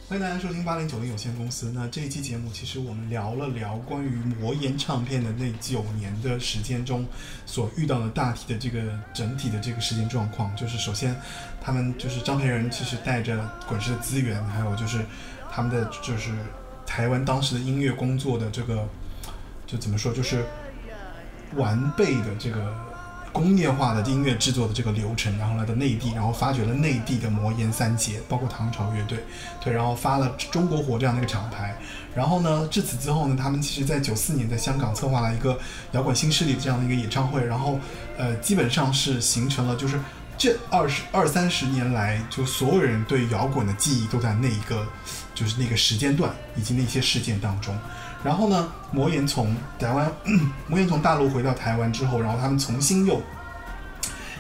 [0.07, 1.72] 欢迎大家收听八零九零有限公司。
[1.73, 4.10] 那这一期节目，其实我们聊了聊关于
[4.40, 7.03] 魔岩唱片的那九年的时间中
[7.48, 8.84] 所遇到的大体的这个
[9.15, 10.56] 整体的这个时间状况。
[10.56, 11.15] 就是首先，
[11.60, 15.03] 他们就是张培仁，其实带着滚石的资源，还有就是
[15.52, 16.30] 他们的就是
[16.86, 18.88] 台湾当时的音乐工作的这个，
[19.65, 20.45] 就怎么说，就是
[21.56, 22.72] 完备的这个
[23.36, 29.20] 工业化的音乐制作的这个流程，然后来到内地，然后发掘了内地的魔岩三杰，包括唐朝乐队，
[29.62, 31.76] 对，然后发了中国火这样的一个厂牌。
[32.16, 35.60] 然后呢，至此之后呢，他们其实在九四年在香港策划了一个
[35.91, 37.78] 摇滚新势力这样的一个演唱会，然后
[38.18, 39.99] 呃，基本上是形成了就是
[40.38, 44.88] 这二十二三十年来，就所有人对摇滚的记忆都在那一个
[45.34, 47.78] 就是那个时间段以及那些事件当中。
[48.26, 50.11] 然后呢，魔岩从台湾，
[50.68, 53.22] 魔岩从大陆回到台湾之后，然后他们重新又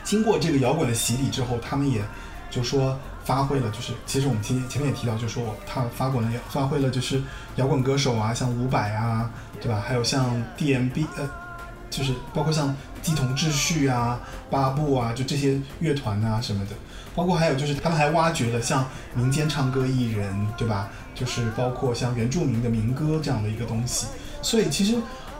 [0.03, 2.01] 经过这个摇滚的洗礼之后，他们也
[2.49, 7.21] 就说发挥了，就是其实我们前前面也提到，就说他发滚了，发挥了就是
[7.57, 9.29] 摇滚歌手啊，像伍佰啊，
[9.61, 9.83] 对吧？
[9.87, 11.29] 还有像 DMB，呃，
[11.91, 16.71] 就是包括像鸡同秩序啊、八部啊，就这些乐团啊什么的，
[17.15, 20.89] 包括还有就是他们还挖掘了像民间唱歌艺人，对吧？
[21.15, 24.07] 就是包括像原住民的民歌这样的一个东西，
[24.41, 24.97] 所以其实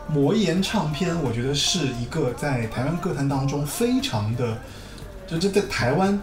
[0.08, 4.56] 魔岩唱片，我觉得是一个在台湾歌坛当中非常的，
[5.26, 6.18] 就这在台湾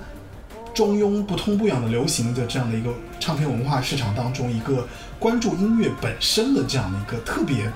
[0.73, 4.88] 中庸不痛不痒的流行的这样的一个唱片文化市场当中，一个
[5.19, 7.71] 关注音乐本身的这样的一个特别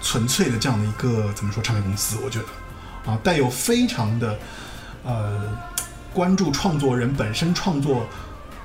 [0.00, 4.38] 纯粹的这样的一个怎么说唱片公司，我觉得啊，带有非常的
[5.04, 5.58] 呃
[6.12, 8.06] 关注创作人本身创作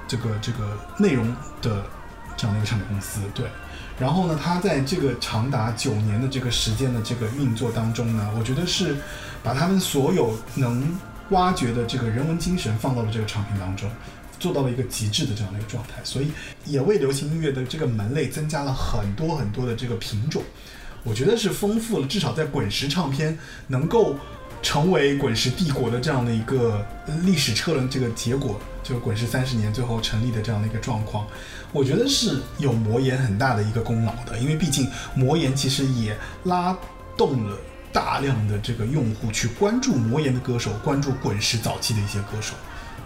[0.08, 1.28] 这个这个内容
[1.62, 1.84] 的
[2.36, 3.46] 这样的一个唱片公司，对。
[4.00, 8.96] 然后呢，他在这个长达九年的这个时间的这个运作当中呢，我觉得是
[9.42, 10.96] 把他们所有能
[11.30, 13.90] 挖掘的这个人文精神放到了这个唱片当中，
[14.40, 16.32] 做到了一个极致的这样的一个状态，所以
[16.66, 20.44] 也为流行音乐的这个门类增加了很多很多的这个品种。
[21.04, 23.36] 我觉得是丰富了，至少在滚石唱片
[23.68, 24.16] 能够
[24.62, 26.86] 成为滚石帝国的这样的一个
[27.24, 31.26] 历史车轮这个结果，就是滚石三十年最后成立的这样的一个状况，
[31.72, 36.78] 我觉得是有魔岩很大的一个功劳的，因为毕竟魔岩其实也拉
[37.16, 37.58] 动了
[37.94, 42.54] 大量的这个用户去关注魔岩的歌手，关注滚石早期的一些歌手，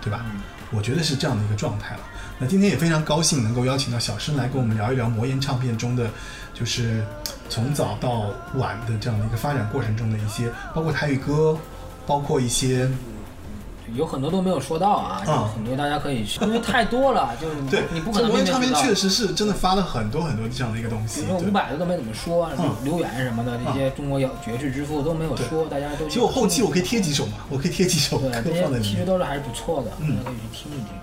[0.01, 0.25] 对吧？
[0.71, 2.01] 我觉得是这样的一个状态了。
[2.39, 6.09] 那今天也非常高兴能够邀请到小生来跟我们聊一聊魔岩唱片中的，
[6.61, 7.03] 就是
[7.49, 11.57] 从早到晚的这样的一个发展过程中的一些，包括台语歌，
[12.05, 12.87] 包括一些
[13.95, 21.21] 有很多都没有说到啊，有很多大家可以去，因为太多了，就是你对你不可能这魔岩唱片确实是真的发了很多很多这样的一个东西。
[21.21, 28.83] 因为对五百的都没怎么说，嗯刘远什么的这些中国有爵士之父都没有说，大家都其实我后期我可以贴几首嘛，我可以贴几首歌对这放在里面。
[28.83, 30.93] 些其实都是还是不错的，嗯大家可以去听一听。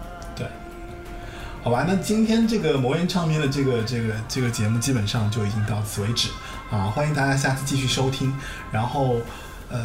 [1.68, 6.30] 好吧，那今天这个魔岩唱片的这个这个这个节目基本上就已经到此为止
[6.70, 8.34] 啊，欢迎大家下次继续收听。
[8.72, 9.16] 然后，
[9.68, 9.78] 呃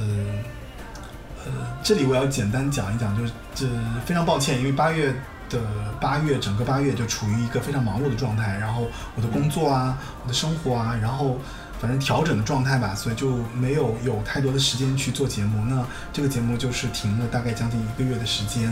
[1.44, 1.52] 呃，
[1.84, 3.68] 这里我要简单讲一讲，就是这
[4.06, 5.14] 非常抱歉，因为八月
[5.50, 5.60] 的
[6.00, 8.88] 八月整个八月就处于一个非常忙碌的状态，然后
[9.18, 11.38] 我的工作啊，我的生活啊，然后。
[11.82, 15.66] 反正调整的状态吧，所以就没有有太多的时间去做节目。
[15.66, 18.70] 那这个节目就是停了大概将近一个月的时间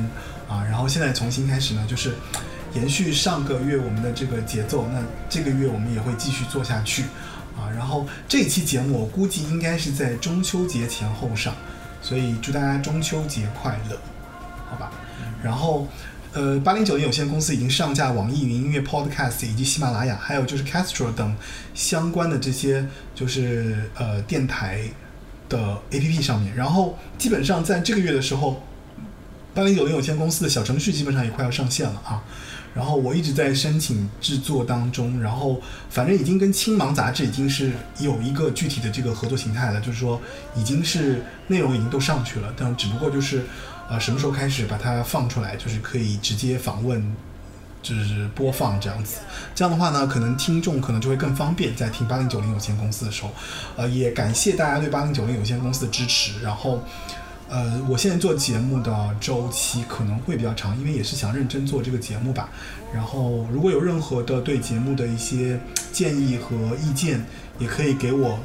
[0.47, 2.15] 啊，然后现在重新开始呢，就是
[2.73, 4.87] 延续上个月我们的这个节奏。
[4.91, 7.03] 那这个月我们也会继续做下去
[7.57, 7.69] 啊。
[7.75, 11.53] 然后这期节目我估计应该是在中秋节前后上，
[12.01, 13.97] 所以祝大家中秋节快乐，
[14.69, 14.91] 好吧？
[15.43, 15.87] 然后。
[16.33, 21.35] 呃，八零九零有限公司已经上架网易云音乐 Podcast 以及喜马拉雅，还有就是 Castro 等
[21.73, 24.81] 相关的这些就是呃电台
[25.49, 26.55] 的 APP 上面。
[26.55, 28.63] 然后基本上在这个月的时候，
[29.53, 32.23] 八零九零有限公司的小程序基本上也快要上线了啊。
[32.73, 40.19] 然后我一直在申请制作当中，然后反正已经跟青芒杂志已经是有一个具体的这个合作形态了，就是说
[40.55, 43.43] 已经是内容已经都上去了，但只不过就是
[43.89, 47.15] 呃什么时候开始把它放出来，就是可以直接访问。
[47.83, 49.21] 就是播放这样子，
[49.55, 53.31] 这样的话呢，可能听众可能就会更方便，在听八零九零有限公司的时候，
[53.75, 56.33] 呃，也感谢大家对八零九零有限公司的支持。
[56.43, 56.83] 然后，
[57.51, 62.49] 呃，我现在做节目的周期可能会比较长，因为也是想认真做这个节目吧。
[62.93, 65.59] 然后，如果有任何的对节目的一些
[65.91, 67.25] 建议和意见，
[67.59, 68.39] 也可以给我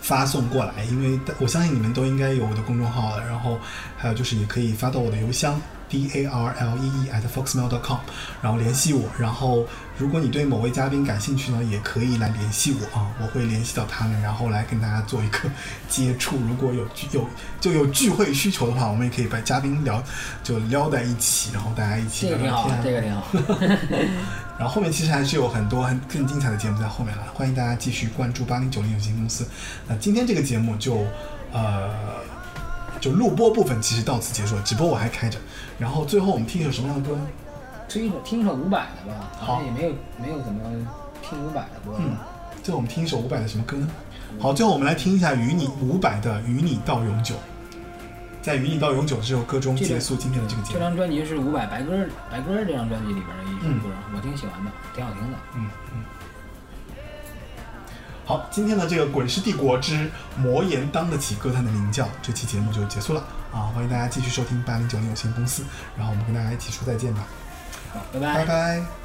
[0.00, 3.22] 发送过来，因为我相信你们都应该有我的公众号了。
[3.22, 3.58] 然后，
[3.98, 5.60] 还有就是也可以发到我的邮箱
[5.90, 7.98] d a r l e e at foxmail.com，
[8.40, 9.08] 然后联系我。
[9.18, 9.66] 然后，
[9.98, 15.40] 如果你对某位嘉宾感兴趣呢，也可以来联系我啊，我会联系到他们，然后来跟大家做一个
[15.88, 16.36] 接触。
[16.48, 17.26] 如果有聚有
[17.60, 20.02] 就有聚会需求的话，我们也可以把嘉宾聊
[20.44, 23.26] 就撩在一起，然后大家一起这个挺好聊聊天。，这个挺好。
[24.60, 29.46] 然后后面其实还是有很多很更精彩的节目在后面了，欢迎大家继续关注八零九零有限公司。
[29.88, 31.06] 那今天这个节目就
[31.50, 31.90] 呃
[33.00, 35.38] 就录播部分其实到此结束了，直播我还开着。
[35.80, 37.26] 然后最后我们听一首什么样的歌呢？
[37.88, 40.60] 听一首听一首伍佰的吧，好好像也没有没有怎么
[41.22, 41.96] 听伍佰的歌。
[41.98, 42.16] 嗯，
[42.62, 43.88] 最后我们听一首伍佰的什么歌呢？
[44.38, 47.34] 好，最后我们来听一下与你伍佰的《与你到永久》。
[48.42, 50.74] 在《与你到永久》这首歌中结束今天的这个节目。
[50.74, 51.92] 这张专辑是伍佰白鸽
[52.30, 55.38] 白鸽这张专辑里边的一首嗯歌，我挺喜欢的，挺好听的。
[55.56, 56.04] 嗯嗯。
[58.24, 60.08] 好，今天的这个《滚石帝国之
[60.38, 63.72] 魔岩当得起歌坛的名叫》这期节目就结束了啊！
[63.74, 65.64] 欢迎大家继续收听八零九零有限公司，
[65.96, 67.24] 然后我们跟大家一起说再见吧，
[67.92, 68.99] 好，拜拜拜。